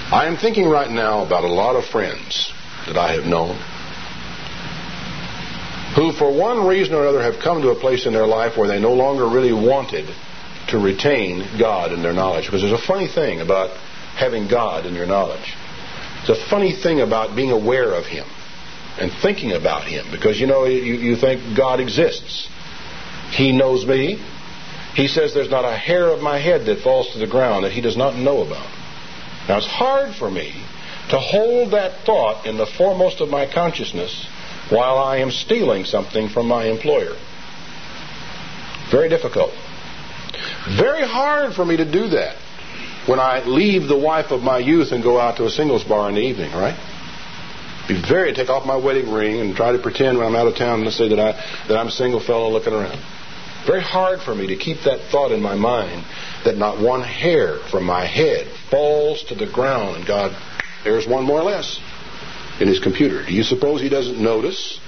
I 0.10 0.26
am 0.28 0.38
thinking 0.38 0.70
right 0.70 0.90
now 0.90 1.26
about 1.26 1.44
a 1.44 1.52
lot 1.52 1.76
of 1.76 1.86
friends 1.86 2.52
that 2.88 2.98
I 2.98 3.14
have 3.14 3.26
known 3.26 3.58
who, 5.98 6.12
for 6.12 6.32
one 6.32 6.68
reason 6.68 6.94
or 6.94 7.02
another, 7.02 7.24
have 7.24 7.42
come 7.42 7.64
to 7.64 7.70
a 7.70 7.76
place 7.76 8.06
in 8.06 8.14
their 8.14 8.28
life 8.28 8.56
where 8.56 8.68
they 8.68 8.80
no 8.80 8.94
longer 8.94 9.28
really 9.28 9.52
wanted 9.52 10.06
to 10.70 10.78
retain 10.78 11.58
God 11.58 11.92
in 11.92 12.04
their 12.04 12.14
knowledge. 12.14 12.46
Because 12.46 12.62
there's 12.62 12.80
a 12.80 12.86
funny 12.86 13.08
thing 13.08 13.42
about 13.42 13.76
having 14.16 14.48
God 14.48 14.86
in 14.86 14.94
your 14.94 15.08
knowledge. 15.08 15.56
It's 16.22 16.30
a 16.30 16.50
funny 16.50 16.72
thing 16.72 17.02
about 17.02 17.36
being 17.36 17.52
aware 17.52 17.96
of 17.96 18.06
Him 18.06 18.28
and 19.00 19.12
thinking 19.12 19.54
about 19.54 19.88
Him 19.88 20.06
because 20.12 20.40
you 20.40 20.46
know 20.46 20.66
you, 20.66 20.94
you 20.94 21.16
think 21.16 21.58
God 21.58 21.80
exists. 21.80 22.48
He 23.32 23.52
knows 23.52 23.86
me. 23.86 24.20
He 24.96 25.08
says 25.08 25.34
there's 25.34 25.50
not 25.50 25.66
a 25.66 25.76
hair 25.76 26.08
of 26.10 26.22
my 26.22 26.40
head 26.40 26.66
that 26.66 26.80
falls 26.80 27.12
to 27.14 27.20
the 27.20 27.28
ground 27.28 27.66
that 27.66 27.72
He 27.72 27.82
does 27.82 27.98
not 27.98 28.16
know 28.16 28.42
about. 28.42 28.68
Now 29.48 29.58
it's 29.58 29.68
hard 29.68 30.16
for 30.16 30.30
me 30.30 30.52
to 31.10 31.20
hold 31.20 31.72
that 31.72 32.06
thought 32.06 32.46
in 32.46 32.58
the 32.58 32.66
foremost 32.66 33.22
of 33.22 33.30
my 33.30 33.46
consciousness 33.52 34.28
while 34.70 34.98
I 34.98 35.18
am 35.18 35.32
stealing 35.32 35.86
something 35.86 36.30
from 36.30 36.48
my 36.48 36.66
employer. 36.66 37.16
Very 38.92 39.08
difficult. 39.10 39.52
Very 40.78 41.08
hard 41.08 41.54
for 41.54 41.64
me 41.64 41.78
to 41.78 41.86
do 41.90 42.10
that 42.10 42.36
when 43.08 43.20
I 43.20 43.44
leave 43.46 43.88
the 43.88 43.98
wife 43.98 44.32
of 44.32 44.42
my 44.42 44.58
youth 44.58 44.92
and 44.92 45.02
go 45.02 45.20
out 45.20 45.38
to 45.38 45.46
a 45.46 45.50
singles 45.50 45.84
bar 45.84 46.10
in 46.10 46.16
the 46.16 46.22
evening, 46.22 46.52
right? 46.52 46.76
Be 47.88 48.02
very 48.02 48.34
take 48.34 48.50
off 48.50 48.66
my 48.66 48.76
wedding 48.76 49.12
ring 49.12 49.40
and 49.40 49.56
try 49.56 49.72
to 49.72 49.80
pretend 49.80 50.18
when 50.18 50.28
I'm 50.28 50.36
out 50.36 50.48
of 50.48 50.56
town 50.56 50.82
and 50.82 50.92
say 50.92 51.08
that 51.10 51.20
I 51.20 51.32
that 51.68 51.78
I'm 51.78 51.88
a 51.88 51.92
single 51.92 52.20
fellow 52.20 52.50
looking 52.50 52.74
around. 52.74 53.00
Very 53.66 53.82
hard 53.82 54.22
for 54.22 54.36
me 54.36 54.48
to 54.48 54.58
keep 54.58 54.82
that 54.84 55.10
thought 55.10 55.32
in 55.32 55.42
my 55.42 55.56
mind 55.56 56.06
that 56.44 56.58
not 56.58 56.80
one 56.80 57.02
hair 57.02 57.60
from 57.72 57.86
my 57.86 58.06
head 58.06 58.48
falls 58.70 59.24
to 59.26 59.36
the 59.36 59.48
ground 59.48 59.98
and 59.98 60.06
God 60.06 60.36
there's 60.84 61.08
one 61.08 61.24
more 61.24 61.44
less 61.44 61.80
in 62.60 62.68
his 62.68 62.80
computer. 62.80 63.26
Do 63.26 63.34
you 63.34 63.44
suppose 63.44 63.82
he 63.82 63.90
doesn't 63.90 64.22
notice 64.22 64.80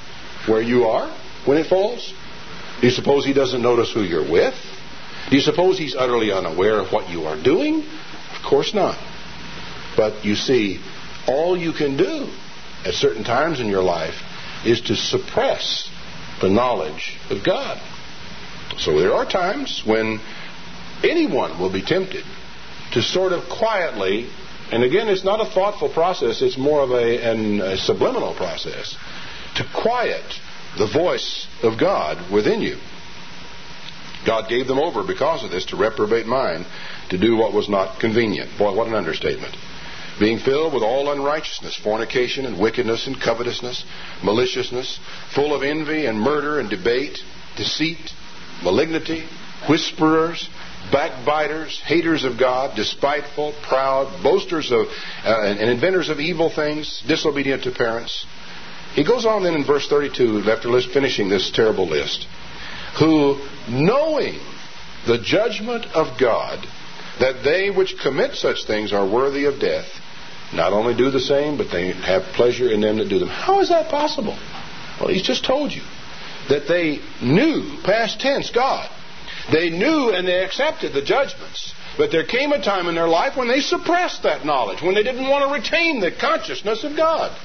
where 0.46 0.62
you 0.62 0.86
are 0.86 1.10
when 1.46 1.58
it 1.58 1.68
falls? 1.68 2.14
Do 2.80 2.88
you 2.88 2.92
suppose 2.92 3.26
he 3.26 3.34
doesn't 3.34 3.62
notice 3.62 3.92
who 3.94 4.02
you're 4.02 4.30
with? 4.30 4.56
Do 5.30 5.36
you 5.36 5.42
suppose 5.42 5.78
he's 5.78 5.96
utterly 5.96 6.32
unaware 6.32 6.80
of 6.80 6.92
what 6.92 7.10
you 7.10 7.26
are 7.26 7.42
doing? 7.42 7.84
Of 8.36 8.44
course 8.50 8.74
not. 8.74 8.98
But 9.98 10.24
you 10.24 10.36
see, 10.36 10.80
all 11.28 11.58
you 11.58 11.74
can 11.74 11.98
do 11.98 12.30
at 12.86 12.94
certain 12.94 13.24
times 13.24 13.60
in 13.60 13.68
your 13.68 13.84
life 13.84 14.16
is 14.66 14.82
to 14.82 14.96
suppress 14.96 15.90
the 16.42 16.50
knowledge 16.50 17.18
of 17.30 17.44
God. 17.44 17.82
So 18.78 19.00
there 19.00 19.14
are 19.14 19.26
times 19.26 19.84
when 19.86 20.20
anyone 21.04 21.60
will 21.60 21.72
be 21.72 21.82
tempted 21.82 22.24
to 22.94 23.02
sort 23.02 23.34
of 23.34 23.50
quietly, 23.50 24.30
and 24.72 24.84
again, 24.84 25.08
it's 25.08 25.24
not 25.24 25.42
a 25.42 25.46
thoughtful 25.46 25.90
process, 25.90 26.42
it's 26.42 26.58
more 26.58 26.82
of 26.82 26.92
a, 26.92 27.32
an, 27.32 27.62
a 27.62 27.78
subliminal 27.78 28.34
process, 28.36 28.96
to 29.56 29.66
quiet 29.76 30.24
the 30.78 30.88
voice 30.88 31.48
of 31.64 31.80
God 31.80 32.32
within 32.32 32.62
you. 32.62 32.78
God 34.26 34.50
gave 34.50 34.68
them 34.68 34.80
over 34.80 35.04
because 35.04 35.44
of 35.44 35.52
this 35.52 35.66
to 35.68 35.78
reprobate 35.78 36.26
mind, 36.26 36.66
to 37.10 37.18
do 37.18 37.36
what 37.36 37.54
was 37.54 37.70
not 37.70 38.00
convenient. 38.00 38.58
Boy, 38.58 38.74
what 38.74 38.88
an 38.88 38.94
understatement. 38.94 39.56
Being 40.20 40.40
filled 40.40 40.74
with 40.74 40.84
all 40.84 41.12
unrighteousness, 41.12 41.80
fornication 41.82 42.46
and 42.46 42.60
wickedness 42.60 43.08
and 43.08 43.20
covetousness, 43.20 43.86
maliciousness, 44.24 45.00
full 45.34 45.56
of 45.56 45.64
envy 45.64 46.06
and 46.06 46.20
murder 46.20 46.60
and 46.60 46.70
debate, 46.70 47.20
deceit, 47.56 48.12
malignity, 48.62 49.26
whisperers, 49.70 50.50
backbiters, 50.92 51.80
haters 51.86 52.24
of 52.24 52.38
God, 52.38 52.76
despiteful, 52.76 53.54
proud, 53.64 54.22
boasters 54.24 54.72
of 54.72 54.88
uh, 55.24 55.44
and 55.44 55.70
inventors 55.70 56.10
of 56.10 56.20
evil 56.20 56.50
things, 56.54 57.02
disobedient 57.08 57.64
to 57.64 57.72
parents. 57.72 58.26
He 58.94 59.06
goes 59.06 59.26
on 59.26 59.44
then 59.44 59.54
in 59.54 59.66
verse 59.66 59.88
32 59.88 60.50
after 60.50 60.82
finishing 60.82 61.30
this 61.30 61.52
terrible 61.52 61.88
list 61.88 62.26
who, 63.00 63.40
knowing 63.70 64.40
the 65.06 65.20
judgment 65.24 65.86
of 65.94 66.20
God, 66.20 66.66
that 67.20 67.44
they 67.44 67.70
which 67.70 67.96
commit 68.02 68.36
such 68.36 68.66
things 68.66 68.92
are 68.92 69.08
worthy 69.08 69.46
of 69.46 69.60
death, 69.60 69.88
not 70.54 70.74
only 70.74 70.96
do 70.96 71.12
the 71.12 71.20
same, 71.20 71.58
but 71.58 71.72
they 71.72 71.92
have 71.92 72.24
pleasure 72.34 72.70
in 72.70 72.82
them 72.82 72.98
that 72.98 73.10
do 73.10 73.20
them. 73.20 73.30
How 73.30 73.60
is 73.60 73.70
that 73.70 73.90
possible? 73.90 74.38
Well, 75.00 75.10
he's 75.10 75.24
just 75.24 75.46
told 75.46 75.72
you 75.72 75.84
that 76.50 76.68
they 76.68 77.00
knew, 77.22 77.78
past 77.84 78.20
tense, 78.20 78.50
God. 78.50 78.90
They 79.52 79.70
knew 79.70 80.12
and 80.12 80.28
they 80.28 80.44
accepted 80.44 80.94
the 80.94 81.02
judgments. 81.02 81.74
But 81.98 82.12
there 82.12 82.26
came 82.26 82.52
a 82.52 82.64
time 82.64 82.88
in 82.88 82.96
their 82.96 83.08
life 83.08 83.36
when 83.36 83.48
they 83.48 83.60
suppressed 83.62 84.24
that 84.24 84.46
knowledge, 84.46 84.82
when 84.82 84.96
they 84.96 85.04
didn't 85.04 85.28
want 85.28 85.48
to 85.48 85.54
retain 85.54 86.00
the 86.00 86.12
consciousness 86.12 86.84
of 86.84 86.96
God. 86.96 87.38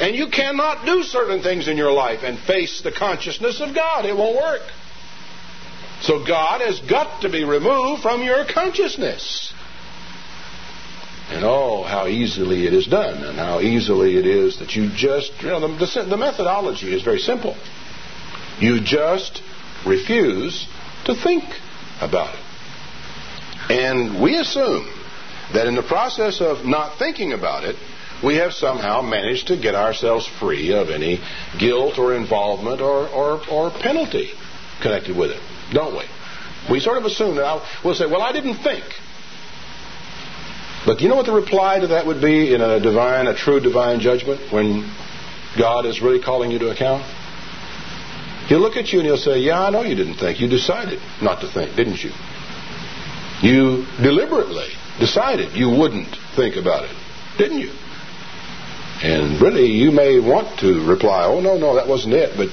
And 0.00 0.14
you 0.14 0.28
cannot 0.28 0.86
do 0.86 1.02
certain 1.02 1.42
things 1.42 1.68
in 1.68 1.76
your 1.76 1.92
life 1.92 2.20
and 2.22 2.38
face 2.38 2.80
the 2.80 2.92
consciousness 2.92 3.60
of 3.60 3.74
God. 3.74 4.04
It 4.06 4.16
won't 4.16 4.36
work. 4.36 4.62
So 6.00 6.24
God 6.24 6.60
has 6.60 6.80
got 6.80 7.22
to 7.22 7.28
be 7.28 7.44
removed 7.44 8.02
from 8.02 8.22
your 8.22 8.44
consciousness. 8.44 9.52
And 11.32 11.44
oh, 11.44 11.82
how 11.82 12.08
easily 12.08 12.66
it 12.66 12.74
is 12.74 12.86
done, 12.86 13.24
and 13.24 13.38
how 13.38 13.60
easily 13.60 14.18
it 14.18 14.26
is 14.26 14.58
that 14.58 14.76
you 14.76 14.90
just, 14.94 15.32
you 15.40 15.48
know, 15.48 15.60
the, 15.60 16.06
the 16.08 16.16
methodology 16.18 16.94
is 16.94 17.02
very 17.02 17.20
simple. 17.20 17.56
You 18.58 18.80
just 18.80 19.42
refuse 19.86 20.66
to 21.06 21.14
think 21.14 21.44
about 22.02 22.34
it. 22.34 22.40
And 23.70 24.22
we 24.22 24.36
assume 24.36 24.86
that 25.54 25.66
in 25.66 25.74
the 25.74 25.82
process 25.82 26.42
of 26.42 26.66
not 26.66 26.98
thinking 26.98 27.32
about 27.32 27.64
it, 27.64 27.76
we 28.22 28.36
have 28.36 28.52
somehow 28.52 29.00
managed 29.00 29.46
to 29.46 29.56
get 29.56 29.74
ourselves 29.74 30.26
free 30.26 30.74
of 30.74 30.90
any 30.90 31.18
guilt 31.58 31.98
or 31.98 32.14
involvement 32.14 32.82
or, 32.82 33.08
or, 33.08 33.40
or 33.48 33.70
penalty 33.70 34.32
connected 34.82 35.16
with 35.16 35.30
it, 35.30 35.40
don't 35.72 35.96
we? 35.96 36.04
We 36.70 36.78
sort 36.78 36.98
of 36.98 37.04
assume 37.04 37.36
that 37.36 37.44
I'll, 37.44 37.66
we'll 37.82 37.94
say, 37.94 38.06
well, 38.06 38.20
I 38.20 38.32
didn't 38.32 38.62
think. 38.62 38.84
But 40.84 40.98
do 40.98 41.04
you 41.04 41.10
know 41.10 41.16
what 41.16 41.26
the 41.26 41.32
reply 41.32 41.78
to 41.78 41.86
that 41.88 42.06
would 42.06 42.20
be 42.20 42.52
in 42.52 42.60
a 42.60 42.80
divine, 42.80 43.28
a 43.28 43.34
true 43.34 43.60
divine 43.60 44.00
judgment 44.00 44.52
when 44.52 44.90
God 45.56 45.86
is 45.86 46.02
really 46.02 46.20
calling 46.20 46.50
you 46.50 46.58
to 46.58 46.70
account? 46.70 47.04
He'll 48.48 48.60
look 48.60 48.76
at 48.76 48.92
you 48.92 48.98
and 48.98 49.06
he'll 49.06 49.16
say, 49.16 49.38
Yeah, 49.38 49.62
I 49.62 49.70
know 49.70 49.82
you 49.82 49.94
didn't 49.94 50.16
think. 50.16 50.40
You 50.40 50.48
decided 50.48 51.00
not 51.22 51.40
to 51.42 51.48
think, 51.48 51.76
didn't 51.76 52.02
you? 52.02 52.10
You 53.42 53.86
deliberately 54.02 54.68
decided 54.98 55.52
you 55.56 55.70
wouldn't 55.70 56.16
think 56.36 56.56
about 56.56 56.84
it, 56.84 56.96
didn't 57.38 57.60
you? 57.60 57.70
And 59.02 59.40
really, 59.40 59.66
you 59.66 59.90
may 59.90 60.20
want 60.20 60.60
to 60.60 60.84
reply, 60.86 61.24
Oh, 61.24 61.40
no, 61.40 61.56
no, 61.56 61.74
that 61.76 61.88
wasn't 61.88 62.14
it. 62.14 62.36
But 62.36 62.50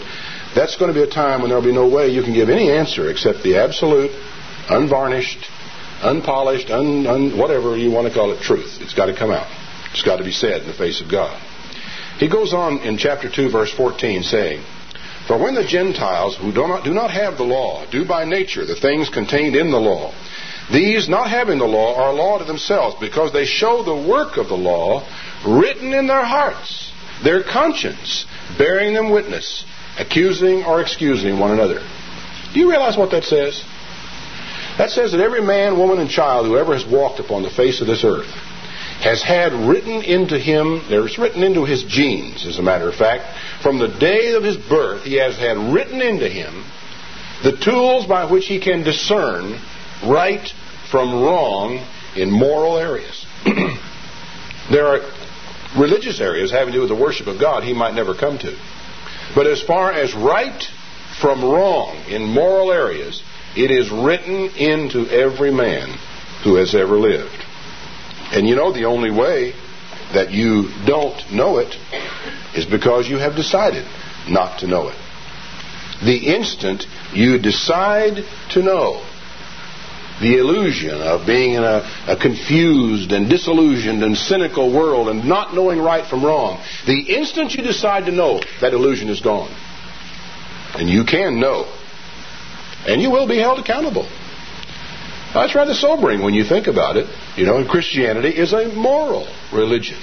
that's 0.56 0.78
going 0.78 0.94
to 0.94 1.00
be 1.00 1.04
a 1.04 1.12
time 1.12 1.42
when 1.42 1.50
there'll 1.50 1.64
be 1.64 1.72
no 1.72 1.88
way 1.88 2.10
you 2.10 2.24
can 2.24 2.34
give 2.34 2.50
any 2.50 2.72
answer 2.72 3.10
except 3.10 3.44
the 3.44 3.58
absolute, 3.58 4.12
unvarnished, 4.70 5.46
unpolished, 6.02 6.70
un, 6.70 7.06
un, 7.08 7.38
whatever 7.38 7.78
you 7.78 7.91
want 7.91 8.08
to 8.08 8.14
call 8.14 8.32
it, 8.32 8.41
truth. 8.41 8.80
It's 8.82 8.93
got 8.93 9.08
to 9.08 9.16
come 9.16 9.32
out. 9.32 9.47
It's 9.91 10.04
got 10.04 10.18
to 10.18 10.24
be 10.24 10.32
said 10.32 10.62
in 10.62 10.68
the 10.68 10.74
face 10.74 11.02
of 11.02 11.10
God. 11.10 11.39
He 12.20 12.28
goes 12.28 12.54
on 12.54 12.80
in 12.80 12.97
chapter 12.97 13.30
2, 13.30 13.50
verse 13.50 13.72
14, 13.72 14.24
saying, 14.24 14.64
For 15.28 15.38
when 15.38 15.56
the 15.56 15.64
Gentiles 15.64 16.38
who 16.38 16.52
do 16.52 16.68
not, 16.68 16.84
do 16.84 16.93
not 16.93 17.12
have 17.12 17.38
the 17.38 17.43
law 17.43 17.86
do 17.89 18.06
by 18.06 18.26
nature 18.26 18.66
the 18.66 18.76
things 18.76 19.10
contained 19.10 19.56
in 19.56 19.72
the 19.72 19.80
law, 19.80 20.14
these, 20.72 21.10
not 21.10 21.30
having 21.30 21.58
the 21.58 21.66
law, 21.66 21.95
are 21.95 22.12
a 22.12 22.16
law 22.16 22.38
to 22.38 22.45
themselves, 22.45 22.95
because 23.00 23.34
they 23.34 23.45
show 23.45 23.84
the 23.84 24.08
work 24.08 24.38
of 24.38 24.50
the 24.50 24.58
law 24.58 25.08
written 25.47 25.93
in 25.93 26.06
their 26.06 26.26
hearts, 26.26 26.91
their 27.24 27.43
conscience, 27.43 28.26
bearing 28.58 28.93
them 28.93 29.10
witness, 29.10 29.66
accusing 29.97 30.64
or 30.64 30.82
excusing 30.82 31.39
one 31.39 31.52
another. 31.52 31.80
Do 32.54 32.60
you 32.60 32.70
realize 32.70 32.97
what 32.97 33.12
that 33.12 33.24
says? 33.24 33.64
That 34.80 34.92
says 34.92 35.12
that 35.12 35.20
every 35.20 35.42
man, 35.42 35.78
woman, 35.78 36.00
and 36.00 36.10
child 36.10 36.48
who 36.48 36.58
ever 36.58 36.74
has 36.74 36.86
walked 36.86 37.20
upon 37.20 37.44
the 37.44 37.50
face 37.50 37.82
of 37.82 37.88
this 37.88 38.06
earth 38.06 38.32
has 39.02 39.22
had 39.22 39.52
written 39.52 40.02
into 40.02 40.40
him, 40.40 40.82
there's 40.90 41.18
written 41.18 41.44
into 41.44 41.66
his 41.66 41.84
genes, 41.84 42.46
as 42.46 42.60
a 42.60 42.62
matter 42.62 42.88
of 42.88 42.96
fact, 42.96 43.26
from 43.62 43.78
the 43.78 43.90
day 43.90 44.34
of 44.36 44.44
his 44.44 44.56
birth, 44.56 45.04
he 45.04 45.16
has 45.16 45.38
had 45.38 45.58
written 45.58 46.02
into 46.02 46.30
him 46.30 46.64
the 47.44 47.58
tools 47.58 48.06
by 48.06 48.24
which 48.32 48.48
he 48.48 48.60
can 48.60 48.84
discern 48.84 49.60
right 50.06 50.48
from 50.90 51.24
wrong 51.24 51.86
in 52.16 52.32
moral 52.32 52.78
areas. 52.78 53.26
there 54.72 54.88
are 54.88 55.00
religious 55.78 56.22
areas 56.22 56.52
having 56.52 56.74
to 56.74 56.78
do 56.78 56.82
with 56.82 56.90
the 56.90 57.04
worship 57.04 57.28
of 57.28 57.38
God 57.38 57.64
he 57.64 57.74
might 57.74 57.96
never 57.96 58.16
come 58.16 58.38
to. 58.40 58.58
But 59.36 59.46
as 59.46 59.62
far 59.62 59.92
as 59.92 60.14
right 60.16 60.64
from 61.22 61.44
wrong 61.44 61.98
in 62.08 62.24
moral 62.24 62.72
areas, 62.72 63.22
it 63.56 63.72
is 63.72 63.89
written 63.91 64.50
into 64.56 65.08
every 65.10 65.52
man 65.52 65.97
who 66.43 66.56
has 66.56 66.76
ever 66.76 66.97
lived. 66.97 67.45
And 68.32 68.47
you 68.47 68.56
know, 68.56 68.72
the 68.72 68.86
only 68.86 69.12
way 69.12 69.54
that 70.14 70.32
you 70.32 70.70
don't 70.86 71.32
know 71.32 71.58
it 71.58 71.76
is 72.56 72.66
because 72.66 73.08
you 73.08 73.18
have 73.18 73.36
decided 73.36 73.86
not 74.28 74.60
to 74.60 74.68
know 74.68 74.89
it. 74.89 74.97
The 76.04 76.34
instant 76.36 76.86
you 77.14 77.39
decide 77.39 78.24
to 78.52 78.62
know 78.62 79.06
the 80.22 80.38
illusion 80.38 81.02
of 81.02 81.26
being 81.26 81.54
in 81.54 81.64
a, 81.64 82.06
a, 82.08 82.18
confused 82.18 83.12
and 83.12 83.30
disillusioned 83.30 84.04
and 84.04 84.18
cynical 84.18 84.74
world 84.74 85.08
and 85.08 85.26
not 85.26 85.54
knowing 85.54 85.80
right 85.80 86.06
from 86.06 86.26
wrong, 86.26 86.62
the 86.86 87.00
instant 87.16 87.54
you 87.54 87.64
decide 87.64 88.06
to 88.06 88.12
know, 88.12 88.41
that 88.60 88.74
illusion 88.74 89.10
is 89.10 89.22
gone. 89.22 89.52
And 90.76 90.89
you 90.89 91.06
can 91.06 91.39
know. 91.39 91.68
And 92.88 93.02
you 93.02 93.12
will 93.12 93.28
be 93.28 93.38
held 93.38 93.60
accountable. 93.60 94.08
That's 95.34 95.54
rather 95.54 95.74
sobering 95.74 96.24
when 96.24 96.34
you 96.34 96.44
think 96.44 96.68
about 96.68 96.98
it. 96.98 97.08
You 97.38 97.46
know, 97.46 97.64
Christianity 97.66 98.30
is 98.30 98.54
a 98.54 98.70
moral 98.70 99.28
religion. 99.54 99.98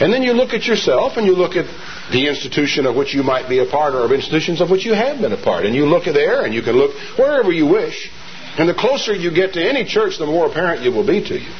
And 0.00 0.12
then 0.12 0.22
you 0.22 0.32
look 0.32 0.54
at 0.54 0.64
yourself 0.64 1.18
and 1.18 1.26
you 1.26 1.34
look 1.34 1.56
at 1.56 1.66
the 2.10 2.26
institution 2.26 2.86
of 2.86 2.96
which 2.96 3.12
you 3.12 3.22
might 3.22 3.48
be 3.48 3.58
a 3.58 3.66
part 3.66 3.94
or 3.94 4.04
of 4.04 4.12
institutions 4.12 4.60
of 4.60 4.70
which 4.70 4.84
you 4.84 4.94
have 4.94 5.20
been 5.20 5.32
a 5.32 5.42
part. 5.42 5.66
And 5.66 5.74
you 5.74 5.84
look 5.84 6.04
there 6.04 6.44
and 6.44 6.54
you 6.54 6.62
can 6.62 6.76
look 6.76 6.96
wherever 7.18 7.52
you 7.52 7.66
wish. 7.66 8.10
And 8.56 8.68
the 8.68 8.74
closer 8.74 9.14
you 9.14 9.30
get 9.30 9.52
to 9.54 9.62
any 9.62 9.84
church, 9.84 10.18
the 10.18 10.26
more 10.26 10.46
apparent 10.46 10.86
it 10.86 10.90
will 10.90 11.06
be 11.06 11.22
to 11.28 11.38
you 11.38 11.50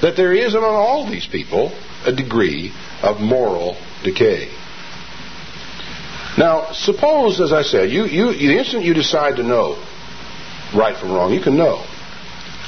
that 0.00 0.16
there 0.16 0.32
is 0.32 0.54
among 0.54 0.74
all 0.74 1.10
these 1.10 1.26
people 1.26 1.72
a 2.06 2.12
degree 2.12 2.72
of 3.02 3.20
moral 3.20 3.76
decay. 4.04 4.48
Now, 6.38 6.70
suppose, 6.70 7.40
as 7.40 7.52
I 7.52 7.62
said, 7.62 7.90
you, 7.90 8.04
you, 8.04 8.32
the 8.32 8.58
instant 8.58 8.84
you 8.84 8.94
decide 8.94 9.36
to 9.36 9.42
know 9.42 9.76
right 10.72 10.96
from 10.96 11.10
wrong, 11.10 11.32
you 11.32 11.40
can 11.40 11.56
know. 11.56 11.84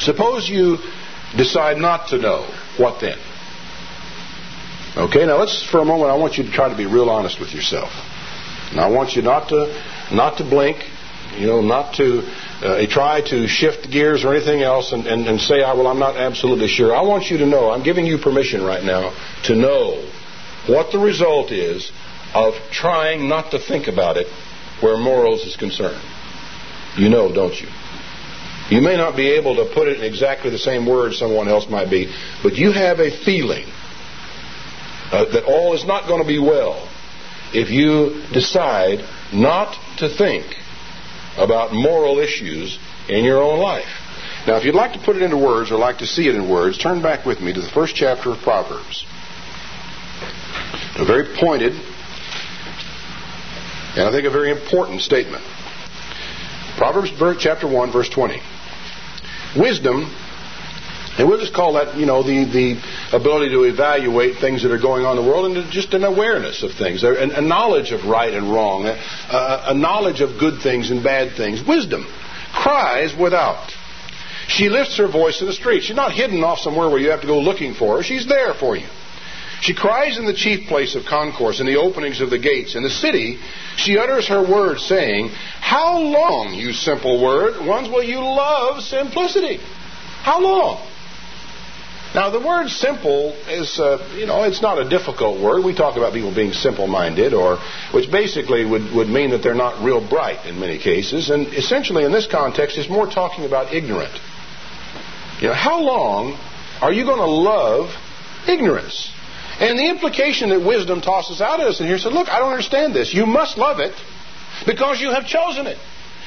Suppose 0.00 0.48
you 0.48 0.78
decide 1.36 1.78
not 1.78 2.08
to 2.08 2.18
know, 2.18 2.52
what 2.78 3.00
then? 3.00 3.16
Okay, 4.96 5.24
now 5.24 5.38
let's, 5.38 5.62
for 5.62 5.78
a 5.78 5.84
moment, 5.84 6.10
I 6.10 6.16
want 6.16 6.36
you 6.36 6.42
to 6.42 6.50
try 6.50 6.68
to 6.68 6.76
be 6.76 6.86
real 6.86 7.08
honest 7.08 7.38
with 7.38 7.54
yourself. 7.54 7.90
And 8.72 8.80
I 8.80 8.88
want 8.88 9.14
you 9.14 9.22
not 9.22 9.48
to, 9.50 9.72
not 10.12 10.38
to 10.38 10.44
blink, 10.44 10.78
you 11.38 11.46
know, 11.46 11.60
not 11.60 11.94
to 11.94 12.22
uh, 12.62 12.86
try 12.88 13.20
to 13.20 13.46
shift 13.46 13.88
gears 13.88 14.24
or 14.24 14.34
anything 14.34 14.62
else 14.62 14.90
and, 14.92 15.06
and, 15.06 15.28
and 15.28 15.40
say, 15.40 15.62
oh, 15.62 15.76
well, 15.76 15.86
I'm 15.86 16.00
not 16.00 16.16
absolutely 16.16 16.66
sure. 16.66 16.94
I 16.94 17.02
want 17.02 17.30
you 17.30 17.38
to 17.38 17.46
know, 17.46 17.70
I'm 17.70 17.84
giving 17.84 18.04
you 18.04 18.18
permission 18.18 18.64
right 18.64 18.82
now 18.82 19.14
to 19.44 19.54
know 19.54 20.04
what 20.66 20.90
the 20.90 20.98
result 20.98 21.52
is 21.52 21.92
of 22.34 22.54
trying 22.70 23.28
not 23.28 23.50
to 23.50 23.58
think 23.58 23.88
about 23.88 24.16
it 24.16 24.26
where 24.80 24.96
morals 24.96 25.42
is 25.42 25.56
concerned. 25.56 26.02
You 26.96 27.08
know, 27.08 27.32
don't 27.32 27.58
you? 27.60 27.68
You 28.70 28.80
may 28.80 28.96
not 28.96 29.16
be 29.16 29.30
able 29.32 29.56
to 29.56 29.74
put 29.74 29.88
it 29.88 29.98
in 29.98 30.04
exactly 30.04 30.50
the 30.50 30.58
same 30.58 30.86
words 30.86 31.18
someone 31.18 31.48
else 31.48 31.68
might 31.68 31.90
be, 31.90 32.12
but 32.42 32.54
you 32.54 32.70
have 32.72 33.00
a 33.00 33.10
feeling 33.24 33.66
uh, 35.10 35.24
that 35.32 35.44
all 35.44 35.74
is 35.74 35.84
not 35.84 36.06
going 36.06 36.22
to 36.22 36.28
be 36.28 36.38
well 36.38 36.88
if 37.52 37.70
you 37.70 38.22
decide 38.32 39.04
not 39.32 39.76
to 39.98 40.08
think 40.08 40.46
about 41.36 41.72
moral 41.72 42.20
issues 42.20 42.78
in 43.08 43.24
your 43.24 43.42
own 43.42 43.58
life. 43.58 43.88
Now, 44.46 44.56
if 44.56 44.64
you'd 44.64 44.74
like 44.74 44.92
to 44.92 45.00
put 45.00 45.16
it 45.16 45.22
into 45.22 45.36
words 45.36 45.70
or 45.72 45.78
like 45.78 45.98
to 45.98 46.06
see 46.06 46.28
it 46.28 46.34
in 46.34 46.48
words, 46.48 46.78
turn 46.78 47.02
back 47.02 47.26
with 47.26 47.40
me 47.40 47.52
to 47.52 47.60
the 47.60 47.68
first 47.68 47.94
chapter 47.94 48.30
of 48.30 48.38
Proverbs. 48.38 49.04
A 50.96 51.04
very 51.04 51.36
pointed 51.36 51.72
and 53.96 54.08
I 54.08 54.10
think 54.10 54.26
a 54.26 54.30
very 54.30 54.50
important 54.50 55.00
statement. 55.02 55.44
Proverbs 56.76 57.10
chapter 57.40 57.66
1, 57.66 57.92
verse 57.92 58.08
20. 58.08 58.40
Wisdom 59.56 60.14
and 61.18 61.28
we'll 61.28 61.38
just 61.38 61.52
call 61.52 61.74
that, 61.74 61.96
you 61.96 62.06
know, 62.06 62.22
the, 62.22 62.44
the 62.44 63.16
ability 63.16 63.50
to 63.50 63.64
evaluate 63.64 64.38
things 64.38 64.62
that 64.62 64.72
are 64.72 64.80
going 64.80 65.04
on 65.04 65.18
in 65.18 65.24
the 65.24 65.30
world 65.30 65.54
and 65.54 65.70
just 65.70 65.92
an 65.92 66.04
awareness 66.04 66.62
of 66.62 66.72
things, 66.72 67.02
a, 67.02 67.12
a 67.12 67.42
knowledge 67.42 67.92
of 67.92 68.06
right 68.06 68.32
and 68.32 68.50
wrong, 68.50 68.86
a, 68.86 68.96
a 69.66 69.74
knowledge 69.74 70.22
of 70.22 70.38
good 70.38 70.62
things 70.62 70.90
and 70.90 71.04
bad 71.04 71.36
things. 71.36 71.62
Wisdom 71.66 72.06
cries 72.54 73.14
without. 73.14 73.70
She 74.48 74.70
lifts 74.70 74.96
her 74.96 75.08
voice 75.08 75.42
in 75.42 75.46
the 75.46 75.52
street. 75.52 75.82
She's 75.82 75.96
not 75.96 76.12
hidden 76.12 76.42
off 76.42 76.60
somewhere 76.60 76.88
where 76.88 76.98
you 76.98 77.10
have 77.10 77.20
to 77.20 77.26
go 77.26 77.38
looking 77.38 77.74
for 77.74 77.98
her. 77.98 78.02
She's 78.02 78.26
there 78.26 78.54
for 78.54 78.76
you. 78.76 78.86
She 79.60 79.74
cries 79.74 80.16
in 80.16 80.24
the 80.24 80.32
chief 80.32 80.68
place 80.68 80.94
of 80.94 81.04
concourse, 81.04 81.60
in 81.60 81.66
the 81.66 81.76
openings 81.76 82.20
of 82.20 82.30
the 82.30 82.38
gates. 82.38 82.74
In 82.74 82.82
the 82.82 82.90
city, 82.90 83.38
she 83.76 83.98
utters 83.98 84.28
her 84.28 84.42
words, 84.42 84.82
saying, 84.86 85.28
How 85.60 85.98
long, 85.98 86.54
you 86.54 86.72
simple 86.72 87.22
word, 87.22 87.66
ones 87.66 87.88
will 87.88 88.02
you 88.02 88.20
love 88.20 88.82
simplicity? 88.82 89.58
How 90.22 90.40
long? 90.40 90.86
Now, 92.14 92.30
the 92.30 92.40
word 92.40 92.68
simple 92.70 93.34
is, 93.46 93.78
uh, 93.78 94.16
you 94.16 94.26
know, 94.26 94.42
it's 94.42 94.60
not 94.60 94.84
a 94.84 94.88
difficult 94.88 95.40
word. 95.40 95.64
We 95.64 95.74
talk 95.74 95.96
about 95.96 96.12
people 96.12 96.34
being 96.34 96.52
simple 96.52 96.88
minded, 96.88 97.34
or 97.34 97.58
which 97.92 98.10
basically 98.10 98.64
would, 98.64 98.92
would 98.92 99.08
mean 99.08 99.30
that 99.30 99.42
they're 99.44 99.54
not 99.54 99.84
real 99.84 100.00
bright 100.00 100.44
in 100.46 100.58
many 100.58 100.78
cases. 100.78 101.30
And 101.30 101.46
essentially, 101.48 102.04
in 102.04 102.10
this 102.10 102.26
context, 102.26 102.78
it's 102.78 102.88
more 102.88 103.06
talking 103.06 103.44
about 103.44 103.72
ignorant. 103.72 104.12
You 105.40 105.48
know, 105.48 105.54
how 105.54 105.80
long 105.80 106.36
are 106.80 106.92
you 106.92 107.04
going 107.04 107.18
to 107.18 107.26
love 107.26 107.90
ignorance? 108.48 109.12
And 109.60 109.78
the 109.78 109.88
implication 109.88 110.48
that 110.48 110.64
wisdom 110.64 111.02
tosses 111.02 111.42
out 111.42 111.60
at 111.60 111.66
us 111.66 111.80
in 111.80 111.86
here 111.86 111.98
said, 111.98 112.14
look, 112.14 112.28
I 112.30 112.38
don't 112.38 112.50
understand 112.50 112.94
this. 112.94 113.12
You 113.12 113.26
must 113.26 113.58
love 113.58 113.78
it 113.78 113.92
because 114.66 115.00
you 115.00 115.10
have 115.12 115.26
chosen 115.26 115.66
it. 115.66 115.76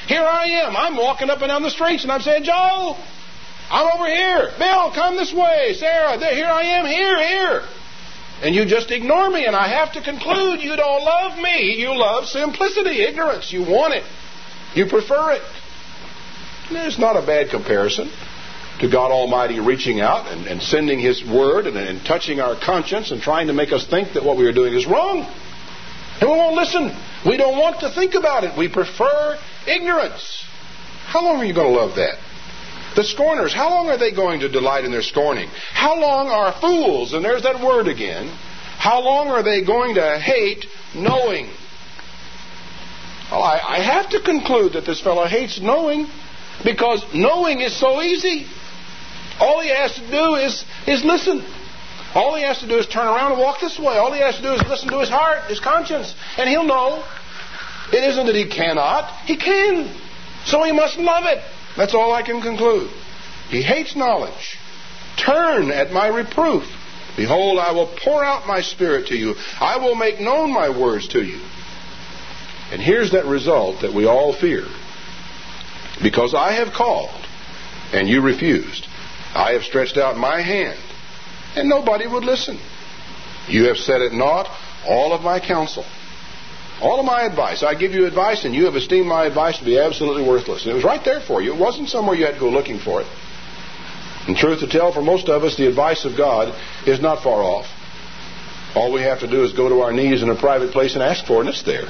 Here 0.06 0.22
I 0.22 0.62
am. 0.62 0.76
I'm 0.76 0.96
walking 0.96 1.30
up 1.30 1.40
and 1.40 1.48
down 1.48 1.62
the 1.62 1.70
streets 1.70 2.04
and 2.04 2.12
I'm 2.12 2.20
saying, 2.20 2.44
Joe, 2.44 2.96
I'm 3.70 3.98
over 3.98 4.06
here. 4.06 4.52
Bill, 4.56 4.92
come 4.94 5.16
this 5.16 5.32
way. 5.32 5.74
Sarah, 5.74 6.16
there, 6.16 6.34
here 6.34 6.46
I 6.46 6.62
am. 6.78 6.86
Here, 6.86 7.18
here. 7.26 7.62
And 8.42 8.54
you 8.54 8.66
just 8.66 8.90
ignore 8.90 9.30
me, 9.30 9.46
and 9.46 9.56
I 9.56 9.68
have 9.68 9.92
to 9.92 10.02
conclude 10.02 10.60
you 10.60 10.76
don't 10.76 11.02
love 11.02 11.38
me. 11.38 11.76
You 11.78 11.96
love 11.96 12.26
simplicity, 12.26 13.02
ignorance. 13.02 13.52
You 13.52 13.62
want 13.62 13.94
it. 13.94 14.04
You 14.74 14.86
prefer 14.86 15.32
it. 15.32 15.42
It's 16.70 16.98
not 16.98 17.16
a 17.16 17.24
bad 17.24 17.50
comparison 17.50 18.10
to 18.80 18.90
God 18.90 19.10
Almighty 19.10 19.60
reaching 19.60 20.00
out 20.00 20.26
and, 20.26 20.46
and 20.46 20.60
sending 20.60 20.98
His 20.98 21.24
Word 21.24 21.66
and, 21.66 21.76
and 21.76 22.04
touching 22.04 22.40
our 22.40 22.56
conscience 22.58 23.10
and 23.10 23.22
trying 23.22 23.46
to 23.46 23.52
make 23.52 23.72
us 23.72 23.86
think 23.86 24.14
that 24.14 24.24
what 24.24 24.36
we 24.36 24.46
are 24.46 24.52
doing 24.52 24.74
is 24.74 24.86
wrong. 24.86 25.20
And 26.20 26.30
we 26.30 26.36
won't 26.36 26.56
listen. 26.56 26.94
We 27.26 27.36
don't 27.36 27.58
want 27.58 27.80
to 27.80 27.90
think 27.90 28.14
about 28.14 28.44
it. 28.44 28.58
We 28.58 28.68
prefer 28.68 29.38
ignorance. 29.66 30.44
How 31.06 31.22
long 31.22 31.36
are 31.36 31.44
you 31.44 31.54
going 31.54 31.72
to 31.72 31.78
love 31.78 31.96
that? 31.96 32.18
The 32.96 33.04
scorners, 33.04 33.52
how 33.52 33.70
long 33.70 33.88
are 33.88 33.98
they 33.98 34.12
going 34.12 34.40
to 34.40 34.48
delight 34.48 34.84
in 34.84 34.92
their 34.92 35.02
scorning? 35.02 35.48
How 35.72 35.98
long 35.98 36.28
are 36.28 36.52
fools, 36.60 37.12
and 37.12 37.24
there's 37.24 37.42
that 37.42 37.60
word 37.60 37.88
again, 37.88 38.28
how 38.78 39.00
long 39.00 39.28
are 39.28 39.42
they 39.42 39.64
going 39.64 39.96
to 39.96 40.18
hate 40.18 40.66
knowing? 40.94 41.46
Well, 43.30 43.42
I, 43.42 43.78
I 43.78 43.80
have 43.80 44.10
to 44.10 44.20
conclude 44.20 44.74
that 44.74 44.84
this 44.86 45.00
fellow 45.00 45.26
hates 45.26 45.60
knowing 45.60 46.06
because 46.62 47.04
knowing 47.14 47.60
is 47.60 47.78
so 47.78 48.00
easy. 48.00 48.46
All 49.40 49.60
he 49.60 49.68
has 49.68 49.94
to 49.94 50.10
do 50.10 50.34
is, 50.36 50.64
is 50.86 51.04
listen. 51.04 51.44
All 52.14 52.36
he 52.36 52.42
has 52.44 52.60
to 52.60 52.68
do 52.68 52.78
is 52.78 52.86
turn 52.86 53.06
around 53.06 53.32
and 53.32 53.40
walk 53.40 53.60
this 53.60 53.78
way. 53.78 53.96
All 53.96 54.12
he 54.12 54.20
has 54.20 54.36
to 54.36 54.42
do 54.42 54.52
is 54.52 54.62
listen 54.68 54.88
to 54.90 55.00
his 55.00 55.08
heart, 55.08 55.50
his 55.50 55.58
conscience, 55.58 56.14
and 56.38 56.48
he'll 56.48 56.64
know. 56.64 57.04
It 57.92 58.04
isn't 58.04 58.26
that 58.26 58.36
he 58.36 58.48
cannot, 58.48 59.10
he 59.26 59.36
can. 59.36 59.92
So 60.44 60.62
he 60.62 60.72
must 60.72 60.98
love 60.98 61.24
it. 61.26 61.42
That's 61.76 61.94
all 61.94 62.12
I 62.12 62.22
can 62.22 62.40
conclude. 62.40 62.90
He 63.48 63.62
hates 63.62 63.96
knowledge. 63.96 64.58
Turn 65.16 65.70
at 65.70 65.90
my 65.90 66.06
reproof. 66.06 66.64
Behold, 67.16 67.58
I 67.58 67.72
will 67.72 67.92
pour 68.02 68.24
out 68.24 68.46
my 68.46 68.60
spirit 68.60 69.08
to 69.08 69.16
you. 69.16 69.34
I 69.60 69.78
will 69.78 69.94
make 69.94 70.20
known 70.20 70.52
my 70.52 70.68
words 70.68 71.08
to 71.08 71.22
you. 71.22 71.40
And 72.72 72.80
here's 72.80 73.12
that 73.12 73.26
result 73.26 73.82
that 73.82 73.94
we 73.94 74.06
all 74.06 74.32
fear. 74.32 74.64
Because 76.02 76.34
I 76.34 76.52
have 76.54 76.72
called, 76.72 77.24
and 77.92 78.08
you 78.08 78.20
refused. 78.20 78.88
I 79.34 79.52
have 79.52 79.62
stretched 79.62 79.96
out 79.96 80.16
my 80.16 80.40
hand, 80.40 80.78
and 81.56 81.68
nobody 81.68 82.06
would 82.06 82.24
listen. 82.24 82.58
You 83.48 83.64
have 83.64 83.76
set 83.76 84.00
at 84.00 84.12
naught 84.12 84.48
all 84.86 85.12
of 85.12 85.22
my 85.22 85.40
counsel. 85.40 85.84
All 86.80 86.98
of 86.98 87.06
my 87.06 87.22
advice. 87.22 87.62
I 87.62 87.74
give 87.74 87.92
you 87.92 88.06
advice, 88.06 88.44
and 88.44 88.54
you 88.54 88.64
have 88.66 88.76
esteemed 88.76 89.06
my 89.06 89.26
advice 89.26 89.58
to 89.58 89.64
be 89.64 89.78
absolutely 89.78 90.26
worthless. 90.26 90.62
And 90.62 90.72
it 90.72 90.74
was 90.74 90.84
right 90.84 91.04
there 91.04 91.20
for 91.20 91.40
you. 91.40 91.54
It 91.54 91.58
wasn't 91.58 91.88
somewhere 91.88 92.16
you 92.16 92.24
had 92.24 92.34
to 92.34 92.40
go 92.40 92.50
looking 92.50 92.78
for 92.78 93.00
it. 93.00 93.06
And 94.26 94.36
truth 94.36 94.60
to 94.60 94.68
tell, 94.68 94.92
for 94.92 95.02
most 95.02 95.28
of 95.28 95.44
us, 95.44 95.56
the 95.56 95.68
advice 95.68 96.04
of 96.04 96.16
God 96.16 96.54
is 96.86 97.00
not 97.00 97.22
far 97.22 97.42
off. 97.42 97.66
All 98.74 98.92
we 98.92 99.02
have 99.02 99.20
to 99.20 99.28
do 99.28 99.44
is 99.44 99.52
go 99.52 99.68
to 99.68 99.80
our 99.82 99.92
knees 99.92 100.22
in 100.22 100.30
a 100.30 100.34
private 100.34 100.72
place 100.72 100.94
and 100.94 101.02
ask 101.02 101.24
for 101.26 101.36
it, 101.36 101.40
and 101.40 101.48
it's 101.50 101.62
there. 101.62 101.86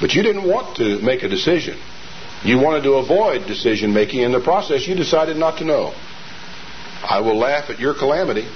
But 0.00 0.12
you 0.14 0.22
didn't 0.22 0.46
want 0.46 0.76
to 0.76 1.00
make 1.00 1.22
a 1.22 1.28
decision. 1.28 1.78
You 2.44 2.58
wanted 2.58 2.84
to 2.84 2.94
avoid 2.94 3.46
decision 3.46 3.92
making. 3.92 4.20
In 4.20 4.30
the 4.30 4.40
process, 4.40 4.86
you 4.86 4.94
decided 4.94 5.36
not 5.36 5.58
to 5.58 5.64
know. 5.64 5.94
I 7.02 7.20
will 7.20 7.36
laugh 7.36 7.70
at 7.70 7.80
your 7.80 7.94
calamity. 7.94 8.46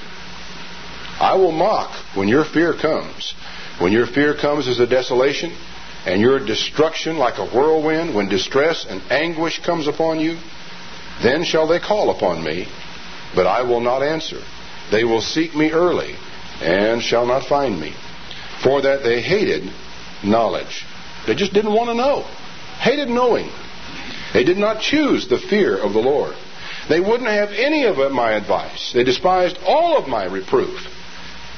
I 1.20 1.34
will 1.36 1.52
mock 1.52 1.90
when 2.16 2.28
your 2.28 2.44
fear 2.44 2.74
comes. 2.74 3.34
When 3.78 3.92
your 3.92 4.06
fear 4.06 4.34
comes 4.34 4.68
as 4.68 4.80
a 4.80 4.86
desolation 4.86 5.52
and 6.04 6.20
your 6.20 6.44
destruction 6.44 7.16
like 7.18 7.38
a 7.38 7.46
whirlwind, 7.46 8.14
when 8.14 8.28
distress 8.28 8.86
and 8.88 9.00
anguish 9.10 9.60
comes 9.64 9.86
upon 9.86 10.20
you, 10.20 10.36
then 11.22 11.44
shall 11.44 11.68
they 11.68 11.78
call 11.78 12.10
upon 12.10 12.42
me, 12.42 12.66
but 13.34 13.46
I 13.46 13.62
will 13.62 13.80
not 13.80 14.02
answer. 14.02 14.40
They 14.90 15.04
will 15.04 15.20
seek 15.20 15.54
me 15.54 15.70
early 15.70 16.16
and 16.60 17.02
shall 17.02 17.26
not 17.26 17.48
find 17.48 17.80
me. 17.80 17.94
For 18.62 18.82
that 18.82 19.02
they 19.02 19.20
hated 19.20 19.70
knowledge. 20.24 20.84
They 21.26 21.34
just 21.34 21.52
didn't 21.52 21.72
want 21.72 21.90
to 21.90 21.94
know. 21.94 22.22
Hated 22.78 23.08
knowing. 23.08 23.50
They 24.32 24.44
did 24.44 24.58
not 24.58 24.80
choose 24.80 25.28
the 25.28 25.38
fear 25.38 25.76
of 25.76 25.92
the 25.92 26.00
Lord. 26.00 26.34
They 26.92 27.00
wouldn't 27.00 27.30
have 27.30 27.52
any 27.52 27.86
of 27.86 27.96
my 28.12 28.32
advice. 28.32 28.92
They 28.92 29.02
despised 29.02 29.56
all 29.64 29.96
of 29.96 30.08
my 30.08 30.24
reproof. 30.26 30.78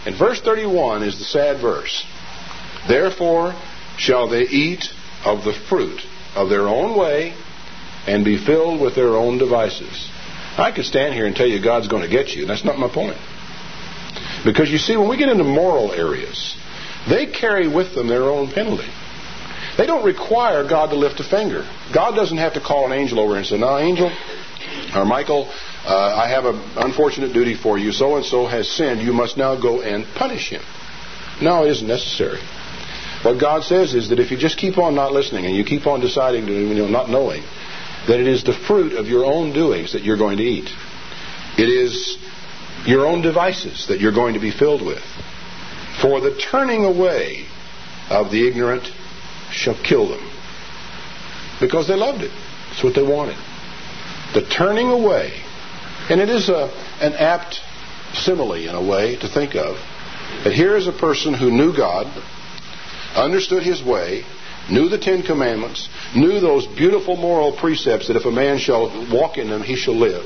And 0.06 0.16
verse 0.16 0.40
31 0.40 1.02
is 1.02 1.18
the 1.18 1.24
sad 1.24 1.60
verse. 1.60 2.04
Therefore 2.86 3.52
shall 3.98 4.28
they 4.28 4.42
eat 4.42 4.84
of 5.24 5.42
the 5.42 5.52
fruit 5.68 6.00
of 6.36 6.50
their 6.50 6.68
own 6.68 6.96
way 6.96 7.34
and 8.06 8.24
be 8.24 8.38
filled 8.46 8.80
with 8.80 8.94
their 8.94 9.16
own 9.16 9.38
devices. 9.38 10.08
I 10.56 10.70
could 10.70 10.84
stand 10.84 11.14
here 11.14 11.26
and 11.26 11.34
tell 11.34 11.48
you 11.48 11.60
God's 11.60 11.88
going 11.88 12.08
to 12.08 12.08
get 12.08 12.28
you. 12.28 12.46
That's 12.46 12.64
not 12.64 12.78
my 12.78 12.88
point. 12.88 13.18
Because 14.44 14.70
you 14.70 14.78
see, 14.78 14.96
when 14.96 15.08
we 15.08 15.16
get 15.16 15.30
into 15.30 15.42
moral 15.42 15.90
areas, 15.90 16.56
they 17.08 17.26
carry 17.26 17.66
with 17.66 17.92
them 17.96 18.06
their 18.06 18.30
own 18.30 18.52
penalty. 18.52 18.88
They 19.76 19.86
don't 19.86 20.04
require 20.04 20.62
God 20.62 20.90
to 20.90 20.96
lift 20.96 21.18
a 21.18 21.24
finger. 21.24 21.68
God 21.92 22.14
doesn't 22.14 22.38
have 22.38 22.54
to 22.54 22.60
call 22.60 22.86
an 22.86 22.92
angel 22.92 23.18
over 23.18 23.36
and 23.36 23.44
say, 23.44 23.58
Now, 23.58 23.78
angel, 23.78 24.12
or 24.94 25.04
Michael, 25.04 25.48
uh, 25.84 26.14
I 26.16 26.28
have 26.28 26.44
an 26.44 26.60
unfortunate 26.76 27.32
duty 27.32 27.54
for 27.54 27.78
you. 27.78 27.92
So 27.92 28.16
and 28.16 28.24
so 28.24 28.46
has 28.46 28.70
sinned. 28.70 29.00
You 29.00 29.12
must 29.12 29.36
now 29.36 29.60
go 29.60 29.82
and 29.82 30.06
punish 30.14 30.50
him. 30.50 30.62
No, 31.42 31.64
it 31.64 31.70
isn't 31.70 31.88
necessary. 31.88 32.40
What 33.22 33.40
God 33.40 33.64
says 33.64 33.94
is 33.94 34.10
that 34.10 34.20
if 34.20 34.30
you 34.30 34.36
just 34.36 34.58
keep 34.58 34.78
on 34.78 34.94
not 34.94 35.12
listening 35.12 35.46
and 35.46 35.56
you 35.56 35.64
keep 35.64 35.86
on 35.86 36.00
deciding 36.00 36.46
to, 36.46 36.52
you 36.52 36.74
know, 36.74 36.88
not 36.88 37.08
knowing, 37.08 37.42
that 38.06 38.20
it 38.20 38.26
is 38.26 38.44
the 38.44 38.52
fruit 38.52 38.92
of 38.92 39.06
your 39.06 39.24
own 39.24 39.52
doings 39.52 39.94
that 39.94 40.02
you're 40.02 40.18
going 40.18 40.36
to 40.36 40.42
eat. 40.42 40.68
It 41.56 41.68
is 41.68 42.18
your 42.86 43.06
own 43.06 43.22
devices 43.22 43.86
that 43.88 44.00
you're 44.00 44.12
going 44.12 44.34
to 44.34 44.40
be 44.40 44.50
filled 44.50 44.84
with. 44.84 45.02
For 46.02 46.20
the 46.20 46.36
turning 46.36 46.84
away 46.84 47.46
of 48.10 48.30
the 48.30 48.46
ignorant 48.46 48.90
shall 49.50 49.80
kill 49.82 50.08
them. 50.08 50.30
Because 51.60 51.88
they 51.88 51.94
loved 51.94 52.22
it. 52.22 52.32
That's 52.68 52.84
what 52.84 52.94
they 52.94 53.02
wanted. 53.02 53.38
The 54.34 54.46
turning 54.48 54.90
away. 54.90 55.32
And 56.10 56.20
it 56.20 56.28
is 56.28 56.48
a, 56.48 56.70
an 57.00 57.14
apt 57.14 57.60
simile, 58.12 58.68
in 58.68 58.74
a 58.74 58.82
way, 58.82 59.16
to 59.16 59.28
think 59.28 59.54
of. 59.54 59.76
That 60.44 60.52
here 60.52 60.76
is 60.76 60.86
a 60.86 60.92
person 60.92 61.34
who 61.34 61.50
knew 61.50 61.74
God, 61.74 62.06
understood 63.14 63.62
his 63.62 63.82
way, 63.82 64.24
knew 64.70 64.88
the 64.88 64.98
Ten 64.98 65.22
Commandments, 65.22 65.88
knew 66.14 66.40
those 66.40 66.66
beautiful 66.66 67.16
moral 67.16 67.52
precepts 67.56 68.08
that 68.08 68.16
if 68.16 68.24
a 68.24 68.30
man 68.30 68.58
shall 68.58 68.88
walk 69.12 69.38
in 69.38 69.48
them, 69.48 69.62
he 69.62 69.76
shall 69.76 69.94
live. 69.94 70.24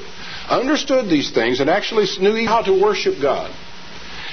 Understood 0.49 1.11
these 1.11 1.31
things 1.31 1.61
and 1.61 1.69
actually 1.69 2.07
knew 2.21 2.47
how 2.47 2.63
to 2.63 2.81
worship 2.81 3.21
God. 3.21 3.55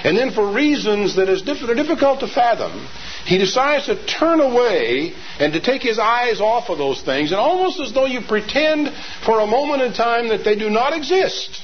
And 0.05 0.15
then, 0.15 0.29
for 0.29 0.51
reasons 0.51 1.15
that 1.15 1.29
is 1.29 1.41
difficult 1.41 2.19
to 2.19 2.27
fathom, 2.27 2.87
he 3.25 3.39
decides 3.39 3.87
to 3.87 3.95
turn 4.05 4.39
away 4.39 5.13
and 5.39 5.51
to 5.53 5.59
take 5.59 5.81
his 5.81 5.97
eyes 5.97 6.39
off 6.39 6.69
of 6.69 6.77
those 6.77 7.01
things, 7.01 7.31
and 7.31 7.39
almost 7.39 7.79
as 7.79 7.91
though 7.91 8.05
you 8.05 8.21
pretend 8.21 8.93
for 9.25 9.39
a 9.39 9.47
moment 9.47 9.81
in 9.81 9.93
time 9.93 10.27
that 10.27 10.43
they 10.45 10.55
do 10.55 10.69
not 10.69 10.95
exist. 10.95 11.59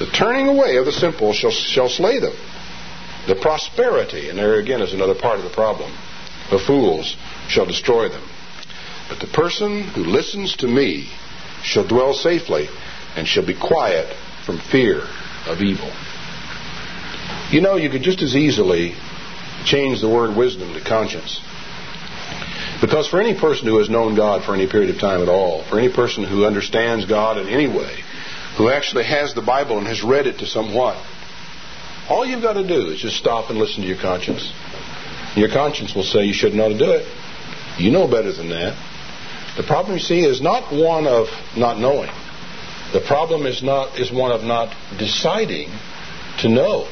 The 0.00 0.06
turning 0.06 0.48
away 0.48 0.76
of 0.76 0.86
the 0.86 0.92
simple 0.92 1.32
shall, 1.32 1.52
shall 1.52 1.88
slay 1.88 2.18
them. 2.18 2.34
The 3.28 3.36
prosperity, 3.36 4.28
and 4.28 4.36
there 4.36 4.56
again 4.56 4.82
is 4.82 4.92
another 4.92 5.14
part 5.14 5.38
of 5.38 5.44
the 5.44 5.54
problem, 5.54 5.96
of 6.50 6.62
fools 6.62 7.16
shall 7.46 7.64
destroy 7.64 8.08
them. 8.08 8.28
But 9.08 9.20
the 9.20 9.32
person 9.32 9.84
who 9.84 10.02
listens 10.02 10.56
to 10.56 10.66
me 10.66 11.12
shall 11.62 11.86
dwell 11.86 12.12
safely 12.12 12.68
and 13.14 13.24
shall 13.28 13.46
be 13.46 13.54
quiet 13.54 14.12
from 14.44 14.58
fear 14.58 15.02
of 15.46 15.62
evil. 15.62 15.92
You 17.50 17.60
know, 17.60 17.76
you 17.76 17.90
could 17.90 18.02
just 18.02 18.22
as 18.22 18.34
easily 18.34 18.94
change 19.64 20.00
the 20.00 20.08
word 20.08 20.36
wisdom 20.36 20.72
to 20.74 20.80
conscience. 20.80 21.40
Because 22.80 23.06
for 23.08 23.20
any 23.20 23.38
person 23.38 23.66
who 23.66 23.78
has 23.78 23.88
known 23.88 24.14
God 24.14 24.44
for 24.44 24.54
any 24.54 24.66
period 24.66 24.90
of 24.90 25.00
time 25.00 25.22
at 25.22 25.28
all, 25.28 25.62
for 25.64 25.78
any 25.78 25.92
person 25.92 26.24
who 26.24 26.44
understands 26.44 27.06
God 27.06 27.38
in 27.38 27.48
any 27.48 27.66
way, 27.66 27.96
who 28.56 28.68
actually 28.68 29.04
has 29.04 29.34
the 29.34 29.42
Bible 29.42 29.78
and 29.78 29.86
has 29.86 30.02
read 30.02 30.26
it 30.26 30.38
to 30.38 30.46
somewhat, 30.46 30.96
all 32.08 32.26
you've 32.26 32.42
got 32.42 32.54
to 32.54 32.66
do 32.66 32.88
is 32.88 33.00
just 33.00 33.16
stop 33.16 33.50
and 33.50 33.58
listen 33.58 33.82
to 33.82 33.88
your 33.88 34.00
conscience. 34.00 34.52
Your 35.36 35.48
conscience 35.48 35.94
will 35.94 36.04
say 36.04 36.24
you 36.24 36.34
shouldn't 36.34 36.60
ought 36.60 36.68
to 36.68 36.78
do 36.78 36.90
it. 36.92 37.06
You 37.78 37.90
know 37.90 38.06
better 38.06 38.32
than 38.32 38.50
that. 38.50 38.76
The 39.56 39.62
problem, 39.62 39.94
you 39.94 40.02
see, 40.02 40.20
is 40.24 40.40
not 40.40 40.72
one 40.72 41.06
of 41.06 41.28
not 41.56 41.78
knowing. 41.78 42.10
The 42.92 43.00
problem 43.00 43.46
is 43.46 43.62
not 43.62 43.98
is 43.98 44.12
one 44.12 44.30
of 44.30 44.42
not 44.42 44.74
deciding 44.98 45.70
to 46.40 46.48
know. 46.48 46.88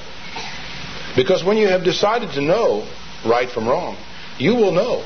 Because 1.15 1.45
when 1.45 1.57
you 1.57 1.69
have 1.69 1.85
decided 1.85 2.33
to 2.33 2.41
know 2.41 2.87
right 3.25 3.51
from 3.51 3.69
wrong, 3.69 3.97
you 4.39 4.55
will 4.55 4.73
know. 4.73 5.05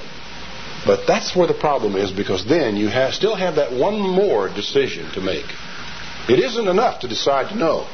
But 0.84 1.06
that's 1.06 1.34
where 1.34 1.48
the 1.48 1.54
problem 1.54 1.96
is 1.96 2.12
because 2.12 2.44
then 2.44 2.76
you 2.76 2.88
have, 2.88 3.14
still 3.14 3.34
have 3.34 3.56
that 3.56 3.72
one 3.72 3.98
more 3.98 4.48
decision 4.48 5.10
to 5.12 5.20
make. 5.20 5.46
It 6.28 6.38
isn't 6.38 6.68
enough 6.68 7.00
to 7.00 7.08
decide 7.08 7.48
to 7.50 7.56
know. 7.56 7.88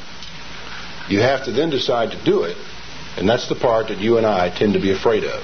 You 1.09 1.21
have 1.21 1.45
to 1.47 1.53
then 1.53 1.71
decide 1.71 2.13
to 2.13 2.25
do 2.25 2.45
it, 2.45 2.57
and 3.17 3.29
that's 3.29 3.49
the 3.49 3.55
part 3.55 3.89
that 3.89 3.99
you 3.99 4.19
and 4.19 4.27
I 4.27 4.51
tend 4.51 4.75
to 4.75 4.81
be 4.81 4.93
afraid 4.93 5.25
of 5.25 5.43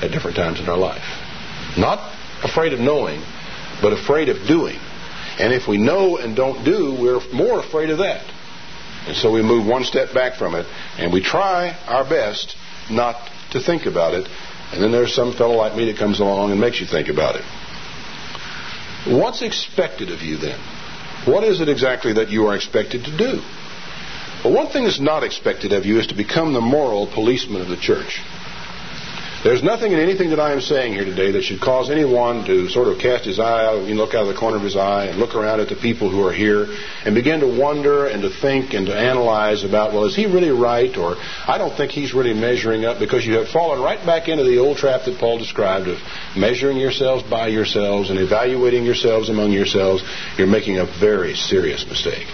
at 0.00 0.10
different 0.10 0.36
times 0.36 0.60
in 0.60 0.68
our 0.68 0.78
life. 0.78 1.02
Not 1.78 1.98
afraid 2.42 2.72
of 2.72 2.80
knowing, 2.80 3.22
but 3.80 3.92
afraid 3.92 4.28
of 4.28 4.46
doing. 4.46 4.78
And 5.38 5.52
if 5.52 5.66
we 5.66 5.78
know 5.78 6.18
and 6.18 6.36
don't 6.36 6.64
do, 6.64 6.94
we're 7.00 7.20
more 7.32 7.58
afraid 7.60 7.90
of 7.90 7.98
that. 7.98 8.24
And 9.06 9.16
so 9.16 9.32
we 9.32 9.42
move 9.42 9.66
one 9.66 9.84
step 9.84 10.14
back 10.14 10.34
from 10.36 10.54
it, 10.54 10.66
and 10.98 11.12
we 11.12 11.22
try 11.22 11.76
our 11.86 12.04
best 12.04 12.56
not 12.90 13.30
to 13.50 13.60
think 13.60 13.86
about 13.86 14.14
it. 14.14 14.28
And 14.72 14.82
then 14.82 14.92
there's 14.92 15.14
some 15.14 15.32
fellow 15.32 15.56
like 15.56 15.76
me 15.76 15.90
that 15.90 15.98
comes 15.98 16.20
along 16.20 16.50
and 16.50 16.60
makes 16.60 16.80
you 16.80 16.86
think 16.86 17.08
about 17.08 17.36
it. 17.36 17.44
What's 19.06 19.42
expected 19.42 20.10
of 20.10 20.22
you 20.22 20.36
then? 20.36 20.58
What 21.24 21.44
is 21.44 21.60
it 21.60 21.68
exactly 21.68 22.14
that 22.14 22.30
you 22.30 22.46
are 22.46 22.54
expected 22.54 23.04
to 23.04 23.16
do? 23.16 23.42
Well, 24.44 24.54
one 24.54 24.68
thing 24.68 24.84
that's 24.84 25.00
not 25.00 25.22
expected 25.22 25.72
of 25.72 25.84
you 25.84 25.98
is 25.98 26.08
to 26.08 26.14
become 26.14 26.52
the 26.52 26.60
moral 26.60 27.06
policeman 27.06 27.60
of 27.62 27.68
the 27.68 27.76
church. 27.76 28.20
There's 29.42 29.60
nothing 29.64 29.90
in 29.90 29.98
anything 29.98 30.30
that 30.30 30.38
I 30.38 30.52
am 30.52 30.60
saying 30.60 30.92
here 30.92 31.04
today 31.04 31.32
that 31.32 31.42
should 31.42 31.60
cause 31.60 31.90
anyone 31.90 32.44
to 32.44 32.68
sort 32.68 32.86
of 32.86 33.00
cast 33.00 33.24
his 33.24 33.40
eye 33.40 33.66
out, 33.66 33.88
you 33.88 33.96
look 33.96 34.14
out 34.14 34.22
of 34.22 34.28
the 34.28 34.38
corner 34.38 34.56
of 34.56 34.62
his 34.62 34.76
eye 34.76 35.06
and 35.06 35.18
look 35.18 35.34
around 35.34 35.58
at 35.58 35.68
the 35.68 35.74
people 35.74 36.10
who 36.10 36.24
are 36.24 36.32
here 36.32 36.68
and 37.04 37.12
begin 37.12 37.40
to 37.40 37.48
wonder 37.48 38.06
and 38.06 38.22
to 38.22 38.30
think 38.30 38.72
and 38.72 38.86
to 38.86 38.96
analyze 38.96 39.64
about, 39.64 39.92
well, 39.92 40.04
is 40.04 40.14
he 40.14 40.26
really 40.26 40.50
right? 40.50 40.96
Or 40.96 41.16
I 41.18 41.58
don't 41.58 41.76
think 41.76 41.90
he's 41.90 42.14
really 42.14 42.34
measuring 42.34 42.84
up 42.84 43.00
because 43.00 43.26
you 43.26 43.34
have 43.34 43.48
fallen 43.48 43.82
right 43.82 43.98
back 44.06 44.28
into 44.28 44.44
the 44.44 44.58
old 44.58 44.76
trap 44.76 45.06
that 45.06 45.18
Paul 45.18 45.38
described 45.38 45.88
of 45.88 45.98
measuring 46.36 46.76
yourselves 46.76 47.24
by 47.28 47.48
yourselves 47.48 48.10
and 48.10 48.20
evaluating 48.20 48.84
yourselves 48.84 49.28
among 49.28 49.50
yourselves. 49.50 50.04
You're 50.38 50.46
making 50.46 50.78
a 50.78 50.86
very 51.00 51.34
serious 51.34 51.84
mistake. 51.84 52.28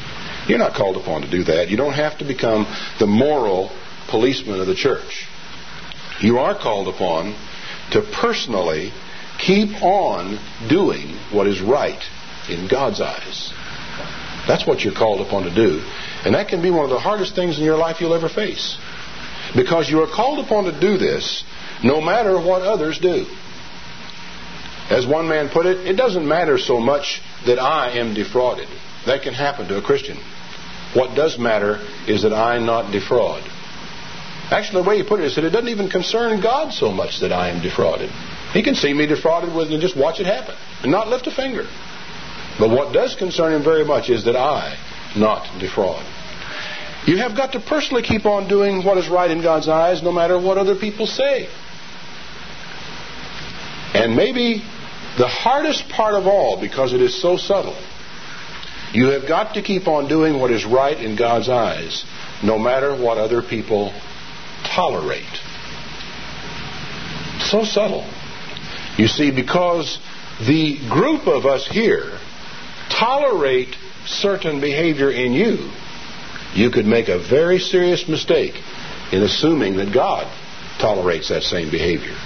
You're 0.46 0.59
not 0.59 0.74
called 0.74 0.98
upon 0.98 1.22
to 1.22 1.30
do 1.30 1.44
that. 1.44 1.70
You 1.70 1.78
don't 1.78 1.94
have 1.94 2.18
to 2.18 2.26
become 2.26 2.66
the 2.98 3.06
moral 3.06 3.70
policeman 4.11 4.61
of 4.61 4.66
the 4.66 4.74
church 4.74 5.28
you 6.21 6.39
are 6.39 6.59
called 6.59 6.89
upon 6.89 7.35
to 7.93 8.03
personally 8.03 8.93
keep 9.39 9.83
on 9.83 10.39
doing 10.69 11.16
what 11.33 11.47
is 11.47 11.61
right 11.61 12.03
in 12.49 12.69
God's 12.69 13.01
eyes. 13.01 13.53
That's 14.47 14.66
what 14.66 14.83
you're 14.83 14.95
called 14.95 15.21
upon 15.21 15.45
to 15.45 15.55
do. 15.55 15.83
And 16.25 16.35
that 16.35 16.49
can 16.49 16.62
be 16.62 16.71
one 16.71 16.85
of 16.85 16.91
the 16.91 16.99
hardest 16.99 17.35
things 17.35 17.59
in 17.59 17.64
your 17.64 17.77
life 17.77 18.01
you'll 18.01 18.14
ever 18.14 18.29
face. 18.29 18.77
Because 19.55 19.89
you 19.89 20.03
are 20.03 20.11
called 20.11 20.45
upon 20.45 20.64
to 20.64 20.81
do 20.81 20.99
this 20.99 21.45
no 21.85 22.01
matter 22.01 22.39
what 22.39 22.62
others 22.62 22.99
do. 22.99 23.27
As 24.91 25.07
one 25.07 25.29
man 25.29 25.51
put 25.51 25.66
it, 25.66 25.87
it 25.87 25.97
doesn't 25.97 26.27
matter 26.27 26.59
so 26.59 26.81
much 26.81 27.21
that 27.47 27.59
I 27.59 27.99
am 27.99 28.14
defrauded. 28.14 28.69
That 29.07 29.23
can 29.23 29.35
happen 29.35 29.69
to 29.69 29.79
a 29.79 29.83
Christian. 29.83 30.16
What 30.95 31.14
does 31.14 31.39
matter 31.39 31.79
is 32.07 32.23
that 32.23 32.33
I 32.33 32.59
not 32.59 32.91
defraud. 32.91 33.43
Actually, 34.51 34.82
the 34.82 34.88
way 34.88 34.96
he 34.96 35.03
put 35.03 35.20
it 35.20 35.26
is 35.26 35.34
that 35.34 35.44
it 35.44 35.51
doesn't 35.51 35.68
even 35.68 35.90
concern 35.90 36.40
God 36.40 36.72
so 36.72 36.90
much 36.90 37.20
that 37.20 37.32
I 37.32 37.51
am 37.51 37.62
defrauded. 37.62 38.11
He 38.53 38.62
can 38.62 38.74
see 38.74 38.94
me 38.94 39.07
defrauded 39.07 39.55
with 39.55 39.70
and 39.70 39.80
just 39.80 39.96
watch 39.96 40.20
it 40.20 40.26
happen 40.26 40.55
and 40.82 40.90
not 40.90 41.09
lift 41.09 41.26
a 41.26 41.30
finger. 41.30 41.64
But 42.59 42.70
what 42.70 42.92
does 42.92 43.14
concern 43.14 43.53
him 43.53 43.62
very 43.62 43.84
much 43.84 44.09
is 44.09 44.24
that 44.24 44.36
I 44.36 44.76
not 45.16 45.61
defraud. 45.61 46.05
You 47.07 47.18
have 47.18 47.36
got 47.36 47.53
to 47.53 47.61
personally 47.61 48.03
keep 48.03 48.26
on 48.26 48.49
doing 48.49 48.84
what 48.84 48.99
is 48.99 49.09
right 49.09 49.30
in 49.30 49.42
God's 49.42 49.68
eyes 49.68 50.03
no 50.03 50.12
matter 50.12 50.38
what 50.38 50.59
other 50.59 50.74
people 50.74 51.07
say. 51.07 51.49
And 53.94 54.16
maybe 54.16 54.62
the 55.16 55.28
hardest 55.28 55.88
part 55.88 56.14
of 56.14 56.26
all, 56.26 56.61
because 56.61 56.92
it 56.92 57.01
is 57.01 57.20
so 57.20 57.36
subtle, 57.36 57.76
you 58.92 59.09
have 59.09 59.28
got 59.28 59.55
to 59.55 59.62
keep 59.62 59.86
on 59.86 60.09
doing 60.09 60.40
what 60.40 60.51
is 60.51 60.64
right 60.64 60.99
in 60.99 61.16
God's 61.16 61.49
eyes 61.49 62.05
no 62.42 62.59
matter 62.59 62.96
what 62.96 63.18
other 63.18 63.42
people 63.42 63.92
tolerate. 64.64 65.24
So 67.40 67.64
subtle. 67.64 68.09
You 68.96 69.06
see, 69.06 69.30
because 69.30 69.98
the 70.46 70.78
group 70.88 71.26
of 71.26 71.46
us 71.46 71.66
here 71.66 72.18
tolerate 72.90 73.74
certain 74.06 74.61
behavior 74.61 75.11
in 75.11 75.32
you, 75.32 75.70
you 76.54 76.70
could 76.70 76.86
make 76.86 77.09
a 77.09 77.18
very 77.18 77.59
serious 77.59 78.09
mistake 78.09 78.54
in 79.12 79.22
assuming 79.22 79.76
that 79.76 79.92
God 79.92 80.26
tolerates 80.80 81.28
that 81.28 81.42
same 81.42 81.70
behavior. 81.70 82.16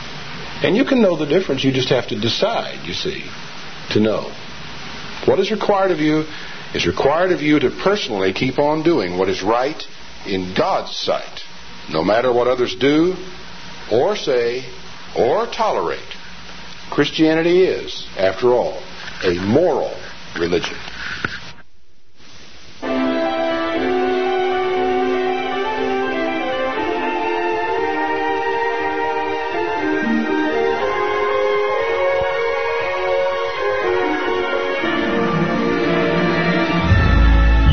And 0.62 0.76
you 0.76 0.84
can 0.84 1.02
know 1.02 1.16
the 1.16 1.26
difference. 1.26 1.64
You 1.64 1.72
just 1.72 1.88
have 1.88 2.08
to 2.08 2.20
decide, 2.20 2.86
you 2.86 2.94
see, 2.94 3.24
to 3.90 4.00
know. 4.00 4.32
What 5.26 5.40
is 5.40 5.50
required 5.50 5.90
of 5.90 5.98
you 5.98 6.24
is 6.74 6.86
required 6.86 7.32
of 7.32 7.42
you 7.42 7.58
to 7.60 7.70
personally 7.70 8.32
keep 8.32 8.58
on 8.58 8.82
doing 8.82 9.18
what 9.18 9.28
is 9.28 9.42
right 9.42 9.80
in 10.26 10.54
God's 10.56 10.96
sight 10.96 11.41
no 11.90 12.04
matter 12.04 12.32
what 12.32 12.48
others 12.48 12.74
do 12.76 13.16
or 13.90 14.16
say 14.16 14.64
or 15.16 15.46
tolerate. 15.46 16.00
Christianity 16.90 17.64
is, 17.64 18.06
after 18.18 18.52
all, 18.52 18.82
a 19.24 19.34
moral 19.34 19.94
religion. 20.38 20.76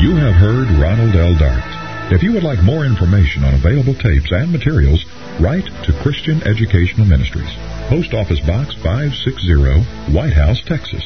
You 0.00 0.16
have 0.16 0.34
heard 0.34 0.70
Ronald 0.80 1.14
L. 1.14 1.34
Dart. 1.36 1.69
If 2.10 2.24
you 2.24 2.32
would 2.32 2.42
like 2.42 2.60
more 2.64 2.84
information 2.84 3.44
on 3.44 3.54
available 3.54 3.94
tapes 3.94 4.32
and 4.32 4.50
materials, 4.50 5.04
write 5.38 5.66
to 5.84 5.92
Christian 6.02 6.42
Educational 6.42 7.06
Ministries, 7.06 7.54
Post 7.88 8.14
Office 8.14 8.40
Box 8.40 8.74
560, 8.74 10.12
Whitehouse, 10.12 10.60
Texas 10.62 11.04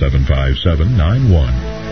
75791. 0.00 1.85